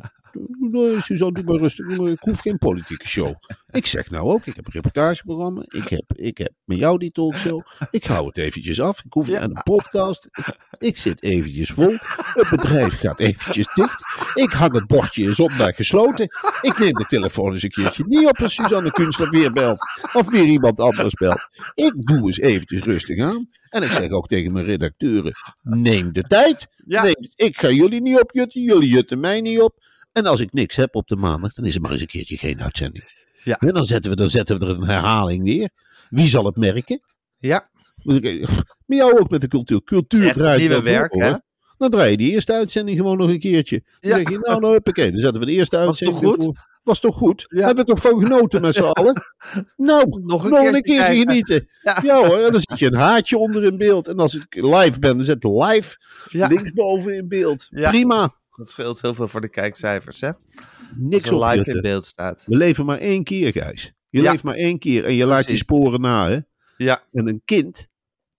nou, 0.59 0.99
Suzanne, 1.01 1.33
doe 1.33 1.43
maar 1.43 1.61
rustig. 1.61 1.87
Ik 1.87 2.19
hoef 2.19 2.39
geen 2.39 2.57
politieke 2.57 3.07
show. 3.07 3.33
Ik 3.71 3.85
zeg 3.87 4.09
nou 4.09 4.29
ook, 4.29 4.45
ik 4.45 4.55
heb 4.55 4.65
een 4.65 4.71
reportageprogramma. 4.73 5.61
Ik 5.67 5.87
heb, 5.89 6.03
ik 6.15 6.37
heb 6.37 6.51
met 6.63 6.77
jou 6.77 6.97
die 6.97 7.11
talkshow. 7.11 7.61
Ik 7.91 8.03
hou 8.03 8.27
het 8.27 8.37
eventjes 8.37 8.81
af. 8.81 8.99
Ik 9.05 9.13
hoef 9.13 9.27
niet 9.27 9.35
Ja. 9.35 9.41
aan 9.41 9.49
een 9.49 9.63
podcast. 9.63 10.25
Ik, 10.31 10.57
ik 10.79 10.97
zit 10.97 11.23
eventjes 11.23 11.69
vol. 11.69 11.95
Het 12.33 12.49
bedrijf 12.49 12.99
gaat 12.99 13.19
eventjes 13.19 13.67
dicht. 13.73 14.03
Ik 14.33 14.51
hang 14.51 14.73
het 14.73 14.87
bordje 14.87 15.33
zondag 15.33 15.75
gesloten. 15.75 16.27
Ik 16.61 16.79
neem 16.79 16.93
de 16.93 17.05
telefoon 17.05 17.51
eens 17.53 17.63
een 17.63 17.69
keertje 17.69 18.03
niet 18.07 18.27
op 18.27 18.37
als 18.37 18.55
Suzanne 18.55 18.91
Kunstler 18.91 19.29
weer 19.29 19.51
belt. 19.51 19.79
Of 20.13 20.29
weer 20.29 20.45
iemand 20.45 20.79
anders 20.79 21.13
belt. 21.13 21.47
Ik 21.73 21.93
doe 22.05 22.25
eens 22.25 22.39
eventjes 22.39 22.81
rustig 22.81 23.19
aan. 23.23 23.49
En 23.69 23.83
ik 23.83 23.91
zeg 23.91 24.09
ook 24.09 24.27
tegen 24.27 24.51
mijn 24.51 24.65
redacteuren, 24.65 25.33
neem 25.61 26.13
de 26.13 26.23
tijd. 26.23 26.67
Ja. 26.85 27.03
Neem, 27.03 27.15
ik 27.35 27.57
ga 27.57 27.69
jullie 27.69 28.01
niet 28.01 28.19
opjutten, 28.21 28.61
jullie 28.61 28.89
jutten 28.89 29.19
mij 29.19 29.41
niet 29.41 29.59
op. 29.61 29.89
En 30.11 30.25
als 30.25 30.39
ik 30.39 30.53
niks 30.53 30.75
heb 30.75 30.95
op 30.95 31.07
de 31.07 31.15
maandag, 31.15 31.53
dan 31.53 31.65
is 31.65 31.75
er 31.75 31.81
maar 31.81 31.91
eens 31.91 32.01
een 32.01 32.07
keertje 32.07 32.37
geen 32.37 32.61
uitzending. 32.61 33.03
Ja. 33.43 33.57
En 33.59 33.73
dan 33.73 33.85
zetten, 33.85 34.11
we, 34.11 34.17
dan 34.17 34.29
zetten 34.29 34.59
we 34.59 34.65
er 34.65 34.71
een 34.71 34.83
herhaling 34.87 35.43
neer. 35.43 35.69
Wie 36.09 36.27
zal 36.27 36.45
het 36.45 36.55
merken? 36.55 37.01
Ja, 37.39 37.69
ik- 38.03 38.47
Met 38.85 38.97
jou 38.97 39.19
ook 39.19 39.29
met 39.29 39.41
de 39.41 39.47
cultuur. 39.47 39.83
Cultuur 39.83 40.33
draait 40.33 40.59
nieuwe 40.59 40.81
werk, 40.81 41.13
hè? 41.13 41.33
Dan 41.77 41.89
draai 41.89 42.11
je 42.11 42.17
die 42.17 42.31
eerste 42.31 42.53
uitzending 42.53 42.97
gewoon 42.97 43.17
nog 43.17 43.29
een 43.29 43.39
keertje. 43.39 43.83
Dan 43.99 44.09
Ja. 44.11 44.17
zeg 44.17 44.29
je, 44.29 44.37
nou, 44.39 44.59
nou, 44.59 44.73
huppakee. 44.73 45.11
Dan 45.11 45.19
zetten 45.19 45.39
we 45.39 45.45
de 45.47 45.51
eerste 45.51 45.77
Was 45.77 45.85
uitzending. 45.85 46.19
toch 46.19 46.35
goed? 46.45 46.57
Was 46.83 46.99
toch 46.99 47.15
goed? 47.15 47.45
Ja. 47.47 47.65
Hebben 47.65 47.85
we 47.85 47.91
toch 47.91 48.01
van 48.01 48.19
genoten 48.21 48.61
met 48.61 48.75
z'n 48.75 48.81
allen? 48.83 49.21
Nou, 49.77 50.21
Nog 50.23 50.43
een 50.43 50.51
nog 50.51 50.61
keertje 50.61 50.65
een 50.77 50.81
keertje 50.81 50.95
kijken. 50.97 51.27
genieten. 51.27 51.67
Ja. 51.81 51.99
Ja. 52.03 52.15
hoor, 52.27 52.37
en 52.37 52.51
dan 52.51 52.59
zit 52.61 52.79
je 52.79 52.85
een 52.85 52.95
haartje 52.95 53.37
onder 53.37 53.63
in 53.63 53.77
beeld. 53.77 54.07
En 54.07 54.19
als 54.19 54.35
ik 54.35 54.55
live 54.55 54.99
ben, 54.99 55.15
dan 55.15 55.23
zet 55.23 55.43
live 55.43 55.95
linksboven 56.31 57.15
in 57.15 57.27
beeld. 57.27 57.67
Ja. 57.69 57.89
Prima. 57.89 58.33
Dat 58.61 58.69
scheelt 58.69 59.01
heel 59.01 59.13
veel 59.13 59.27
voor 59.27 59.41
de 59.41 59.49
kijkcijfers, 59.49 60.21
hè? 60.21 60.31
Niks 60.95 61.31
op 61.31 61.43
live 61.43 61.69
in 61.75 61.81
beeld 61.81 62.05
staat. 62.05 62.43
We 62.45 62.57
leven 62.57 62.85
maar 62.85 62.97
één 62.97 63.23
keer, 63.23 63.51
Gijs. 63.51 63.93
Je 64.09 64.21
Ja. 64.21 64.31
leeft 64.31 64.43
maar 64.43 64.55
één 64.55 64.79
keer 64.79 65.05
en 65.05 65.13
je 65.13 65.25
laat 65.25 65.45
je 65.47 65.57
sporen 65.57 66.01
na. 66.01 66.29
Hè? 66.29 66.39
Ja, 66.77 67.03
En 67.11 67.27
een 67.27 67.41
kind, 67.45 67.87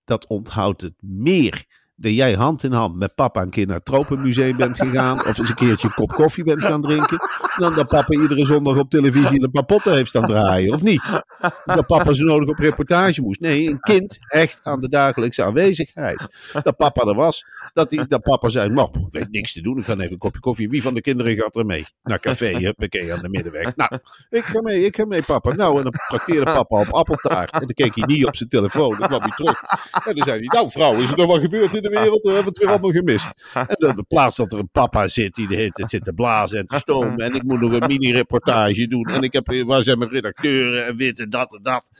dat 0.04 0.26
onthoudt 0.26 0.80
het 0.80 0.94
meer. 1.00 1.64
Dat 2.02 2.14
jij 2.14 2.32
hand 2.32 2.62
in 2.62 2.72
hand 2.72 2.96
met 2.96 3.14
papa 3.14 3.42
een 3.42 3.50
keer 3.50 3.66
naar 3.66 3.76
het 3.76 3.84
Tropenmuseum 3.84 4.56
bent 4.56 4.76
gegaan. 4.76 5.18
of 5.18 5.38
eens 5.38 5.48
een 5.48 5.54
keertje 5.54 5.88
een 5.88 5.94
kop 5.94 6.12
koffie 6.12 6.44
bent 6.44 6.62
gaan 6.62 6.82
drinken. 6.82 7.18
Dan 7.56 7.74
dat 7.74 7.88
papa 7.88 8.12
iedere 8.12 8.44
zondag 8.44 8.78
op 8.78 8.90
televisie 8.90 9.42
een 9.42 9.50
paar 9.50 9.64
potten 9.64 9.94
heeft 9.94 10.08
staan 10.08 10.26
draaien. 10.26 10.74
Of 10.74 10.82
niet? 10.82 11.22
Dat 11.64 11.86
papa 11.86 12.12
zo 12.12 12.24
nodig 12.24 12.48
op 12.48 12.58
reportage 12.58 13.22
moest. 13.22 13.40
Nee, 13.40 13.68
een 13.68 13.80
kind 13.80 14.18
hecht 14.20 14.60
aan 14.62 14.80
de 14.80 14.88
dagelijkse 14.88 15.44
aanwezigheid. 15.44 16.26
Dat 16.62 16.76
papa 16.76 17.02
er 17.02 17.14
was. 17.14 17.44
Dat, 17.72 17.90
die, 17.90 18.06
dat 18.06 18.22
papa 18.22 18.48
zei, 18.48 18.68
nou, 18.68 18.88
ik 18.92 19.06
weet 19.10 19.30
niks 19.30 19.52
te 19.52 19.60
doen. 19.60 19.78
Ik 19.78 19.84
ga 19.84 19.92
even 19.92 20.12
een 20.12 20.18
kopje 20.18 20.40
koffie. 20.40 20.68
Wie 20.68 20.82
van 20.82 20.94
de 20.94 21.00
kinderen 21.00 21.36
gaat 21.36 21.56
er 21.56 21.66
mee? 21.66 21.86
Naar 22.02 22.20
café, 22.20 22.56
huppakee, 22.56 23.12
aan 23.12 23.22
de 23.22 23.28
middenweg. 23.28 23.76
Nou, 23.76 23.98
ik 24.30 24.44
ga 24.44 24.60
mee, 24.60 24.84
ik 24.84 24.96
ga 24.96 25.04
mee, 25.04 25.22
papa. 25.22 25.54
Nou, 25.54 25.76
en 25.76 25.82
dan 25.82 25.94
trakteerde 26.08 26.44
papa 26.44 26.80
op 26.80 26.88
appeltaart. 26.88 27.52
En 27.52 27.58
dan 27.58 27.74
keek 27.74 27.94
hij 27.94 28.06
niet 28.06 28.26
op 28.26 28.36
zijn 28.36 28.48
telefoon. 28.48 28.98
Dan 28.98 29.08
kwam 29.08 29.20
hij 29.20 29.32
terug. 29.36 29.62
En 30.04 30.14
dan 30.14 30.24
zei 30.24 30.38
hij, 30.38 30.46
nou 30.46 30.70
vrouw, 30.70 30.94
is 30.94 31.10
er 31.10 31.16
nog 31.16 31.26
wat 31.26 31.40
gebeurd 31.40 31.74
in 31.74 31.82
de 31.82 31.90
wereld? 32.00 32.22
We 32.22 32.28
hebben 32.28 32.46
het 32.52 32.58
weer 32.58 32.68
allemaal 32.68 32.90
gemist. 32.90 33.32
En 33.54 33.76
dan 33.78 33.96
in 33.96 34.06
plaats 34.06 34.36
dat 34.36 34.52
er 34.52 34.58
een 34.58 34.70
papa 34.70 35.08
zit 35.08 35.34
die 35.34 35.48
de 35.48 35.56
hele 35.56 35.70
tijd 35.70 35.90
zit 35.90 36.04
te 36.04 36.12
blazen 36.12 36.58
en 36.58 36.66
te 36.66 36.76
stomen. 36.76 37.16
En 37.18 37.34
ik 37.34 37.42
moet 37.42 37.60
nog 37.60 37.72
een 37.72 37.86
mini-reportage 37.86 38.86
doen. 38.86 39.04
En 39.04 39.22
ik 39.22 39.32
heb, 39.32 39.64
waar 39.66 39.82
zijn 39.82 39.98
mijn 39.98 40.10
redacteuren 40.10 40.86
en 40.86 40.96
dit 40.96 41.18
en 41.18 41.30
dat 41.30 41.54
en 41.54 41.62
dat. 41.62 41.90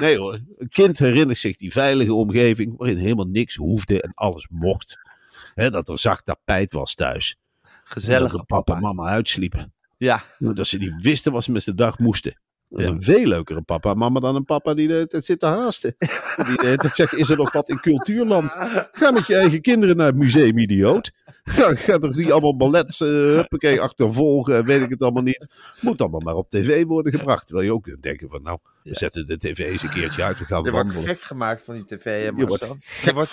Nee 0.00 0.18
hoor, 0.18 0.40
een 0.58 0.68
kind 0.68 0.98
herinnert 0.98 1.38
zich 1.38 1.56
die 1.56 1.72
veilige 1.72 2.14
omgeving 2.14 2.76
waarin 2.76 2.96
helemaal 2.96 3.26
niks 3.28 3.54
hoefde 3.54 4.02
en 4.02 4.12
alles 4.14 4.46
mocht. 4.50 4.98
Hè, 5.54 5.70
dat 5.70 5.88
er 5.88 5.98
zacht 5.98 6.24
tapijt 6.24 6.72
was 6.72 6.94
thuis. 6.94 7.36
En 7.62 7.70
gezellige 7.84 8.36
dat 8.36 8.46
papa. 8.46 8.74
en 8.74 8.80
mama 8.80 9.08
uitsliepen. 9.08 9.72
Ja, 9.96 10.22
Dat 10.38 10.66
ze 10.66 10.78
niet 10.78 11.02
wisten 11.02 11.32
wat 11.32 11.44
ze 11.44 11.52
met 11.52 11.64
de 11.64 11.74
dag 11.74 11.98
moesten. 11.98 12.40
Dat 12.72 12.80
is 12.80 12.86
een 12.86 13.02
veel 13.02 13.26
leukere 13.26 13.62
papa 13.62 13.94
mama 13.94 14.20
dan 14.20 14.34
een 14.36 14.44
papa 14.44 14.74
die 14.74 14.90
het 14.90 15.24
zit 15.24 15.40
te 15.40 15.46
haasten. 15.46 15.94
Die 16.46 16.54
hele 16.56 16.76
tijd 16.76 16.96
zegt, 16.96 17.14
is 17.14 17.28
er 17.28 17.36
nog 17.36 17.52
wat 17.52 17.68
in 17.68 17.80
cultuurland? 17.80 18.52
Ga 18.90 19.10
met 19.10 19.26
je 19.26 19.34
eigen 19.36 19.60
kinderen 19.60 19.96
naar 19.96 20.06
het 20.06 20.16
museum, 20.16 20.58
idioot. 20.58 21.10
Ga, 21.44 21.74
ga 21.74 21.98
toch 21.98 22.14
niet 22.14 22.32
allemaal 22.32 22.56
ballets, 22.56 23.00
eh 23.00 23.08
huppakee, 23.08 23.80
achtervolgen, 23.80 24.56
en 24.56 24.64
weet 24.64 24.82
ik 24.82 24.90
het 24.90 25.02
allemaal 25.02 25.22
niet. 25.22 25.46
Moet 25.80 26.00
allemaal 26.00 26.20
maar 26.20 26.34
op 26.34 26.50
tv 26.50 26.84
worden 26.84 27.12
gebracht. 27.18 27.46
Terwijl 27.46 27.66
je 27.66 27.74
ook 27.74 27.82
kunt 27.82 28.02
denken 28.02 28.28
van, 28.30 28.42
nou, 28.42 28.58
we 28.82 28.94
zetten 28.94 29.26
de 29.26 29.38
tv 29.38 29.58
eens 29.58 29.82
een 29.82 29.90
keertje 29.90 30.22
uit, 30.22 30.38
we 30.38 30.44
gaan 30.44 30.64
Je 30.64 30.70
wordt 30.70 30.86
wandelen. 30.92 31.14
gek 31.16 31.24
gemaakt 31.24 31.62
van 31.62 31.74
die 31.74 31.84
tv, 31.86 32.04
hè, 32.04 32.30
Je 32.36 32.46
wordt 32.46 32.68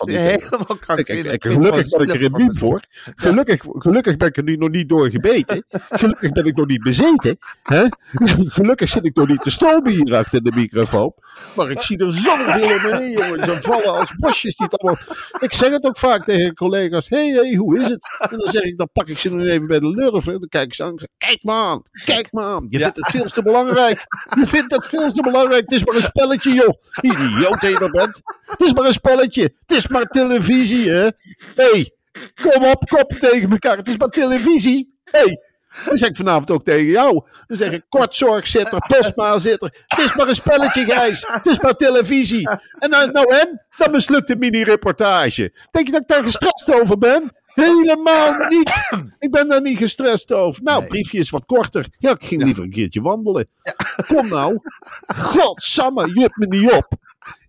Je 0.05 0.17
helemaal 0.17 0.77
krankzinnig. 0.79 1.31
het 1.31 1.41
gelukkig 1.43 2.31
ben 2.31 2.41
ik 2.41 2.49
er 2.49 2.57
voor. 2.57 2.83
Gelukkig, 3.15 3.61
gelukkig 3.67 4.17
ben 4.17 4.27
ik 4.27 4.37
er 4.37 4.43
nu 4.43 4.55
nog 4.55 4.69
niet 4.69 4.89
door 4.89 5.09
gebeten. 5.09 5.63
Gelukkig 5.89 6.31
ben 6.31 6.45
ik 6.45 6.55
nog 6.55 6.67
niet 6.67 6.83
bezeten. 6.83 7.37
Hè? 7.63 7.85
Gelukkig 8.45 8.89
zit 8.89 9.05
ik 9.05 9.15
nog 9.15 9.27
niet 9.29 9.41
te 9.41 9.49
stomen 9.49 9.91
hier 9.91 10.15
achter 10.15 10.43
de 10.43 10.51
microfoon. 10.55 11.13
Maar 11.55 11.71
ik 11.71 11.81
zie 11.81 11.97
er 11.97 12.11
zoveel 12.11 12.75
om 12.75 12.81
me 12.81 12.97
heen, 12.97 13.11
jongen. 13.11 13.43
Ze 13.45 13.61
vallen 13.61 13.93
als 13.99 14.15
bosjes. 14.15 14.55
Die 14.55 14.67
het 14.69 14.79
allemaal... 14.79 15.01
Ik 15.39 15.53
zeg 15.53 15.71
het 15.71 15.85
ook 15.85 15.97
vaak 15.97 16.23
tegen 16.25 16.53
collega's. 16.55 17.09
Hé, 17.09 17.29
hey, 17.29 17.39
hey, 17.47 17.55
hoe 17.55 17.79
is 17.79 17.87
het? 17.87 18.07
En 18.29 18.37
dan 18.37 18.51
zeg 18.51 18.63
ik, 18.63 18.77
dan 18.77 18.89
pak 18.93 19.07
ik 19.07 19.17
ze 19.17 19.35
nog 19.35 19.45
even 19.47 19.67
bij 19.67 19.79
de 19.79 19.89
lurf. 19.89 20.27
En 20.27 20.31
dan 20.39 20.47
kijk 20.49 20.65
ik 20.65 20.73
ze 20.73 20.83
aan 20.83 20.97
zeg, 20.97 21.07
kijk 21.17 21.39
aan. 21.45 21.81
Kijk 22.05 22.27
aan. 22.31 22.65
Je 22.69 22.77
Ja. 22.77 22.83
vindt 22.83 22.97
het 22.97 23.09
veel 23.09 23.25
te 23.25 23.41
belangrijk. 23.41 24.05
Je 24.39 24.47
vindt 24.47 24.71
het 24.75 24.85
veel 24.85 25.11
te 25.11 25.21
belangrijk. 25.21 25.61
Het 25.61 25.71
is 25.71 25.85
maar 25.85 25.95
een 25.95 26.01
spelletje, 26.01 26.53
joh. 26.53 26.73
Idioot 27.01 27.61
dat 27.61 27.69
je 27.69 27.89
bent. 27.91 28.21
Het 28.45 28.61
is 28.61 28.73
maar 28.73 28.85
een 28.85 28.93
spelletje. 28.93 29.41
Het 29.41 29.77
is 29.77 29.87
maar 29.87 30.05
televisie, 30.05 30.89
hè. 30.89 31.03
Hé, 31.03 31.11
hey, 31.55 31.91
kom 32.41 32.63
op, 32.63 32.83
kop 32.87 33.11
tegen 33.11 33.51
elkaar. 33.51 33.77
Het 33.77 33.87
is 33.87 33.97
maar 33.97 34.09
televisie. 34.09 34.97
Hé, 35.03 35.19
hey, 35.19 35.41
dat 35.85 35.99
zeg 35.99 36.09
ik 36.09 36.15
vanavond 36.15 36.51
ook 36.51 36.63
tegen 36.63 36.85
jou. 36.85 37.23
Dan 37.47 37.57
zeg 37.57 37.71
ik 37.71 37.83
kortzorgzitter, 37.89 38.79
postmazitter. 38.87 39.83
Het 39.87 39.99
is 39.99 40.15
maar 40.15 40.27
een 40.27 40.35
spelletje, 40.35 40.85
Gijs. 40.85 41.25
Het 41.27 41.45
is 41.45 41.59
maar 41.59 41.75
televisie. 41.75 42.49
En 42.79 42.89
nou, 42.89 43.11
nou 43.11 43.33
en? 43.35 43.61
Dan 43.77 43.91
mislukt 43.91 44.27
de 44.27 44.35
mini-reportage. 44.35 45.53
Denk 45.71 45.85
je 45.85 45.91
dat 45.91 46.01
ik 46.01 46.07
daar 46.07 46.23
gestrest 46.23 46.73
over 46.73 46.97
ben? 46.97 47.31
Helemaal 47.53 48.47
niet. 48.49 48.71
Ik 49.19 49.31
ben 49.31 49.47
daar 49.47 49.61
niet 49.61 49.77
gestrest 49.77 50.33
over. 50.33 50.63
Nou, 50.63 50.79
Nee. 50.79 50.89
briefje 50.89 51.19
is 51.19 51.29
wat 51.29 51.45
korter. 51.45 51.85
Ja, 51.97 52.11
ik 52.11 52.23
ging 52.23 52.43
liever 52.43 52.63
een 52.63 52.69
keertje 52.69 53.01
wandelen. 53.01 53.47
Kom 54.07 54.27
nou. 54.27 54.59
Godsamme, 55.15 56.11
je 56.13 56.21
hebt 56.21 56.37
me 56.37 56.45
niet 56.45 56.71
op. 56.71 56.87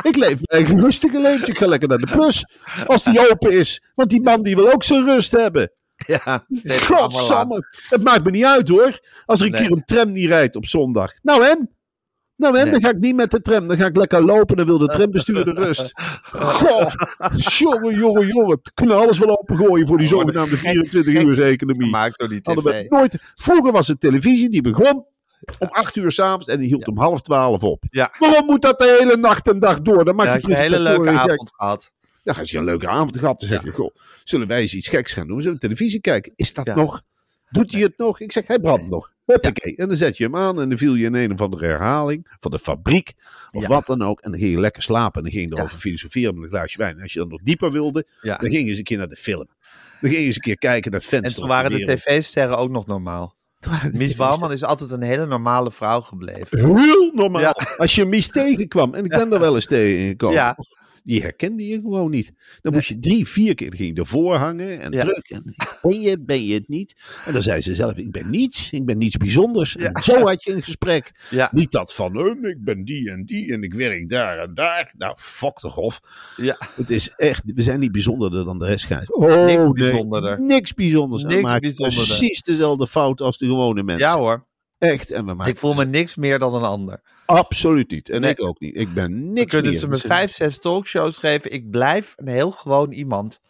Ik 0.02 0.16
leef 0.16 0.28
mijn 0.28 0.44
eigen 0.64 0.80
rustige 0.80 1.20
leven. 1.20 1.48
Ik 1.48 1.58
ga 1.58 1.66
lekker 1.66 1.88
naar 1.88 1.98
de 1.98 2.16
bus. 2.16 2.44
Als 2.86 3.04
die 3.04 3.30
open 3.30 3.50
is. 3.52 3.82
Want 3.94 4.10
die 4.10 4.22
man 4.22 4.42
die 4.42 4.56
wil 4.56 4.72
ook 4.72 4.82
zijn 4.84 5.04
rust 5.04 5.30
hebben. 5.32 5.72
Ja. 6.24 6.44
Godsamme. 6.66 7.66
Het 7.88 8.02
maakt 8.02 8.24
me 8.24 8.30
niet 8.30 8.44
uit 8.44 8.68
hoor. 8.68 9.00
Als 9.26 9.40
er 9.40 9.46
een 9.46 9.52
Nee. 9.52 9.60
keer 9.62 9.72
een 9.72 9.84
tram 9.84 10.12
niet 10.12 10.26
rijdt 10.26 10.56
op 10.56 10.66
zondag. 10.66 11.12
Nou 11.22 11.44
en? 11.46 11.70
Nou 12.36 12.56
en? 12.56 12.62
Nee. 12.62 12.72
Dan 12.72 12.82
ga 12.82 12.88
ik 12.90 12.98
niet 12.98 13.14
met 13.16 13.30
de 13.30 13.40
tram. 13.42 13.68
Dan 13.68 13.76
ga 13.76 13.86
ik 13.86 13.96
lekker 13.96 14.24
lopen. 14.24 14.56
Dan 14.56 14.66
wil 14.66 14.78
de 14.78 14.86
trambestuurder 14.86 15.54
rust. 15.54 15.90
Goh. 16.32 16.92
Jongen, 17.36 17.94
jongen, 17.96 18.26
jongen. 18.26 18.60
Kunnen 18.74 18.96
alles 18.96 19.18
wel 19.18 19.38
opengooien 19.40 19.86
voor 19.88 19.98
die 19.98 20.06
zogenaamde 20.06 20.56
gek- 20.56 20.70
24 20.70 21.12
gek 21.12 21.22
uur 21.26 21.42
economie. 21.42 21.84
Gemaakt 21.84 22.18
door 22.18 22.28
die 22.28 22.40
Hadden 22.42 22.64
we 22.64 22.86
nooit. 22.88 23.18
Vroeger 23.34 23.72
was 23.72 23.88
het 23.88 24.00
televisie 24.00 24.50
die 24.50 24.62
begon 24.62 25.04
om 25.58 25.68
8 25.68 25.96
uur 25.96 26.10
s'avonds 26.10 26.46
en 26.46 26.58
die 26.58 26.68
hield 26.68 26.88
om 26.88 26.98
half 26.98 27.20
12 27.20 27.62
op. 27.62 27.84
Ja. 27.90 28.14
Waarom 28.18 28.46
moet 28.46 28.62
dat 28.62 28.78
de 28.78 28.96
hele 29.00 29.16
nacht 29.16 29.48
en 29.48 29.58
dag 29.58 29.80
door? 29.80 30.04
Dan 30.04 30.14
maak 30.14 30.26
Ja, 30.26 30.34
je 30.34 30.40
een 30.48 30.54
hele 30.56 30.80
leuke 30.80 31.10
avond 31.10 31.52
gehad. 31.56 31.90
Ja, 32.22 32.32
als 32.32 32.50
je 32.50 32.58
een 32.58 32.64
leuke 32.64 32.88
avond 32.88 33.18
gehad, 33.18 33.38
dan 33.40 33.48
zeg 33.48 33.62
je, 33.64 33.70
goh, 33.70 33.94
zullen 34.24 34.46
wij 34.46 34.60
eens 34.60 34.74
iets 34.74 34.88
geks 34.88 35.12
gaan 35.12 35.26
doen? 35.26 35.36
We 35.36 35.42
zullen 35.42 35.58
televisie 35.58 36.00
kijken. 36.00 36.32
Is 36.36 36.52
dat 36.54 36.66
Ja. 36.66 36.74
nog? 36.74 37.02
Doet 37.50 37.72
hij 37.72 37.80
het 37.80 37.98
nog? 37.98 38.20
Ik 38.20 38.32
zeg, 38.32 38.46
hij 38.46 38.58
brandt 38.58 38.88
nog. 38.88 39.12
Huppakee. 39.26 39.76
En 39.76 39.88
dan 39.88 39.96
zet 39.96 40.16
je 40.16 40.24
hem 40.24 40.36
aan 40.36 40.60
en 40.60 40.68
dan 40.68 40.78
viel 40.78 40.94
je 40.94 41.04
in 41.06 41.14
een 41.14 41.32
of 41.32 41.40
andere 41.40 41.66
herhaling 41.66 42.26
van 42.40 42.50
de 42.50 42.58
fabriek 42.58 43.12
of 43.50 43.66
wat 43.66 43.86
dan 43.86 44.02
ook. 44.02 44.20
En 44.20 44.30
dan 44.30 44.40
ging 44.40 44.52
je 44.52 44.60
lekker 44.60 44.82
slapen 44.82 45.16
en 45.16 45.22
dan 45.22 45.32
ging 45.32 45.50
je 45.50 45.56
erover 45.56 45.78
filosoferen 45.78 46.34
met 46.34 46.42
een 46.44 46.48
glaasje 46.50 46.78
wijn. 46.78 46.96
En 46.96 47.02
als 47.02 47.12
je 47.12 47.18
dan 47.18 47.28
nog 47.28 47.40
dieper 47.42 47.72
wilde, 47.72 48.06
dan 48.22 48.36
ging 48.40 48.52
je 48.52 48.58
eens 48.68 48.78
een 48.78 48.84
keer 48.84 48.98
naar 48.98 49.08
de 49.08 49.16
film. 49.16 49.48
Dan 50.00 50.10
ging 50.10 50.20
je 50.20 50.26
eens 50.26 50.34
een 50.36 50.40
keer 50.42 50.58
kijken 50.58 50.90
naar 50.90 51.00
het 51.00 51.08
venster. 51.08 51.30
En 51.34 51.40
toen 51.40 51.48
waren 51.48 51.70
de 51.70 51.84
tv-sterren 51.84 52.58
ook 52.58 52.70
nog 52.70 52.86
normaal. 52.86 53.38
Mies 53.92 54.14
Bouwman 54.14 54.52
is 54.52 54.64
altijd 54.64 54.90
een 54.90 55.02
hele 55.02 55.26
normale 55.26 55.70
vrouw 55.70 56.00
gebleven. 56.00 56.58
Heel 56.78 57.10
normaal. 57.14 57.40
Ja. 57.40 57.56
Als 57.76 57.94
je 57.94 58.04
Mies 58.04 58.28
tegenkwam, 58.28 58.94
en 58.94 59.04
ik 59.04 59.10
ben 59.10 59.32
er 59.32 59.40
wel 59.40 59.54
eens 59.54 59.66
tegengekomen, 59.66 60.36
Ja. 60.36 60.56
Die 61.10 61.20
herkende 61.22 61.66
je 61.66 61.80
gewoon 61.80 62.10
niet. 62.10 62.32
Dan 62.60 62.72
moest 62.72 62.88
je 62.88 62.98
drie, 62.98 63.28
vier 63.28 63.54
keer 63.54 63.74
ging 63.74 63.98
ervoor 63.98 64.34
hangen 64.36 64.80
en 64.80 64.92
Ja. 64.92 65.00
En 65.00 65.54
ben 65.82 66.00
je, 66.00 66.20
ben 66.20 66.44
je 66.44 66.54
het 66.54 66.68
niet? 66.68 66.94
En 67.26 67.32
dan 67.32 67.42
zei 67.42 67.60
ze 67.60 67.74
zelf, 67.74 67.96
ik 67.96 68.10
ben 68.10 68.30
niets, 68.30 68.70
ik 68.72 68.84
ben 68.84 68.98
niets 68.98 69.16
bijzonders. 69.16 69.72
Ja. 69.72 69.90
En 69.92 70.02
zo 70.02 70.26
had 70.26 70.44
je 70.44 70.52
een 70.52 70.62
gesprek. 70.62 71.12
Ja, 71.30 71.48
Niet 71.52 71.70
dat 71.70 71.94
van, 71.94 72.18
"Oh, 72.18 72.44
ik 72.44 72.64
ben 72.64 72.84
die 72.84 73.10
en 73.10 73.24
die 73.24 73.52
en 73.52 73.62
ik 73.62 73.74
werk 73.74 74.08
daar 74.08 74.38
en 74.38 74.54
daar. 74.54 74.94
Nou, 74.98 75.14
fuck 75.18 75.58
toch 75.58 75.76
of. 75.76 76.00
ja. 76.36 76.56
Het 76.74 76.90
is 76.90 77.10
echt, 77.16 77.42
we 77.54 77.62
zijn 77.62 77.80
niet 77.80 77.92
bijzonderder 77.92 78.44
dan 78.44 78.58
de 78.58 78.66
rest. 78.66 78.88
Oh, 79.06 79.44
Niks 79.44 79.62
nee. 79.64 79.72
bijzonderder. 79.72 80.40
Niks 80.40 80.74
bijzonders. 80.74 81.22
Niks 81.22 81.42
maken 81.42 81.60
bijzonderder. 81.60 82.06
precies 82.16 82.42
dezelfde 82.42 82.86
fout 82.86 83.20
als 83.20 83.38
de 83.38 83.46
gewone 83.46 83.82
mensen. 83.82 84.06
ja 84.06 84.16
hoor. 84.18 84.48
Echt. 84.78 85.10
En 85.10 85.26
we 85.26 85.34
maken 85.34 85.52
Ik 85.52 85.58
voel 85.58 85.74
me 85.74 85.84
niks 85.84 86.16
meer 86.16 86.38
dan 86.38 86.54
een 86.54 86.62
ander. 86.62 87.00
Absoluut 87.36 87.90
niet. 87.90 88.08
En 88.08 88.20
Nee. 88.20 88.30
ik 88.30 88.42
ook 88.42 88.60
niet. 88.60 88.76
Ik 88.76 88.94
ben 88.94 89.10
Dan 89.10 89.32
niks 89.32 89.50
kunnen 89.50 89.70
meer. 89.70 89.80
ze 89.80 89.88
me 89.88 89.96
vijf, 89.96 90.34
zes 90.34 90.58
talkshows 90.58 91.16
geven. 91.18 91.52
Ik 91.52 91.70
blijf 91.70 92.12
een 92.16 92.28
heel 92.28 92.50
gewoon 92.50 92.92
iemand. 92.92 93.40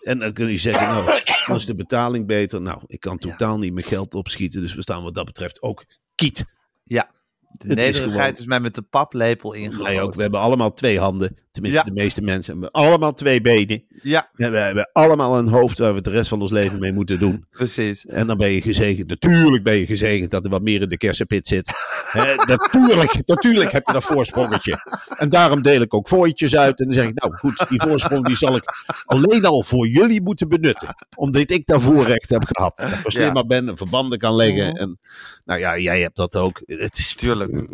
En 0.00 0.18
dan 0.18 0.32
kun 0.32 0.48
je 0.50 0.58
zeggen, 0.58 0.86
nou, 0.88 1.20
is 1.58 1.66
de 1.66 1.74
betaling 1.74 2.26
beter. 2.26 2.62
Nou, 2.62 2.80
ik 2.86 3.00
kan 3.00 3.18
totaal 3.18 3.58
niet 3.58 3.72
mijn 3.72 3.86
geld 3.86 4.14
opschieten. 4.14 4.60
Dus 4.60 4.74
we 4.74 4.82
staan 4.82 5.02
wat 5.02 5.14
dat 5.14 5.24
betreft 5.24 5.62
ook 5.62 5.84
kiet. 6.14 6.44
Ja. 6.84 7.10
De 7.40 7.68
Het 7.68 7.78
is 7.78 7.84
nederigheid 7.84 8.16
gewoon- 8.20 8.32
is 8.38 8.46
mij 8.46 8.60
met 8.60 8.74
de 8.74 8.82
paplepel 8.82 9.50
Wij 9.50 9.60
ingegoten. 9.60 10.00
ook. 10.02 10.14
We 10.14 10.22
hebben 10.22 10.40
allemaal 10.40 10.72
twee 10.74 10.98
handen. 10.98 11.36
Tenminste, 11.50 11.80
Ja. 11.84 11.94
de 11.94 12.00
meeste 12.00 12.22
mensen 12.22 12.52
hebben 12.52 12.70
allemaal 12.70 13.12
twee 13.12 13.40
benen. 13.40 13.84
Ja, 14.02 14.30
En 14.36 14.50
we 14.50 14.58
hebben 14.58 14.90
allemaal 14.92 15.38
een 15.38 15.48
hoofd 15.48 15.78
waar 15.78 15.94
we 15.94 16.00
de 16.00 16.10
rest 16.10 16.28
van 16.28 16.40
ons 16.40 16.50
leven 16.50 16.78
mee 16.78 16.92
moeten 16.92 17.18
doen. 17.18 17.44
precies. 17.50 18.06
En 18.06 18.26
dan 18.26 18.36
ben 18.36 18.50
je 18.50 18.60
gezegend. 18.60 19.08
Natuurlijk 19.08 19.62
ben 19.62 19.76
je 19.76 19.86
gezegend 19.86 20.30
dat 20.30 20.44
er 20.44 20.50
wat 20.50 20.62
meer 20.62 20.80
in 20.82 20.88
de 20.88 20.96
kersenpit 20.96 21.46
zit. 21.48 21.72
Natuurlijk, 22.46 23.26
natuurlijk 23.26 23.72
heb 23.72 23.86
je 23.86 23.92
dat 23.92 24.04
voorsprongetje. 24.04 24.78
En 25.16 25.28
daarom 25.28 25.62
deel 25.62 25.80
ik 25.80 25.94
ook 25.94 26.08
fooitjes 26.08 26.56
uit. 26.56 26.80
En 26.80 26.84
dan 26.84 26.94
zeg 26.94 27.08
ik, 27.08 27.20
nou 27.20 27.36
goed, 27.36 27.64
die 27.68 27.80
voorsprong 27.82 28.26
die 28.26 28.36
zal 28.36 28.56
ik 28.56 28.64
alleen 29.04 29.44
al 29.44 29.62
voor 29.62 29.86
jullie 29.88 30.22
moeten 30.22 30.48
benutten. 30.48 30.94
Omdat 31.16 31.50
ik 31.50 31.66
daar 31.66 31.80
voorrecht 31.80 32.28
heb 32.30 32.42
gehad. 32.46 32.76
Dat 32.76 32.92
ik 32.92 33.00
slimmer 33.10 33.46
ben 33.46 33.68
en 33.68 33.76
verbanden 33.76 34.18
kan 34.18 34.34
leggen. 34.34 34.74
En 34.74 34.98
nou 35.44 35.60
ja, 35.60 35.78
jij 35.78 36.00
hebt 36.00 36.16
dat 36.16 36.36
ook. 36.36 36.62
Het 36.66 36.98
is 36.98 37.14
Tuurlijk. 37.14 37.68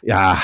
Ja, 0.00 0.38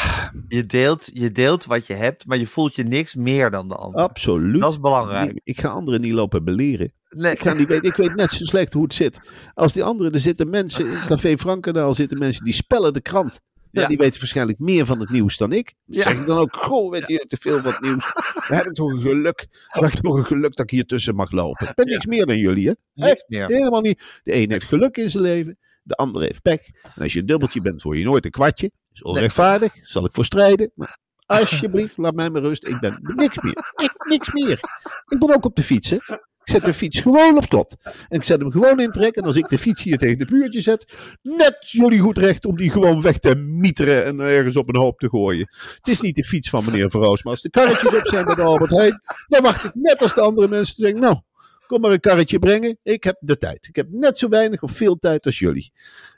Je 0.49 0.67
deelt, 0.67 1.11
je 1.13 1.33
deelt 1.33 1.65
wat 1.65 1.87
je 1.87 1.95
hebt, 1.95 2.27
maar 2.27 2.39
je 2.39 2.47
voelt 2.47 2.60
je 2.69 2.83
niks 2.83 3.15
meer 3.15 3.51
dan 3.51 3.69
de 3.69 3.75
ander. 3.75 4.01
absoluut. 4.01 4.61
Dat 4.61 4.71
is 4.73 4.81
belangrijk. 4.81 5.41
Ik 5.45 5.61
ga 5.61 5.69
anderen 5.69 6.01
niet 6.01 6.13
lopen 6.13 6.45
beleren. 6.45 6.93
Nee. 7.11 7.33
Ik, 7.33 7.41
ga 7.41 7.53
niet 7.53 7.69
weten, 7.69 7.89
ik 7.89 7.97
weet 7.97 8.15
net 8.15 8.31
zo 8.31 8.45
slecht 8.45 8.73
hoe 8.73 8.83
het 8.83 8.95
zit. 8.95 9.21
Als 9.55 9.73
die 9.73 9.85
anderen, 9.85 10.13
er 10.13 10.19
zitten 10.21 10.51
mensen, 10.51 10.87
in 10.87 11.07
Café 11.07 11.37
Frankendaal 11.37 11.95
zitten 11.95 12.19
mensen 12.19 12.45
die 12.45 12.55
spellen 12.55 12.93
de 12.93 13.01
krant. 13.01 13.41
Nou, 13.71 13.83
Ja. 13.85 13.87
Die 13.89 13.99
weten 13.99 14.19
waarschijnlijk 14.21 14.59
meer 14.59 14.87
van 14.87 15.01
het 15.01 15.11
nieuws 15.11 15.37
dan 15.37 15.53
ik. 15.53 15.75
Dat 15.87 15.97
Ja. 15.97 16.03
zeg 16.11 16.21
ik 16.21 16.27
dan 16.27 16.39
ook, 16.39 16.57
goh, 16.57 16.91
weet 16.91 17.07
je 17.07 17.25
te 17.29 17.37
veel 17.41 17.61
van 17.61 17.71
het 17.73 17.81
nieuws. 17.81 18.13
Dan 18.49 18.57
heb 18.57 18.67
ik 18.67 18.73
toch 18.75 18.91
een 18.93 19.01
geluk. 19.01 19.47
Heb 19.69 19.93
ik 19.93 20.01
toch 20.01 20.17
een 20.17 20.25
geluk 20.25 20.57
dat 20.57 20.65
ik 20.67 20.71
hier 20.71 20.87
tussen 20.87 21.15
mag 21.15 21.31
lopen. 21.31 21.69
Ik 21.69 21.75
ben 21.75 21.87
niks 21.87 22.07
meer 22.07 22.27
dan 22.27 22.39
jullie, 22.39 22.67
hè? 22.69 22.73
Niks 22.95 23.11
Echt, 23.11 23.25
meer. 23.29 23.47
helemaal 23.47 23.81
niet. 23.81 24.21
De 24.23 24.35
een 24.35 24.51
heeft 24.51 24.65
geluk 24.65 24.97
in 24.97 25.11
zijn 25.11 25.23
leven, 25.23 25.59
de 25.83 25.95
ander 25.95 26.23
heeft 26.23 26.43
pech. 26.43 26.61
En 26.83 27.03
als 27.03 27.13
je 27.13 27.19
een 27.21 27.27
dubbeltje 27.27 27.61
bent, 27.61 27.83
word 27.83 27.99
je 27.99 28.05
nooit 28.05 28.25
een 28.25 28.31
kwartje. 28.31 28.69
Dat 28.69 28.79
is 28.93 29.03
onrechtvaardig, 29.03 29.73
zal 29.83 30.05
ik 30.05 30.15
voor 30.15 30.25
strijden. 30.25 30.71
Maar 30.75 30.99
alsjeblieft, 31.39 31.97
laat 31.97 32.15
mij 32.15 32.31
maar 32.31 32.43
rust. 32.43 32.67
Ik 32.67 32.81
ben 32.81 32.99
niks 33.03 33.41
meer. 33.41 33.73
Echt 33.75 34.09
niks 34.09 34.33
meer. 34.33 34.61
Ik 35.07 35.19
ben 35.19 35.35
ook 35.35 35.45
op 35.45 35.57
de 35.57 35.63
fiets, 35.63 35.91
hè? 35.91 35.97
Ik 36.45 36.57
zet 36.57 36.65
de 36.65 36.75
fiets 36.75 37.01
gewoon 37.01 37.37
op 37.37 37.45
slot. 37.45 37.77
En 37.83 38.19
ik 38.19 38.23
zet 38.23 38.41
hem 38.41 38.51
gewoon 38.51 38.81
in 38.81 38.91
trek. 38.91 39.17
En 39.17 39.23
als 39.23 39.37
ik 39.37 39.49
de 39.49 39.59
fiets 39.59 39.83
hier 39.83 39.99
tegen 39.99 40.19
de 40.19 40.25
buurtje 40.25 40.61
zet, 40.61 40.95
net 41.23 41.71
jullie 41.71 41.99
goed 41.99 42.19
recht 42.19 42.45
om 42.45 42.57
die 42.57 42.71
gewoon 42.71 43.03
weg 43.03 43.19
te 43.19 43.35
mieteren 43.35 44.05
en 44.05 44.21
ergens 44.21 44.57
op 44.57 44.69
een 44.69 44.81
hoop 44.81 44.99
te 44.99 45.09
gooien. 45.09 45.49
Het 45.77 45.89
is 45.89 46.01
niet 46.01 46.17
de 46.17 46.25
fiets 46.25 46.51
van 46.51 46.65
meneer 46.65 46.91
Verroos, 46.91 47.23
maar 47.23 47.33
als 47.33 47.43
de 47.43 47.51
karretjes 47.51 47.95
op 47.95 48.07
zijn 48.07 48.25
de 48.25 48.43
Albert 48.43 48.71
Heijn, 48.71 49.01
dan 49.27 49.43
wacht 49.43 49.65
ik 49.65 49.75
net 49.75 50.03
als 50.03 50.15
de 50.15 50.21
andere 50.21 50.49
mensen 50.49 50.75
te 50.75 50.83
zeggen, 50.83 51.01
nou, 51.01 51.21
kom 51.67 51.81
maar 51.81 51.91
een 51.91 52.01
karretje 52.01 52.39
brengen. 52.39 52.79
Ik 52.83 53.05
heb 53.05 53.17
de 53.21 53.37
tijd. 53.37 53.67
Ik 53.69 53.77
heb 53.77 53.87
net 53.91 54.19
zo 54.19 54.29
weinig 54.29 54.63
of 54.63 54.73
veel 54.73 54.97
tijd 54.97 55.27
als 55.27 55.39
jullie. 55.39 55.73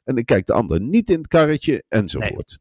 En 0.05 0.17
ik 0.17 0.27
kijk 0.27 0.47
de 0.47 0.53
anderen 0.53 0.91
niet 0.91 1.11
in 1.11 1.19
het 1.19 1.29
karretje 1.29 1.85
enzovoort. 1.89 2.59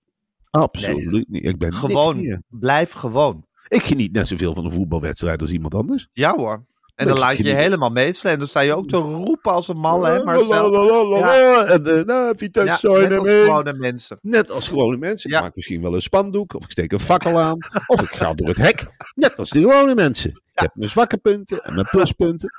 Absoluut 0.52 1.30
niet. 1.30 1.46
Ik 1.46 1.58
ben 1.58 1.74
Gewoon, 1.74 2.44
blijf 2.50 2.92
gewoon. 2.92 3.46
Ik 3.68 3.84
geniet 3.84 4.12
net 4.12 4.28
zoveel 4.28 4.54
van 4.54 4.66
een 4.66 4.72
voetbalwedstrijd 4.72 5.42
als 5.42 5.52
iemand 5.52 5.74
anders. 5.76 6.08
Ja 6.14 6.36
hoor. 6.36 6.66
En 6.96 7.08
dan 7.08 7.18
laat 7.18 7.38
je 7.38 7.44
je 7.44 7.54
helemaal 7.54 7.90
meeslepen. 7.90 8.32
En 8.32 8.38
dan 8.40 8.48
sta 8.48 8.60
je 8.60 8.74
ook 8.74 8.88
te 8.88 8.98
roepen 8.98 9.52
als 9.52 9.68
een 9.68 9.78
malle, 9.78 10.10
hè 10.10 10.24
Marcel? 10.24 10.72
Lalalala. 10.72 11.66
En 11.66 11.88
uh, 11.88 12.04
nou, 12.04 12.38
Vitesse 12.38 12.90
Ja, 12.90 12.98
net 13.08 13.18
als 13.18 13.28
gewone 13.30 13.74
mensen. 13.74 14.20
Net 14.22 14.52
als 14.52 14.68
gewone 14.68 14.98
mensen. 14.98 15.30
Ik 15.30 15.36
Ja. 15.36 15.42
maak 15.42 15.56
misschien 15.56 15.82
wel 15.82 15.94
een 15.94 16.02
spandoek. 16.02 16.54
Of 16.54 16.64
ik 16.64 16.72
steek 16.72 16.92
een 16.92 17.00
fakkel 17.00 17.40
aan. 17.40 17.58
of 17.88 18.02
ik 18.02 18.10
ga 18.10 18.34
door 18.34 18.48
het 18.48 18.58
hek. 18.58 18.88
Net 19.16 19.38
als 19.40 19.50
de 19.50 19.60
gewone 19.62 19.96
mensen. 19.96 20.30
Ik 20.32 20.60
heb 20.60 20.72
mijn 20.76 20.90
zwakke 20.90 21.18
punten 21.18 21.64
en 21.64 21.74
mijn 21.74 21.88
pluspunten. 21.90 22.50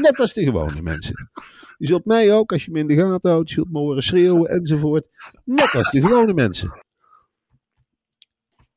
Net 0.00 0.18
als 0.20 0.32
de 0.32 0.44
gewone 0.44 0.82
mensen. 0.82 1.30
Je 1.78 1.86
zult 1.86 2.04
mij 2.04 2.32
ook, 2.34 2.52
als 2.52 2.64
je 2.64 2.70
me 2.70 2.78
in 2.78 2.86
de 2.86 2.96
gaten 2.96 3.30
houdt, 3.30 3.50
zult 3.50 3.70
me 3.70 3.78
horen 3.78 4.02
schreeuwen 4.02 4.50
enzovoort. 4.50 5.06
Net 5.44 5.74
als 5.74 5.90
de 5.90 6.00
gewone 6.00 6.34
mensen. 6.34 6.72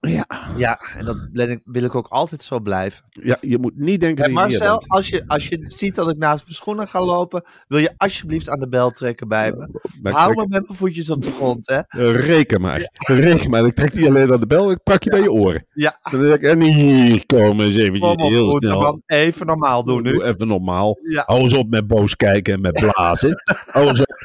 Ja. 0.08 0.26
Ja, 0.58 0.80
en 0.98 1.06
dat 1.06 1.18
wil 1.64 1.84
ik 1.84 1.96
ook 1.96 2.08
altijd 2.08 2.44
zo 2.44 2.60
blijven. 2.60 3.04
ja, 3.10 3.38
je 3.42 3.58
moet 3.58 3.72
niet 3.78 4.00
denken 4.00 4.24
meer 4.26 4.34
Marcel, 4.34 4.84
als 4.88 5.08
je, 5.10 5.24
als 5.28 5.48
je 5.48 5.64
ziet 5.66 5.96
dat 5.96 6.10
ik 6.10 6.18
naast 6.18 6.44
mijn 6.44 6.56
schoenen 6.56 6.88
ga 6.88 7.02
lopen, 7.02 7.44
wil 7.68 7.80
je 7.80 7.94
alsjeblieft 7.98 8.50
aan 8.50 8.60
de 8.60 8.68
bel 8.70 8.92
trekken 8.92 9.28
bij 9.28 9.52
me. 9.52 9.68
Maar 10.02 10.14
Hou 10.14 10.30
me 10.36 10.46
met 10.50 10.68
mijn 10.68 10.78
voetjes 10.78 11.10
op 11.10 11.24
de 11.24 11.32
grond, 11.32 11.68
hè? 11.70 11.82
trek- 11.88 12.16
Reken 12.26 12.62
maar. 12.62 12.90
Reken 12.94 13.50
maar. 13.50 13.66
Ik 13.66 13.74
trek 13.76 13.94
niet 13.94 14.08
alleen 14.08 14.32
aan 14.34 14.40
de 14.40 14.48
bel, 14.48 14.72
ik 14.72 14.84
pak 14.84 15.04
je 15.04 15.10
bij 15.10 15.22
je 15.22 15.32
oren. 15.32 15.66
Ja, 15.74 16.00
Dan 16.12 16.22
denk 16.22 16.34
ik, 16.34 16.44
en 16.44 16.62
hier 16.62 17.26
komen 17.26 17.66
eens 17.66 17.76
eventjes 17.76 18.00
kom 18.00 18.22
op, 18.22 18.30
heel 18.30 18.50
goed, 18.50 18.64
snel. 18.64 18.80
man. 18.80 19.02
Even 19.06 19.46
normaal 19.46 19.84
doen 19.84 20.04
nu. 20.04 20.12
Doe 20.12 20.24
even 20.24 20.48
normaal. 20.48 20.98
Ja. 21.04 21.24
Hou 21.26 21.40
eens 21.42 21.54
op 21.54 21.70
met 21.70 21.88
boos 21.88 22.16
kijken 22.16 22.54
en 22.54 22.62
met 22.62 22.74
blazen. 22.74 23.42
Hou 23.72 23.88
eens 23.88 24.02
op. 24.02 24.16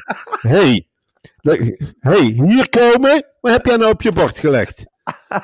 hey. 0.41 0.85
hey, 1.99 2.21
hier 2.21 2.69
komen. 2.69 3.25
Wat 3.41 3.51
heb 3.51 3.65
jij 3.65 3.75
nou 3.77 3.91
op 3.91 4.01
je 4.01 4.11
bord 4.11 4.39
gelegd? 4.39 4.85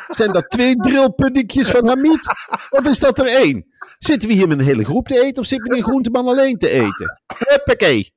Zijn 0.08 0.32
dat 0.32 0.50
twee 0.50 0.76
drillpuddingjes 0.76 1.70
van 1.70 1.88
Hamid? 1.88 2.28
Of 2.70 2.88
is 2.88 3.00
dat 3.00 3.20
er 3.20 3.28
één? 3.28 3.66
Zitten 3.98 4.30
we 4.30 4.36
hier 4.36 4.48
met 4.48 4.60
een 4.60 4.66
hele 4.66 4.84
groep 4.84 5.08
te 5.08 5.22
eten 5.24 5.42
of 5.42 5.48
zit 5.48 5.62
meneer 5.62 5.84
Groenteman 5.84 6.28
alleen 6.28 6.58
te 6.58 6.70
eten? 6.70 7.22
Huppakee. 7.48 8.14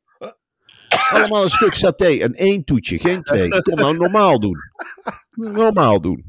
Allemaal 1.10 1.42
een 1.42 1.50
stuk 1.50 1.74
saté 1.74 2.06
en 2.18 2.32
één 2.34 2.64
toetje, 2.64 2.98
geen 2.98 3.22
twee. 3.22 3.62
Kom 3.62 3.74
nou 3.74 3.96
normaal 3.96 4.40
doen. 4.40 4.56
Normaal 5.30 6.00
doen. 6.00 6.24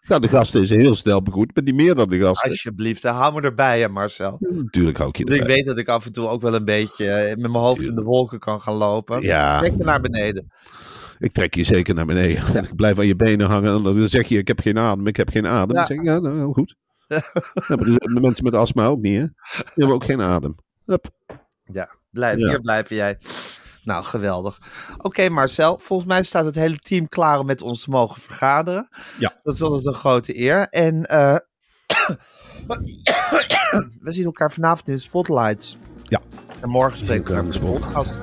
Ga 0.00 0.18
de 0.18 0.28
gasten 0.28 0.60
eens 0.60 0.70
heel 0.70 0.94
snel 0.94 1.22
begroeten. 1.22 1.48
Ik 1.56 1.64
ben 1.64 1.74
niet 1.74 1.84
meer 1.84 1.94
dan 1.94 2.08
de 2.08 2.20
gasten. 2.20 2.50
Alsjeblieft, 2.50 3.02
hou 3.02 3.34
me 3.34 3.40
erbij, 3.40 3.80
hè, 3.80 3.88
Marcel. 3.88 4.36
Natuurlijk 4.40 4.96
hou 4.96 5.08
ik 5.08 5.16
je 5.16 5.24
Want 5.24 5.34
ik 5.34 5.40
erbij. 5.40 5.54
weet 5.56 5.64
dat 5.66 5.78
ik 5.78 5.88
af 5.88 6.06
en 6.06 6.12
toe 6.12 6.28
ook 6.28 6.42
wel 6.42 6.54
een 6.54 6.64
beetje 6.64 7.10
eh, 7.10 7.28
met 7.28 7.38
mijn 7.50 7.64
hoofd 7.64 7.82
in 7.82 7.94
de 7.94 8.02
wolken 8.02 8.38
kan 8.38 8.60
gaan 8.60 8.74
lopen. 8.74 9.20
Ja. 9.22 9.60
Me 9.60 9.74
naar 9.76 10.00
beneden. 10.00 10.52
Ik 11.24 11.32
trek 11.32 11.54
je 11.54 11.64
zeker 11.64 11.94
naar 11.94 12.06
beneden. 12.06 12.64
Ik 12.64 12.76
blijf 12.76 12.98
aan 12.98 13.06
je 13.06 13.16
benen 13.16 13.46
hangen. 13.46 13.74
En 13.74 13.82
dan 13.82 14.08
zeg 14.08 14.28
je, 14.28 14.38
ik 14.38 14.48
heb 14.48 14.60
geen 14.60 14.78
adem, 14.78 15.06
ik 15.06 15.16
heb 15.16 15.30
geen 15.30 15.46
adem. 15.46 15.76
Ja. 15.76 15.86
Dan 15.86 15.86
zeg 15.86 16.02
ja, 16.04 16.18
nou, 16.18 16.52
goed. 16.52 16.76
Ja, 17.68 17.76
maar 17.76 17.84
de, 17.84 18.18
mensen 18.20 18.44
met 18.44 18.54
astma 18.54 18.86
ook 18.86 19.00
niet, 19.00 19.18
hè? 19.18 19.24
Die 19.24 19.72
hebben 19.74 19.94
ook 19.94 20.04
geen 20.04 20.22
adem. 20.22 20.54
Hup. 20.86 21.10
Ja, 21.72 21.90
blijf, 22.10 22.38
Ja. 22.38 22.48
hier 22.48 22.60
blijf 22.60 22.88
jij. 22.88 23.18
Nou, 23.84 24.04
geweldig. 24.04 24.58
Oké, 24.98 25.28
Marcel, 25.28 25.78
volgens 25.78 26.08
mij 26.08 26.22
staat 26.22 26.44
het 26.44 26.54
hele 26.54 26.76
team 26.76 27.08
klaar 27.08 27.38
om 27.38 27.46
met 27.46 27.62
ons 27.62 27.82
te 27.84 27.90
mogen 27.90 28.20
vergaderen. 28.20 28.88
Ja. 29.18 29.40
Dat 29.42 29.54
is 29.54 29.62
altijd 29.62 29.86
een 29.86 29.94
grote 29.94 30.38
eer. 30.38 30.68
En 30.68 31.04
eh, 31.04 31.36
we 34.00 34.12
zien 34.12 34.24
elkaar 34.24 34.52
vanavond 34.52 34.88
in 34.88 34.94
de 34.94 35.00
Spotlights. 35.00 35.76
Ja. 36.02 36.20
En 36.60 36.68
morgen 36.68 36.98
spreken 36.98 37.24
we 37.24 37.30
elkaar 37.30 37.44
in 37.44 37.50
de 37.50 37.58
de 37.58 37.66
spot. 37.66 37.80
podcast. 37.80 38.18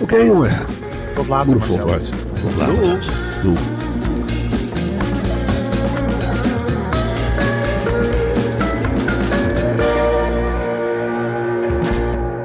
Oké, 0.00 0.16
jongen. 0.16 0.66
Tot 1.16 1.28
later, 1.28 1.60
vooruit. 1.60 2.12
Tot 2.40 2.56
later. 2.56 3.12
Doei. 3.42 3.58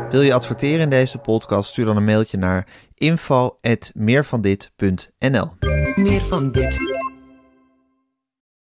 Wil 0.09 0.21
je 0.21 0.33
adverteren 0.33 0.79
in 0.79 0.89
deze 0.89 1.17
podcast? 1.17 1.69
Stuur 1.69 1.85
dan 1.85 1.97
een 1.97 2.03
mailtje 2.03 2.37
naar 2.37 2.67
info.meervandit.nl 2.95 5.49
Meer 5.95 6.21
van 6.21 6.51
dit. 6.51 6.79